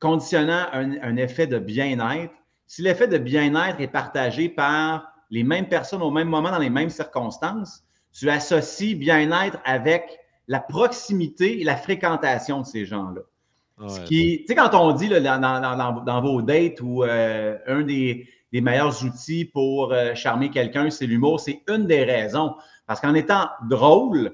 conditionnant 0.00 0.66
un, 0.72 1.16
effet 1.16 1.46
de 1.46 1.58
bien-être. 1.58 2.32
Si 2.66 2.82
l'effet 2.82 3.08
de 3.08 3.18
bien-être 3.18 3.80
est 3.80 3.88
partagé 3.88 4.48
par 4.48 5.12
les 5.30 5.42
mêmes 5.42 5.68
personnes 5.68 6.02
au 6.02 6.10
même 6.10 6.28
moment, 6.28 6.50
dans 6.50 6.58
les 6.58 6.70
mêmes 6.70 6.90
circonstances, 6.90 7.84
tu 8.12 8.30
associes 8.30 8.94
bien-être 8.94 9.58
avec 9.64 10.18
la 10.46 10.60
proximité 10.60 11.60
et 11.60 11.64
la 11.64 11.76
fréquentation 11.76 12.60
de 12.60 12.66
ces 12.66 12.84
gens-là. 12.84 13.22
Ce 13.86 14.00
qui, 14.00 14.38
tu 14.40 14.46
sais, 14.48 14.54
quand 14.56 14.74
on 14.74 14.92
dit 14.92 15.08
dans, 15.08 16.20
vos 16.20 16.42
dates 16.42 16.80
où 16.80 17.04
euh, 17.04 17.56
un 17.68 17.82
des, 17.82 18.26
meilleurs 18.52 19.04
outils 19.04 19.44
pour 19.44 19.92
euh, 19.92 20.16
charmer 20.16 20.50
quelqu'un, 20.50 20.90
c'est 20.90 21.06
l'humour, 21.06 21.38
c'est 21.38 21.62
une 21.68 21.86
des 21.86 22.02
raisons. 22.02 22.56
Parce 22.88 23.00
qu'en 23.00 23.14
étant 23.14 23.48
drôle, 23.68 24.32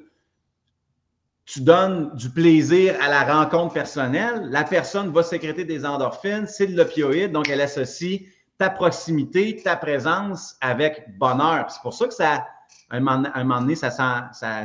tu 1.47 1.61
donnes 1.61 2.15
du 2.15 2.31
plaisir 2.31 2.97
à 3.03 3.09
la 3.09 3.23
rencontre 3.23 3.75
personnelle, 3.75 4.49
la 4.51 4.65
personne 4.65 5.11
va 5.13 5.23
sécréter 5.23 5.65
des 5.65 5.85
endorphines, 5.85 6.47
c'est 6.47 6.67
de 6.67 6.77
l'opioïde, 6.77 7.33
donc 7.33 7.49
elle 7.49 7.61
associe 7.61 8.23
ta 8.59 8.71
proximité, 8.71 9.61
ta 9.63 9.77
présence 9.77 10.57
avec 10.61 11.19
bonheur. 11.19 11.71
C'est 11.71 11.83
pour 11.83 11.93
ça 11.93 12.07
que 12.07 12.15
ça, 12.15 12.47
un 12.91 13.01
moment, 13.01 13.61
donné, 13.61 13.75
ça, 13.75 13.91
ça, 13.91 14.31
ça, 14.33 14.65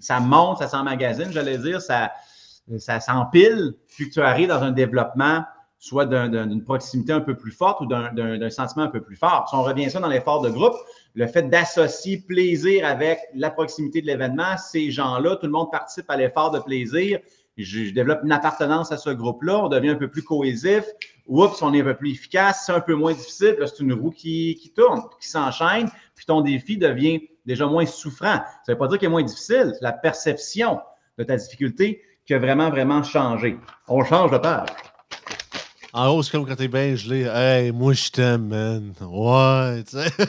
ça, 0.00 0.20
monte, 0.20 0.58
ça 0.58 0.68
s'emmagasine, 0.68 1.32
j'allais 1.32 1.58
dire, 1.58 1.82
ça, 1.82 2.12
ça 2.78 3.00
s'empile, 3.00 3.74
puis 3.94 4.08
que 4.08 4.14
tu 4.14 4.20
arrives 4.20 4.48
dans 4.48 4.62
un 4.62 4.72
développement 4.72 5.44
soit 5.86 6.06
d'une 6.06 6.62
proximité 6.64 7.12
un 7.12 7.20
peu 7.20 7.36
plus 7.36 7.52
forte 7.52 7.80
ou 7.80 7.86
d'un 7.86 8.50
sentiment 8.50 8.84
un 8.84 8.88
peu 8.88 9.00
plus 9.00 9.16
fort. 9.16 9.46
Si 9.48 9.54
on 9.54 9.62
revient 9.62 9.90
ça 9.90 10.00
dans 10.00 10.08
l'effort 10.08 10.40
de 10.40 10.50
groupe, 10.50 10.74
le 11.14 11.26
fait 11.26 11.44
d'associer 11.44 12.18
plaisir 12.18 12.84
avec 12.84 13.20
la 13.34 13.50
proximité 13.50 14.00
de 14.02 14.06
l'événement, 14.06 14.56
ces 14.58 14.90
gens-là, 14.90 15.36
tout 15.36 15.46
le 15.46 15.52
monde 15.52 15.70
participe 15.70 16.10
à 16.10 16.16
l'effort 16.16 16.50
de 16.50 16.58
plaisir. 16.58 17.20
Je, 17.56 17.90
développe 17.90 18.20
une 18.24 18.32
appartenance 18.32 18.92
à 18.92 18.98
ce 18.98 19.10
groupe-là, 19.10 19.64
on 19.64 19.68
devient 19.68 19.90
un 19.90 19.94
peu 19.96 20.08
plus 20.08 20.22
cohésif. 20.22 20.84
Oups, 21.26 21.62
on 21.62 21.72
est 21.72 21.80
un 21.80 21.84
peu 21.84 21.94
plus 21.94 22.10
efficace, 22.10 22.64
c'est 22.66 22.72
un 22.72 22.80
peu 22.80 22.94
moins 22.94 23.14
difficile, 23.14 23.56
c'est 23.60 23.80
une 23.80 23.94
roue 23.94 24.10
qui, 24.10 24.56
qui 24.60 24.70
tourne, 24.70 25.02
qui 25.20 25.28
s'enchaîne, 25.28 25.88
puis 26.14 26.26
ton 26.26 26.42
défi 26.42 26.76
devient 26.76 27.20
déjà 27.46 27.66
moins 27.66 27.86
souffrant. 27.86 28.36
Ça 28.44 28.60
ne 28.68 28.72
veut 28.74 28.78
pas 28.78 28.88
dire 28.88 28.98
qu'il 28.98 29.06
est 29.06 29.10
moins 29.10 29.22
difficile, 29.22 29.72
la 29.80 29.92
perception 29.92 30.80
de 31.16 31.24
ta 31.24 31.36
difficulté 31.36 32.02
qui 32.26 32.34
a 32.34 32.38
vraiment, 32.38 32.70
vraiment 32.70 33.02
changé. 33.02 33.58
On 33.88 34.04
change 34.04 34.32
de 34.32 34.38
page. 34.38 34.68
En 35.96 36.08
haut, 36.10 36.22
c'est 36.22 36.30
comme 36.30 36.46
quand 36.46 36.56
t'es 36.56 36.68
bien 36.68 36.94
gelé. 36.94 37.22
Hey, 37.22 37.72
moi, 37.72 37.94
je 37.94 38.10
t'aime, 38.10 38.48
man. 38.48 38.92
Ouais, 39.00 39.82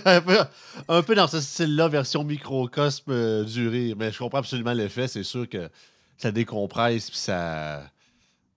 un, 0.88 1.02
peu, 1.02 1.14
dans 1.14 1.28
ce 1.28 1.42
style-là, 1.42 1.90
version 1.90 2.24
microcosme 2.24 3.12
euh, 3.12 3.44
du 3.44 3.68
rire. 3.68 3.98
Mais 4.00 4.14
je 4.14 4.18
comprends 4.18 4.38
absolument 4.38 4.72
l'effet. 4.72 5.10
C'est 5.10 5.24
sûr 5.24 5.50
que 5.50 5.70
ça 6.16 6.32
décompresse, 6.32 7.10
puis 7.10 7.20
ça. 7.20 7.82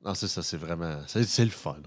Non, 0.05 0.15
c'est 0.15 0.29
ça, 0.29 0.45
c'est 0.45 0.57
vraiment. 0.57 0.99
C'est 1.09 1.41
le 1.41 1.51
fun. 1.51 1.79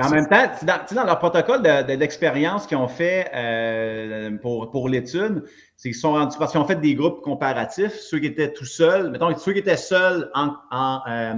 En 0.00 0.10
même 0.10 0.26
temps, 0.26 0.50
dans, 0.64 1.04
leur 1.04 1.20
protocole 1.20 1.62
d'expérience 1.62 2.66
qu'ils 2.66 2.76
ont 2.76 2.88
fait 2.88 3.30
euh, 3.36 4.36
pour, 4.38 4.68
pour 4.72 4.88
l'étude, 4.88 5.44
c'est 5.76 5.90
qu'ils 5.90 6.00
sont 6.00 6.14
rendus. 6.14 6.36
Parce 6.40 6.50
qu'ils 6.50 6.60
ont 6.60 6.66
fait 6.66 6.80
des 6.80 6.96
groupes 6.96 7.22
comparatifs, 7.22 7.94
ceux 8.00 8.18
qui 8.18 8.26
étaient 8.26 8.52
tout 8.52 8.64
seuls, 8.64 9.12
mettons, 9.12 9.38
ceux 9.38 9.52
qui 9.52 9.60
étaient 9.60 9.76
seuls 9.76 10.28
en. 10.34 10.54
en 10.72 11.02
euh, 11.08 11.34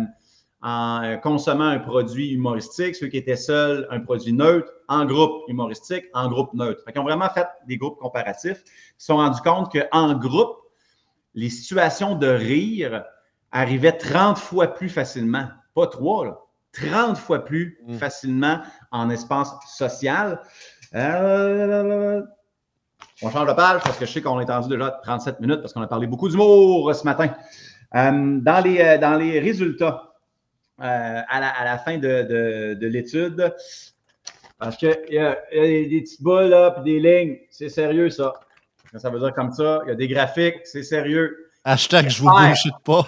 en 0.65 1.03
euh, 1.05 1.17
consommant 1.19 1.67
un 1.67 1.79
produit 1.79 2.31
humoristique, 2.33 2.97
ceux 2.97 3.09
qui 3.09 3.19
étaient 3.19 3.37
seuls, 3.37 3.87
un 3.91 4.01
produit 4.01 4.33
neutre, 4.33 4.73
en 4.89 5.05
groupe 5.05 5.43
humoristique, 5.47 6.07
en 6.15 6.29
groupe 6.31 6.55
neutre. 6.55 6.83
Ils 6.93 6.99
ont 6.99 7.05
vraiment 7.05 7.29
fait 7.29 7.47
des 7.69 7.77
groupes 7.77 7.99
comparatifs. 7.99 8.63
Ils 8.67 8.93
se 8.97 9.07
sont 9.07 9.17
rendus 9.17 9.43
compte 9.43 9.71
qu'en 9.71 10.15
groupe, 10.15 10.57
les 11.35 11.51
situations 11.51 12.15
de 12.15 12.27
rire 12.27 13.05
arrivaient 13.53 13.93
30 13.93 14.39
fois 14.39 14.69
plus 14.69 14.89
facilement. 14.89 15.49
Pas 15.75 15.87
trois, 15.87 16.25
là. 16.25 16.39
30 16.73 17.19
fois 17.19 17.45
plus 17.45 17.79
mm. 17.87 17.99
facilement 17.99 18.61
en 18.91 19.11
espace 19.11 19.55
social. 19.67 20.41
Euh, 20.95 22.23
on 23.23 23.31
change 23.31 23.47
de 23.47 23.53
page 23.53 23.83
parce 23.83 23.99
que 23.99 24.07
je 24.07 24.13
sais 24.13 24.23
qu'on 24.23 24.41
est 24.41 24.47
tendu 24.47 24.71
déjà 24.71 24.91
37 25.03 25.41
minutes 25.41 25.61
parce 25.61 25.73
qu'on 25.75 25.83
a 25.83 25.87
parlé 25.87 26.07
beaucoup 26.07 26.29
d'humour 26.29 26.93
ce 26.95 27.05
matin. 27.05 27.33
Euh, 27.95 28.39
dans, 28.41 28.65
les, 28.65 28.99
dans 28.99 29.17
les 29.17 29.39
résultats, 29.39 30.14
euh, 30.81 31.21
à, 31.29 31.65
la, 31.65 31.79
fin 31.79 31.99
de, 31.99 32.87
l'étude. 32.87 33.53
Parce 34.59 34.77
qu'il 34.77 34.97
y, 35.11 35.19
a 35.19 35.37
des 35.53 36.01
petites 36.03 36.23
boules 36.23 36.47
là, 36.47 36.73
puis 36.73 36.95
des 36.95 37.01
lignes. 37.01 37.39
C'est 37.51 37.69
sérieux, 37.69 38.11
ça. 38.11 38.33
Ça 38.97 39.11
veut 39.11 39.19
dire 39.19 39.33
comme 39.35 39.53
ça. 39.53 39.81
Il 39.85 39.89
y 39.89 39.93
a 39.93 39.95
des 39.95 40.09
graphiques, 40.09 40.61
c'est 40.65 40.83
sérieux. 40.83 41.51
Hashtag 41.67 42.11
je 42.11 42.21
vous 42.21 42.29
bullshit 42.29 42.75
pas. 42.85 43.07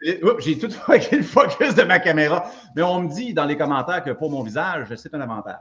J'ai 0.38 0.58
tout 0.58 0.70
fait 0.70 1.12
le 1.12 1.22
focus 1.22 1.74
de 1.74 1.82
ma 1.82 1.98
caméra. 1.98 2.50
Mais 2.74 2.82
on 2.82 3.02
me 3.02 3.08
dit 3.08 3.34
dans 3.34 3.44
les 3.44 3.56
commentaires 3.56 4.02
que 4.02 4.10
pour 4.10 4.30
mon 4.30 4.42
visage, 4.42 4.88
c'est 4.96 5.14
un 5.14 5.20
avantage. 5.20 5.58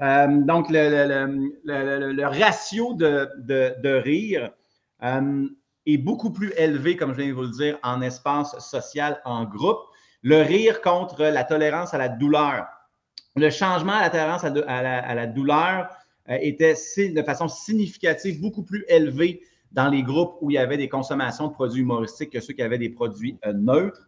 Euh, 0.00 0.28
donc, 0.28 0.68
le, 0.70 2.24
ratio 2.24 2.94
de, 2.94 4.00
rire 4.00 4.50
euh, 5.02 5.48
est 5.86 5.98
beaucoup 5.98 6.30
plus 6.30 6.52
élevé, 6.56 6.96
comme 6.96 7.12
je 7.12 7.20
viens 7.20 7.28
de 7.28 7.34
vous 7.34 7.42
le 7.42 7.50
dire, 7.50 7.78
en 7.82 8.00
espace 8.00 8.56
social, 8.58 9.20
en 9.24 9.44
groupe 9.44 9.80
le 10.22 10.42
rire 10.42 10.80
contre 10.80 11.24
la 11.24 11.44
tolérance 11.44 11.94
à 11.94 11.98
la 11.98 12.08
douleur. 12.08 12.66
Le 13.36 13.50
changement 13.50 13.92
à 13.92 14.02
la 14.02 14.10
tolérance 14.10 14.44
à, 14.44 15.14
la, 15.14 15.26
douleur 15.26 15.88
euh, 16.28 16.36
était 16.40 16.74
de 16.74 17.22
façon 17.22 17.48
significative 17.48 18.40
beaucoup 18.40 18.62
plus 18.62 18.84
élevé 18.88 19.42
dans 19.72 19.88
les 19.88 20.02
groupes 20.02 20.36
où 20.40 20.50
il 20.50 20.54
y 20.54 20.58
avait 20.58 20.76
des 20.76 20.88
consommations 20.88 21.48
de 21.48 21.52
produits 21.52 21.82
humoristiques 21.82 22.30
que 22.30 22.40
ceux 22.40 22.54
qui 22.54 22.62
avaient 22.62 22.78
des 22.78 22.90
produits 22.90 23.38
euh, 23.46 23.52
neutres. 23.52 24.06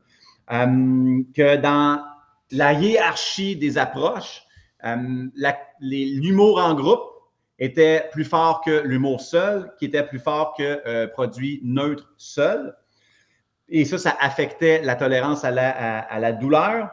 Euh, 0.51 1.23
que 1.35 1.57
dans 1.57 2.03
la 2.51 2.73
hiérarchie 2.73 3.57
des 3.57 3.79
approches, 3.79 4.43
l'humour 5.81 6.59
en 6.59 6.75
groupe 6.75 7.05
était 7.61 8.09
plus 8.11 8.25
fort 8.25 8.61
que 8.61 8.83
l'humour 8.83 9.21
seul, 9.21 9.73
qui 9.79 9.85
était 9.85 10.03
plus 10.03 10.19
fort 10.19 10.55
que 10.59 11.07
produits 11.07 11.61
neutres 11.63 12.13
seuls. 12.19 12.75
Et 13.75 13.87
ça, 13.87 13.97
ça 13.97 14.15
affectait 14.21 14.83
la 14.83 14.97
tolérance 14.97 15.45
à 15.45 15.51
la, 15.51 16.33
douleur. 16.33 16.91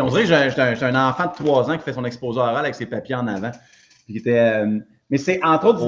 on 0.00 0.08
dirait 0.08 0.22
que 0.22 0.74
j'ai 0.74 0.84
un, 0.84 1.08
enfant 1.08 1.26
de 1.26 1.44
3 1.44 1.70
ans 1.70 1.78
qui 1.78 1.84
fait 1.84 1.92
son 1.92 2.04
exposé 2.04 2.40
oral 2.40 2.56
avec 2.56 2.74
ses 2.74 2.86
papiers 2.86 3.14
en 3.14 3.28
avant. 3.28 3.52
Euh, 4.26 4.80
mais 5.10 5.18
c'est 5.18 5.38
entre 5.44 5.66
autres 5.66 5.86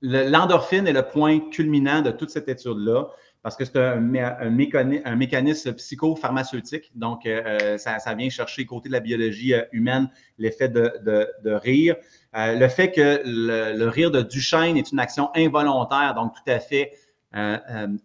l'endorphine 0.00 0.86
est 0.86 0.92
le 0.92 1.02
point 1.02 1.38
culminant 1.50 2.00
de 2.00 2.12
toute 2.12 2.30
cette 2.30 2.48
étude-là 2.48 3.08
parce 3.44 3.56
que 3.56 3.66
c'est 3.66 3.76
un, 3.76 4.00
mécanisme 4.00 5.74
psychopharmaceutique. 5.74 6.90
Donc, 6.94 7.26
euh, 7.26 7.42
euh, 7.44 7.78
ça, 7.78 8.14
vient 8.14 8.30
chercher 8.30 8.64
côté 8.64 8.88
de 8.88 8.94
la 8.94 9.00
biologie 9.00 9.52
euh, 9.52 9.62
humaine 9.70 10.08
l'effet 10.38 10.70
de, 10.70 11.30
rire. 11.44 11.96
le 12.32 12.68
fait 12.68 12.90
que 12.90 13.20
le, 13.22 13.86
rire 13.88 14.10
de 14.10 14.22
Duchesne 14.22 14.78
est 14.78 14.90
une 14.92 14.98
action 14.98 15.28
involontaire, 15.36 16.14
donc 16.14 16.32
tout 16.32 16.50
à 16.50 16.58
fait 16.58 16.92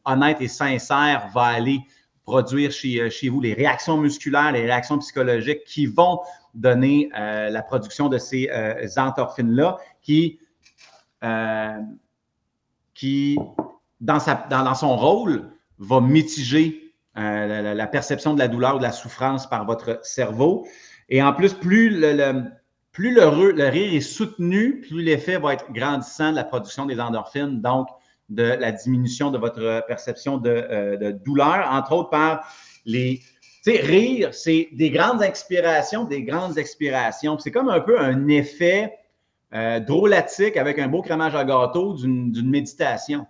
honnête 0.05 0.41
et 0.41 0.49
sincère, 0.49 1.29
va 1.33 1.43
aller 1.43 1.79
produire 2.25 2.71
chez, 2.71 3.29
vous 3.29 3.39
les 3.39 3.53
réactions 3.53 3.95
musculaires, 3.95 4.51
les 4.51 4.63
réactions 4.63 4.99
psychologiques 4.99 5.63
qui 5.63 5.85
vont 5.85 6.19
donner 6.53 7.09
la 7.13 7.61
production 7.61 8.09
de 8.09 8.17
ces 8.17 8.49
endorphines-là 8.97 9.77
qui, 10.01 10.39
qui 12.93 13.37
dans, 14.01 14.19
sa, 14.19 14.35
dans, 14.49 14.75
son 14.75 14.95
rôle, 14.95 15.49
va 15.77 16.01
mitiger 16.01 16.93
euh, 17.17 17.73
la, 17.73 17.87
perception 17.87 18.33
de 18.33 18.39
la 18.39 18.47
douleur 18.47 18.75
ou 18.75 18.77
de 18.77 18.83
la 18.83 18.91
souffrance 18.91 19.49
par 19.49 19.65
votre 19.65 19.99
cerveau. 20.03 20.67
Et 21.09 21.21
en 21.23 21.33
plus, 21.33 21.53
plus 21.53 21.89
le, 21.89 22.43
plus 22.91 23.13
le, 23.13 23.27
rire 23.27 23.93
est 23.93 24.01
soutenu, 24.01 24.81
plus 24.81 25.01
l'effet 25.01 25.37
va 25.37 25.53
être 25.53 25.71
grandissant 25.71 26.31
de 26.31 26.35
la 26.35 26.43
production 26.43 26.85
des 26.85 26.99
endorphines, 26.99 27.61
donc 27.61 27.87
de 28.29 28.43
la 28.43 28.71
diminution 28.71 29.31
de 29.31 29.37
votre 29.37 29.83
perception 29.87 30.37
de, 30.37 30.49
euh, 30.49 31.13
douleur, 31.13 31.67
entre 31.71 31.93
autres 31.93 32.09
par 32.09 32.45
les 32.85 33.21
tu 33.61 33.73
sais, 33.73 33.81
rire, 33.81 34.33
c'est 34.33 34.69
des 34.71 34.89
grandes 34.89 35.21
inspirations, 35.21 36.05
des 36.05 36.23
grandes 36.23 36.57
expirations. 36.57 37.37
C'est 37.39 37.51
comme 37.51 37.67
un 37.67 37.81
peu 37.81 37.99
un 37.99 38.29
effet 38.29 38.97
euh, 39.53 39.81
drôlatique 39.81 40.55
avec 40.55 40.79
un 40.79 40.87
beau 40.87 41.01
crémage 41.01 41.35
à 41.35 41.43
gâteau 41.43 41.95
d'une 41.95 42.49
méditation. 42.49 43.27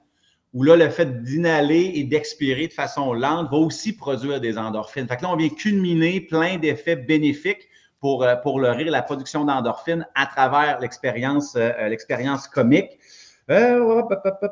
Où 0.54 0.64
là, 0.64 0.76
le 0.76 0.90
fait 0.90 1.24
d'inhaler 1.24 1.92
et 1.96 2.04
d'expirer 2.04 2.68
de 2.68 2.74
façon 2.74 3.14
lente 3.14 3.52
va 3.52 3.58
aussi 3.58 3.96
produire 3.96 4.42
des 4.42 4.58
endorphines. 4.58 5.08
Fait 5.08 5.18
que 5.18 5.24
là, 5.24 5.32
on 5.32 5.36
vient 5.36 5.50
culminer 5.50 6.22
plein 6.22 6.58
d'effets 6.58 6.96
bénéfiques 6.96 7.68
pour, 8.00 8.24
euh, 8.24 8.36
pour 8.36 8.60
le 8.60 8.72
rire, 8.72 8.92
la 8.92 9.02
production 9.02 9.46
d'endorphines 9.46 10.08
à 10.16 10.26
travers 10.26 10.80
l'expérience 10.80 11.56
euh, 11.56 11.88
l'expérience 11.88 12.48
comique. 12.48 12.98
Euh, 13.52 14.02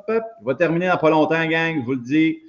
je 0.07 0.45
vais 0.45 0.55
terminer 0.55 0.87
dans 0.87 0.97
pas 0.97 1.09
longtemps, 1.09 1.45
gang, 1.45 1.81
je 1.81 1.85
vous 1.85 1.93
le 1.93 2.01
dis. 2.01 2.39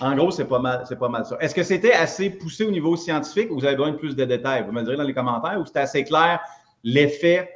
En 0.00 0.16
gros, 0.16 0.30
c'est 0.30 0.46
pas 0.46 0.58
mal, 0.58 0.84
c'est 0.88 0.98
pas 0.98 1.08
mal 1.08 1.24
ça. 1.26 1.36
Est-ce 1.40 1.54
que 1.54 1.62
c'était 1.62 1.92
assez 1.92 2.30
poussé 2.30 2.64
au 2.64 2.70
niveau 2.70 2.96
scientifique 2.96 3.50
ou 3.50 3.58
vous 3.58 3.64
avez 3.64 3.76
besoin 3.76 3.92
de 3.92 3.96
plus 3.96 4.16
de 4.16 4.24
détails? 4.24 4.64
Vous 4.64 4.72
me 4.72 4.82
direz 4.82 4.96
dans 4.96 5.04
les 5.04 5.14
commentaires 5.14 5.60
ou 5.60 5.66
c'était 5.66 5.80
assez 5.80 6.04
clair 6.04 6.40
l'effet 6.82 7.50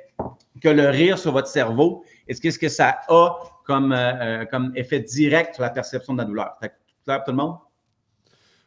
que 0.62 0.68
le 0.68 0.88
rire 0.88 1.18
sur 1.18 1.32
votre 1.32 1.48
cerveau, 1.48 2.04
est-ce 2.28 2.40
que, 2.40 2.58
que 2.58 2.68
ça 2.68 3.00
a 3.08 3.36
comme, 3.64 3.92
euh, 3.92 4.12
euh, 4.20 4.44
comme 4.46 4.72
effet 4.76 5.00
direct 5.00 5.54
sur 5.54 5.62
la 5.62 5.70
perception 5.70 6.14
de 6.14 6.18
la 6.18 6.24
douleur? 6.24 6.56
Fait 6.60 6.72
clair 7.04 7.18
pour 7.18 7.24
tout 7.24 7.30
le 7.30 7.36
monde? 7.36 7.56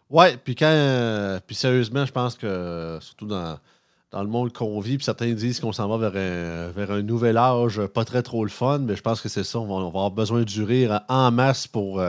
Oui, 0.10 0.38
puis 0.44 0.56
quand 0.56 0.66
euh, 0.68 1.40
puis 1.46 1.56
sérieusement, 1.56 2.06
je 2.06 2.12
pense 2.12 2.36
que 2.36 2.98
surtout 3.02 3.26
dans, 3.26 3.58
dans 4.12 4.22
le 4.22 4.30
monde 4.30 4.54
qu'on 4.54 4.80
vit, 4.80 4.98
puis 4.98 5.06
certains 5.06 5.34
disent 5.34 5.60
qu'on 5.60 5.74
s'en 5.74 5.88
va 5.88 6.10
vers 6.10 6.22
un, 6.22 6.72
vers 6.72 6.92
un 6.92 7.02
nouvel 7.02 7.38
âge, 7.38 7.82
pas 7.88 8.06
très 8.06 8.24
trop 8.24 8.44
le 8.46 8.50
fun, 8.50 8.80
mais 8.80 8.96
je 8.96 9.02
pense 9.02 9.22
que 9.22 9.28
c'est 9.28 9.44
ça. 9.44 9.60
On 9.60 9.66
va, 9.66 9.88
avoir 9.88 10.12
besoin 10.12 10.44
du 10.44 10.64
rire 10.64 11.02
en 11.10 11.32
masse 11.32 11.68
pour 11.68 12.02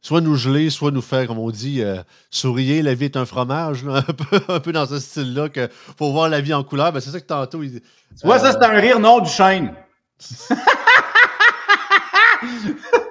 soit 0.00 0.20
nous 0.20 0.36
geler, 0.36 0.70
soit 0.70 0.90
nous 0.90 1.02
faire, 1.02 1.26
comme 1.26 1.38
on 1.38 1.50
dit, 1.50 1.82
euh, 1.82 1.96
sourire. 2.30 2.84
La 2.84 2.94
vie 2.94 3.06
est 3.06 3.16
un 3.16 3.26
fromage, 3.26 3.84
un, 3.88 4.02
peu, 4.02 4.40
un, 4.48 4.60
peu, 4.60 4.72
dans 4.72 4.86
ce 4.86 4.98
style-là, 4.98 5.48
que 5.48 5.68
faut 5.70 6.12
voir 6.12 6.28
la 6.28 6.40
vie 6.40 6.54
en 6.54 6.64
couleur. 6.64 6.92
Ben, 6.92 7.00
c'est 7.00 7.10
ça 7.10 7.20
que 7.20 7.26
tantôt. 7.26 7.62
Il, 7.62 7.80
ouais, 8.24 8.38
ça, 8.38 8.52
c'est 8.52 8.64
un 8.64 8.80
rire 8.80 9.00
non 9.00 9.20
du 9.20 9.30
chêne. 9.30 9.72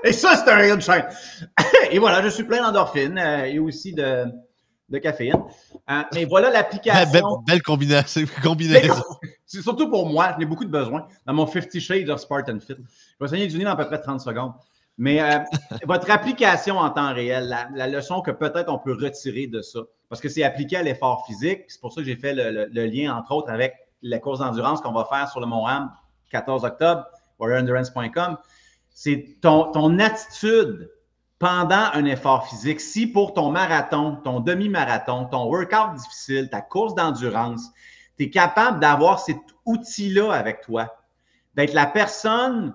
Et 0.03 0.11
ça, 0.13 0.35
c'est 0.35 0.51
un 0.51 0.75
du 0.75 0.81
chêne. 0.81 1.05
et 1.91 1.99
voilà, 1.99 2.21
je 2.21 2.29
suis 2.29 2.43
plein 2.43 2.61
d'endorphines 2.61 3.17
euh, 3.17 3.45
et 3.45 3.59
aussi 3.59 3.93
de, 3.93 4.25
de 4.89 4.97
caféine. 4.97 5.41
Euh, 5.89 6.01
mais 6.13 6.25
voilà 6.25 6.49
l'application. 6.49 7.41
Belle, 7.45 7.61
combinaison. 7.61 8.93
C'est 9.45 9.61
surtout 9.61 9.89
pour 9.89 10.07
moi, 10.09 10.35
j'ai 10.37 10.45
beaucoup 10.45 10.65
de 10.65 10.69
besoins. 10.69 11.07
Dans 11.25 11.33
mon 11.33 11.47
50 11.47 11.79
Shades 11.79 12.09
of 12.09 12.19
Spartan 12.19 12.59
Fit. 12.59 12.75
Je 12.75 13.25
vais 13.25 13.25
essayer 13.25 13.47
d'unir 13.47 13.67
dans 13.67 13.73
à 13.73 13.75
peu 13.77 13.87
près 13.87 14.01
30 14.01 14.19
secondes. 14.19 14.51
Mais 14.97 15.21
euh, 15.21 15.39
votre 15.85 16.09
application 16.11 16.77
en 16.77 16.89
temps 16.89 17.13
réel, 17.13 17.55
la, 17.73 17.87
leçon 17.87 18.21
que 18.21 18.31
peut-être 18.31 18.69
on 18.69 18.79
peut 18.79 18.93
retirer 18.93 19.47
de 19.47 19.61
ça, 19.61 19.79
parce 20.09 20.21
que 20.21 20.27
c'est 20.29 20.43
appliqué 20.43 20.75
à 20.75 20.83
l'effort 20.83 21.25
physique, 21.27 21.65
c'est 21.67 21.79
pour 21.79 21.93
ça 21.93 22.01
que 22.01 22.07
j'ai 22.07 22.15
fait 22.15 22.33
le, 22.33 22.85
lien, 22.85 23.15
entre 23.15 23.33
autres, 23.33 23.49
avec 23.49 23.75
la 24.01 24.19
course 24.19 24.39
d'endurance 24.39 24.81
qu'on 24.81 24.91
va 24.91 25.05
faire 25.05 25.29
sur 25.29 25.39
le 25.39 25.45
Mont 25.45 25.65
Ham 25.65 25.91
14 26.29 26.65
octobre, 26.65 27.05
warriorendurance.com, 27.39 28.37
c'est 28.89 29.37
ton, 29.41 29.71
ton 29.71 29.99
attitude 29.99 30.89
pendant 31.39 31.89
un 31.93 32.05
effort 32.05 32.47
physique. 32.47 32.81
Si 32.81 33.07
pour 33.07 33.33
ton 33.33 33.51
marathon, 33.51 34.17
ton 34.23 34.39
demi-marathon, 34.39 35.25
ton 35.25 35.45
workout 35.45 35.95
difficile, 35.95 36.49
ta 36.49 36.61
course 36.61 36.95
d'endurance, 36.95 37.69
tu 38.17 38.23
es 38.25 38.29
capable 38.29 38.79
d'avoir 38.79 39.19
cet 39.19 39.37
outil-là 39.65 40.31
avec 40.31 40.61
toi, 40.61 40.95
d'être 41.55 41.73
la 41.73 41.85
personne 41.85 42.73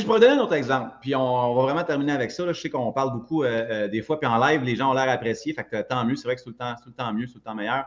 je 0.00 0.06
pourrais 0.06 0.20
donner 0.20 0.34
un 0.34 0.38
autre 0.42 0.54
exemple, 0.54 0.96
puis 1.00 1.14
on, 1.14 1.54
va 1.54 1.62
vraiment 1.62 1.84
terminer 1.84 2.12
avec 2.12 2.30
ça. 2.30 2.46
Je 2.46 2.60
sais 2.60 2.70
qu'on 2.70 2.92
parle 2.92 3.12
beaucoup 3.12 3.42
euh, 3.42 3.66
euh, 3.70 3.88
des 3.88 4.02
fois, 4.02 4.18
puis 4.18 4.28
en 4.28 4.38
live, 4.38 4.62
les 4.62 4.76
gens 4.76 4.90
ont 4.90 4.94
l'air 4.94 5.08
appréciés, 5.08 5.52
fait 5.52 5.64
que 5.64 5.82
tant 5.82 6.04
mieux, 6.04 6.16
c'est 6.16 6.24
vrai 6.24 6.34
que 6.34 6.40
c'est 6.40 6.44
tout 6.44 6.50
le 6.50 6.56
temps, 6.56 6.74
tout 6.82 6.88
le 6.88 6.94
temps 6.94 7.12
mieux, 7.12 7.26
c'est 7.26 7.34
tout 7.34 7.38
le 7.38 7.44
temps 7.44 7.54
meilleur. 7.54 7.86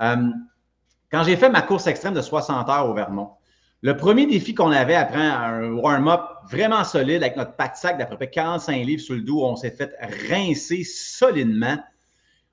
Euh, 0.00 0.30
quand 1.10 1.22
j'ai 1.24 1.36
fait 1.36 1.48
ma 1.48 1.62
course 1.62 1.86
extrême 1.86 2.14
de 2.14 2.20
60 2.20 2.68
heures 2.68 2.88
au 2.88 2.94
Vermont, 2.94 3.30
le 3.82 3.96
premier 3.96 4.26
défi 4.26 4.54
qu'on 4.54 4.72
avait 4.72 4.94
après 4.94 5.22
un 5.22 5.72
warm-up 5.72 6.22
vraiment 6.50 6.82
solide 6.84 7.22
avec 7.22 7.36
notre 7.36 7.54
pack 7.54 7.76
sac 7.76 7.98
d'à 7.98 8.06
peu 8.06 8.16
près 8.16 8.30
45 8.30 8.84
livres 8.84 9.02
sur 9.02 9.14
le 9.14 9.20
dos, 9.20 9.44
on 9.44 9.54
s'est 9.54 9.70
fait 9.70 9.94
rincer 10.28 10.82
solidement. 10.84 11.78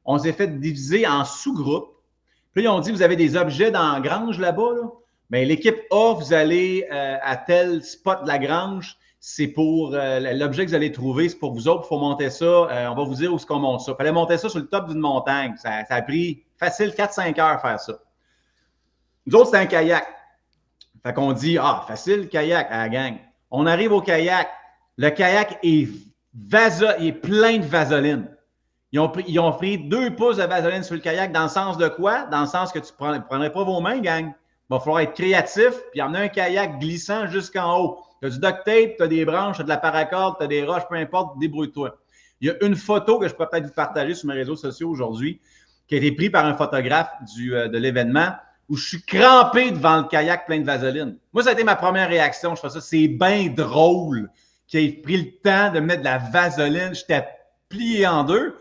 On 0.05 0.19
s'est 0.19 0.33
fait 0.33 0.47
diviser 0.47 1.07
en 1.07 1.25
sous-groupes. 1.25 1.95
Puis 2.53 2.63
ils 2.63 2.67
ont 2.67 2.79
dit, 2.79 2.91
vous 2.91 3.01
avez 3.01 3.15
des 3.15 3.35
objets 3.35 3.71
dans 3.71 3.93
la 3.93 3.99
grange 3.99 4.39
là-bas, 4.39 4.73
là? 4.75 4.89
Mais 5.31 5.41
ben, 5.41 5.47
l'équipe 5.47 5.81
A, 5.91 6.13
vous 6.13 6.33
allez 6.33 6.85
euh, 6.91 7.17
à 7.23 7.35
tel 7.35 7.83
spot 7.83 8.21
de 8.23 8.27
la 8.27 8.37
grange, 8.37 8.95
c'est 9.19 9.47
pour 9.47 9.95
euh, 9.95 10.19
l'objet 10.33 10.65
que 10.65 10.69
vous 10.69 10.75
allez 10.75 10.91
trouver, 10.91 11.29
c'est 11.29 11.39
pour 11.39 11.51
vous 11.51 11.67
autres, 11.67 11.85
il 11.85 11.87
faut 11.87 11.97
monter 11.97 12.29
ça. 12.29 12.45
Euh, 12.45 12.87
on 12.89 12.95
va 12.95 13.03
vous 13.03 13.15
dire 13.15 13.33
où 13.33 13.37
est-ce 13.37 13.45
qu'on 13.47 13.57
monte 13.57 13.81
ça. 13.81 13.93
Il 13.93 13.95
fallait 13.97 14.11
monter 14.11 14.37
ça 14.37 14.49
sur 14.49 14.59
le 14.59 14.67
top 14.67 14.87
d'une 14.87 14.99
montagne. 14.99 15.55
Ça, 15.57 15.83
a 15.89 16.01
pris 16.03 16.43
facile 16.57 16.89
4-5 16.89 17.41
heures 17.41 17.59
faire 17.59 17.79
ça. 17.79 17.99
Nous 19.25 19.35
autres, 19.35 19.49
c'est 19.49 19.57
un 19.57 19.65
kayak. 19.65 20.05
Fait 21.05 21.13
qu'on 21.13 21.33
dit 21.33 21.59
Ah, 21.59 21.85
facile 21.87 22.27
kayak 22.29 22.67
à 22.71 22.89
gang. 22.89 23.17
On 23.51 23.67
arrive 23.67 23.91
au 23.91 24.01
kayak. 24.01 24.49
Le 24.97 25.09
kayak 25.09 25.59
est, 25.61 25.87
est 26.99 27.11
plein 27.11 27.57
de 27.59 27.65
vaseline. 27.65 28.27
Ils 28.91 28.99
ont, 28.99 29.51
pris, 29.51 29.77
deux 29.77 30.15
pouces 30.15 30.37
de 30.37 30.43
vaseline 30.43 30.81
sur 30.81 30.95
le 30.95 31.01
kayak 31.01 31.31
dans 31.31 31.43
le 31.43 31.49
sens 31.49 31.77
de 31.77 31.89
quoi? 31.89 32.23
Dans 32.31 32.41
le 32.41 32.47
sens 32.47 32.71
que 32.71 32.79
tu 32.79 32.91
ne 32.99 33.19
prendrais 33.19 33.51
pas 33.51 33.63
vos 33.63 33.81
mains, 33.81 33.99
gang. 33.99 34.27
Il 34.27 34.73
va 34.73 34.79
falloir 34.79 35.01
être 35.01 35.13
créatif 35.13 35.73
puis 35.91 36.01
emmener 36.01 36.19
un 36.19 36.27
kayak 36.27 36.79
glissant 36.79 37.27
jusqu'en 37.27 37.77
haut. 37.77 37.99
Tu 38.21 38.27
as 38.27 38.29
du 38.31 38.39
duct 38.39 38.63
tape, 38.65 38.97
tu 38.97 39.03
as 39.03 39.07
des 39.07 39.25
branches, 39.25 39.57
tu 39.57 39.61
as 39.61 39.65
de 39.65 39.69
la 39.69 39.77
paracorde, 39.77 40.37
tu 40.39 40.45
as 40.45 40.47
des 40.47 40.63
roches, 40.63 40.87
peu 40.89 40.95
importe, 40.95 41.37
débrouille-toi. 41.37 41.95
Il 42.41 42.47
y 42.47 42.49
a 42.49 42.55
une 42.65 42.75
photo 42.75 43.19
que 43.19 43.27
je 43.27 43.35
pourrais 43.35 43.49
peut-être 43.49 43.67
vous 43.67 43.73
partager 43.73 44.15
sur 44.15 44.27
mes 44.27 44.33
réseaux 44.33 44.55
sociaux 44.55 44.89
aujourd'hui 44.89 45.39
qui 45.87 45.95
a 45.95 45.97
été 45.99 46.11
prise 46.13 46.31
par 46.31 46.45
un 46.45 46.55
photographe 46.55 47.11
euh, 47.51 47.67
de 47.67 47.77
l'événement 47.77 48.31
où 48.69 48.75
je 48.75 48.87
suis 48.87 49.01
crampé 49.01 49.71
devant 49.71 49.97
le 49.97 50.03
kayak 50.03 50.45
plein 50.45 50.59
de 50.59 50.65
vaseline. 50.65 51.17
Moi, 51.33 51.43
ça 51.43 51.49
a 51.49 51.53
été 51.53 51.63
ma 51.63 51.75
première 51.75 52.09
réaction. 52.09 52.55
Je 52.55 52.61
fais 52.61 52.69
ça, 52.69 52.81
c'est 52.81 53.07
bien 53.07 53.47
drôle 53.47 54.29
qu'il 54.67 54.79
ait 54.79 54.91
pris 54.93 55.17
le 55.17 55.31
temps 55.41 55.71
de 55.71 55.79
mettre 55.79 56.01
de 56.01 56.05
la 56.05 56.17
vaseline. 56.17 56.93
J'étais 56.93 57.27
plié 57.69 58.07
en 58.07 58.23
deux. 58.23 58.55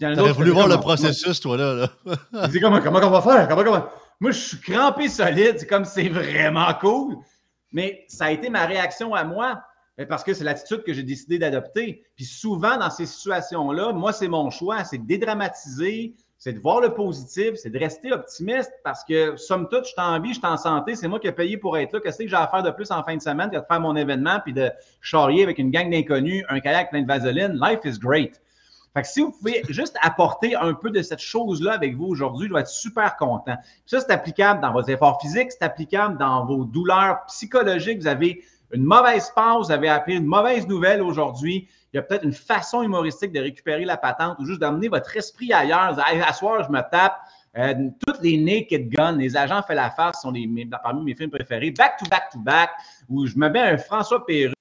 J'aurais 0.00 0.32
voulu 0.32 0.50
voir 0.50 0.68
le 0.68 0.76
processus, 0.76 1.40
toi, 1.40 1.56
là. 1.56 1.74
là. 2.04 2.48
comment, 2.60 2.80
comment 2.80 3.00
on 3.02 3.10
va 3.10 3.22
faire? 3.22 3.48
Comment, 3.48 3.64
comment? 3.64 3.86
Moi, 4.20 4.30
je 4.30 4.38
suis 4.38 4.60
crampé 4.60 5.08
solide. 5.08 5.56
C'est 5.58 5.66
comme 5.66 5.84
c'est 5.84 6.08
vraiment 6.08 6.72
cool. 6.80 7.16
Mais 7.72 8.04
ça 8.08 8.26
a 8.26 8.30
été 8.30 8.48
ma 8.48 8.64
réaction 8.66 9.14
à 9.14 9.24
moi 9.24 9.62
parce 10.08 10.22
que 10.22 10.32
c'est 10.32 10.44
l'attitude 10.44 10.84
que 10.84 10.92
j'ai 10.92 11.02
décidé 11.02 11.38
d'adopter. 11.38 12.04
Puis 12.14 12.24
souvent, 12.24 12.76
dans 12.76 12.90
ces 12.90 13.06
situations-là, 13.06 13.92
moi, 13.92 14.12
c'est 14.12 14.28
mon 14.28 14.50
choix, 14.50 14.84
c'est 14.84 14.98
de 14.98 15.06
dédramatiser, 15.06 16.14
c'est 16.38 16.52
de 16.52 16.60
voir 16.60 16.80
le 16.80 16.94
positif, 16.94 17.56
c'est 17.56 17.70
de 17.70 17.78
rester 17.78 18.12
optimiste 18.12 18.72
parce 18.84 19.04
que, 19.04 19.36
somme 19.36 19.68
toute, 19.68 19.84
je 19.84 19.90
suis 19.90 20.00
en 20.00 20.20
vie, 20.20 20.28
je 20.28 20.38
suis 20.38 20.46
en 20.46 20.56
santé, 20.56 20.94
c'est 20.94 21.08
moi 21.08 21.18
qui 21.18 21.26
ai 21.26 21.32
payé 21.32 21.56
pour 21.56 21.76
être 21.76 21.92
là. 21.92 22.00
Qu'est-ce 22.00 22.18
que 22.18 22.28
j'ai 22.28 22.36
à 22.36 22.46
faire 22.46 22.62
de 22.62 22.70
plus 22.70 22.90
en 22.92 23.02
fin 23.02 23.16
de 23.16 23.20
semaine 23.20 23.50
que 23.50 23.56
de 23.56 23.64
faire 23.68 23.80
mon 23.80 23.96
événement 23.96 24.38
puis 24.44 24.52
de 24.52 24.70
charrier 25.00 25.42
avec 25.42 25.58
une 25.58 25.72
gang 25.72 25.90
d'inconnus, 25.90 26.44
un 26.48 26.60
kayak 26.60 26.90
plein 26.90 27.02
de 27.02 27.08
vaseline? 27.08 27.58
Life 27.60 27.80
is 27.84 27.98
great. 27.98 28.40
Fait 28.94 29.02
que 29.02 29.08
si 29.08 29.20
vous 29.20 29.32
pouvez 29.32 29.62
juste 29.68 29.96
apporter 30.00 30.54
un 30.54 30.74
peu 30.74 30.90
de 30.90 31.02
cette 31.02 31.18
chose-là 31.18 31.72
avec 31.72 31.96
vous 31.96 32.06
aujourd'hui, 32.06 32.46
je 32.46 32.54
vais 32.54 32.60
être 32.60 32.68
super 32.68 33.16
content. 33.16 33.56
ça, 33.84 34.00
c'est 34.00 34.12
applicable 34.12 34.60
dans 34.60 34.72
vos 34.72 34.82
efforts 34.82 35.20
physiques, 35.20 35.50
c'est 35.50 35.64
applicable 35.64 36.18
dans 36.18 36.46
vos 36.46 36.64
douleurs 36.64 37.24
psychologiques. 37.26 37.98
Vous 37.98 38.06
avez 38.06 38.44
une 38.72 38.84
mauvaise 38.84 39.30
pause, 39.34 39.66
vous 39.66 39.72
avez 39.72 39.88
appris 39.88 40.16
une 40.16 40.26
mauvaise 40.26 40.66
nouvelle 40.66 41.02
aujourd'hui. 41.02 41.68
Il 41.92 41.96
y 41.96 41.98
a 41.98 42.02
peut-être 42.02 42.24
une 42.24 42.32
façon 42.32 42.82
humoristique 42.82 43.32
de 43.32 43.40
récupérer 43.40 43.84
la 43.84 43.96
patente 43.96 44.38
ou 44.38 44.44
juste 44.44 44.60
d'amener 44.60 44.88
votre 44.88 45.16
esprit 45.16 45.52
ailleurs. 45.52 45.98
À 45.98 46.32
soir, 46.32 46.62
je 46.64 46.70
me 46.70 46.80
tape. 46.90 47.16
Euh, 47.56 47.74
toutes 48.06 48.20
les 48.20 48.36
Naked 48.36 48.90
Guns, 48.90 49.16
les 49.16 49.36
agents 49.36 49.62
fait 49.62 49.74
la 49.74 49.90
face 49.90 50.20
sont 50.20 50.32
parmi 50.82 51.02
mes 51.02 51.14
films 51.14 51.30
préférés. 51.30 51.70
Back 51.70 51.96
to 51.96 52.06
back 52.10 52.30
to 52.30 52.38
back, 52.38 52.70
où 53.08 53.26
je 53.26 53.36
me 53.36 53.48
mets 53.48 53.62
un 53.62 53.78
François 53.78 54.24
Perru 54.24 54.52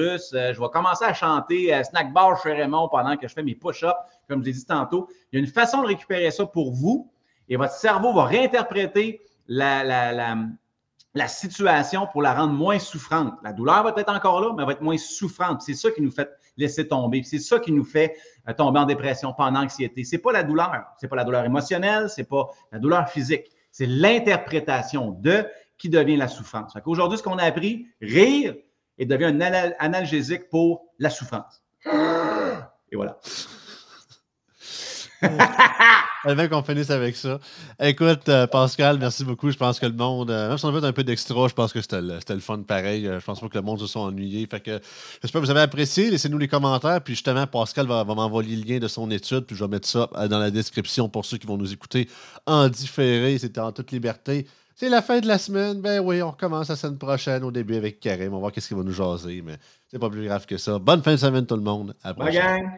euh, 0.00 0.18
je 0.28 0.60
vais 0.60 0.68
commencer 0.72 1.04
à 1.04 1.14
chanter 1.14 1.72
euh, 1.72 1.84
Snack 1.84 2.12
Bar 2.12 2.42
chez 2.42 2.52
Raymond 2.52 2.88
pendant 2.88 3.16
que 3.16 3.28
je 3.28 3.32
fais 3.32 3.44
mes 3.44 3.54
push-ups, 3.54 3.94
comme 4.28 4.40
je 4.40 4.46
l'ai 4.46 4.52
dit 4.52 4.66
tantôt. 4.66 5.08
Il 5.30 5.36
y 5.36 5.38
a 5.38 5.44
une 5.44 5.50
façon 5.50 5.82
de 5.82 5.86
récupérer 5.86 6.32
ça 6.32 6.44
pour 6.46 6.72
vous 6.72 7.12
et 7.48 7.56
votre 7.56 7.74
cerveau 7.74 8.12
va 8.12 8.24
réinterpréter 8.24 9.20
la, 9.46 10.36
situation 11.28 12.06
pour 12.06 12.22
la 12.22 12.34
rendre 12.34 12.52
moins 12.52 12.78
souffrante. 12.78 13.34
La 13.42 13.52
douleur 13.52 13.84
va 13.84 13.94
être 13.96 14.12
encore 14.12 14.40
là, 14.40 14.52
mais 14.54 14.62
elle 14.62 14.66
va 14.66 14.72
être 14.72 14.82
moins 14.82 14.98
souffrante. 14.98 15.62
C'est 15.62 15.74
ça 15.74 15.90
qui 15.90 16.02
nous 16.02 16.10
fait 16.10 16.28
laisser 16.56 16.86
tomber. 16.88 17.22
C'est 17.22 17.38
ça 17.38 17.58
qui 17.60 17.72
nous 17.72 17.84
fait 17.84 18.16
euh, 18.48 18.52
tomber 18.52 18.80
en 18.80 18.84
dépression, 18.84 19.32
pas 19.32 19.44
en 19.44 19.54
anxiété. 19.54 20.04
C'est 20.04 20.18
pas 20.18 20.32
la 20.32 20.42
douleur. 20.42 20.84
C'est 20.98 21.08
pas 21.08 21.16
la 21.16 21.24
douleur 21.24 21.44
émotionnelle, 21.44 22.10
c'est 22.10 22.28
pas 22.28 22.48
la 22.72 22.78
douleur 22.78 23.08
physique. 23.08 23.46
C'est 23.70 23.86
l'interprétation 23.86 25.12
de 25.20 25.46
qui 25.78 25.88
devient 25.88 26.16
la 26.16 26.28
souffrance. 26.28 26.74
Aujourd'hui, 26.84 27.18
ce 27.18 27.22
qu'on 27.22 27.38
a 27.38 27.44
appris, 27.44 27.88
rire, 28.00 28.54
et 28.98 29.06
devient 29.06 29.24
un 29.24 29.40
analgésique 29.78 30.48
pour 30.48 30.86
la 30.98 31.10
souffrance. 31.10 31.62
Et 31.86 32.96
voilà. 32.96 33.18
Avant 36.24 36.48
qu'on 36.48 36.62
finisse 36.62 36.90
avec 36.90 37.16
ça. 37.16 37.38
Écoute, 37.80 38.28
euh, 38.30 38.46
Pascal, 38.46 38.98
merci 38.98 39.24
beaucoup. 39.24 39.50
Je 39.50 39.58
pense 39.58 39.78
que 39.78 39.84
le 39.84 39.92
monde, 39.92 40.30
euh, 40.30 40.48
même 40.48 40.56
si 40.56 40.64
on 40.64 40.74
a 40.74 40.80
fait 40.80 40.86
un 40.86 40.92
peu 40.92 41.04
d'extra, 41.04 41.48
je 41.48 41.54
pense 41.54 41.72
que 41.72 41.82
c'était 41.82 42.00
le, 42.00 42.40
fun 42.40 42.62
pareil. 42.62 43.06
Euh, 43.06 43.20
je 43.20 43.24
pense 43.24 43.40
pas 43.40 43.48
que 43.48 43.58
le 43.58 43.62
monde 43.62 43.78
se 43.78 43.86
soit 43.86 44.02
ennuyé. 44.02 44.46
Fait 44.50 44.60
que 44.60 44.80
j'espère 45.20 45.42
que 45.42 45.46
vous 45.46 45.50
avez 45.50 45.60
apprécié. 45.60 46.10
Laissez-nous 46.10 46.38
les 46.38 46.48
commentaires. 46.48 47.02
Puis 47.02 47.14
justement, 47.14 47.46
Pascal 47.46 47.86
va, 47.86 48.04
m'envoyer 48.04 48.56
le 48.56 48.64
lien 48.64 48.78
de 48.78 48.88
son 48.88 49.10
étude. 49.10 49.40
Puis 49.40 49.54
je 49.54 49.64
vais 49.64 49.70
mettre 49.70 49.86
ça 49.86 50.08
dans 50.30 50.38
la 50.38 50.50
description 50.50 51.10
pour 51.10 51.26
ceux 51.26 51.36
qui 51.36 51.46
vont 51.46 51.58
nous 51.58 51.72
écouter 51.72 52.08
en 52.46 52.68
différé. 52.68 53.36
C'était 53.36 53.60
en 53.60 53.72
toute 53.72 53.92
liberté. 53.92 54.46
C'est 54.76 54.88
la 54.88 55.02
fin 55.02 55.20
de 55.20 55.26
la 55.26 55.36
semaine. 55.36 55.82
Ben 55.82 56.00
oui, 56.00 56.22
on 56.22 56.30
recommence 56.30 56.68
la 56.68 56.76
semaine 56.76 56.98
prochaine 56.98 57.44
au 57.44 57.50
début 57.50 57.76
avec 57.76 58.00
Karim. 58.00 58.32
On 58.32 58.36
va 58.36 58.40
voir 58.40 58.52
qu'est-ce 58.52 58.68
qu'il 58.68 58.76
va 58.78 58.82
nous 58.82 58.92
jaser. 58.92 59.42
Mais 59.42 59.58
c'est 59.90 59.98
pas 59.98 60.08
plus 60.08 60.24
grave 60.24 60.46
que 60.46 60.56
ça. 60.56 60.78
Bonne 60.78 61.02
fin 61.02 61.12
de 61.12 61.18
semaine, 61.18 61.46
tout 61.46 61.56
le 61.56 61.62
monde. 61.62 61.94
À 62.02 62.08
la 62.08 62.14
prochaine. 62.14 62.72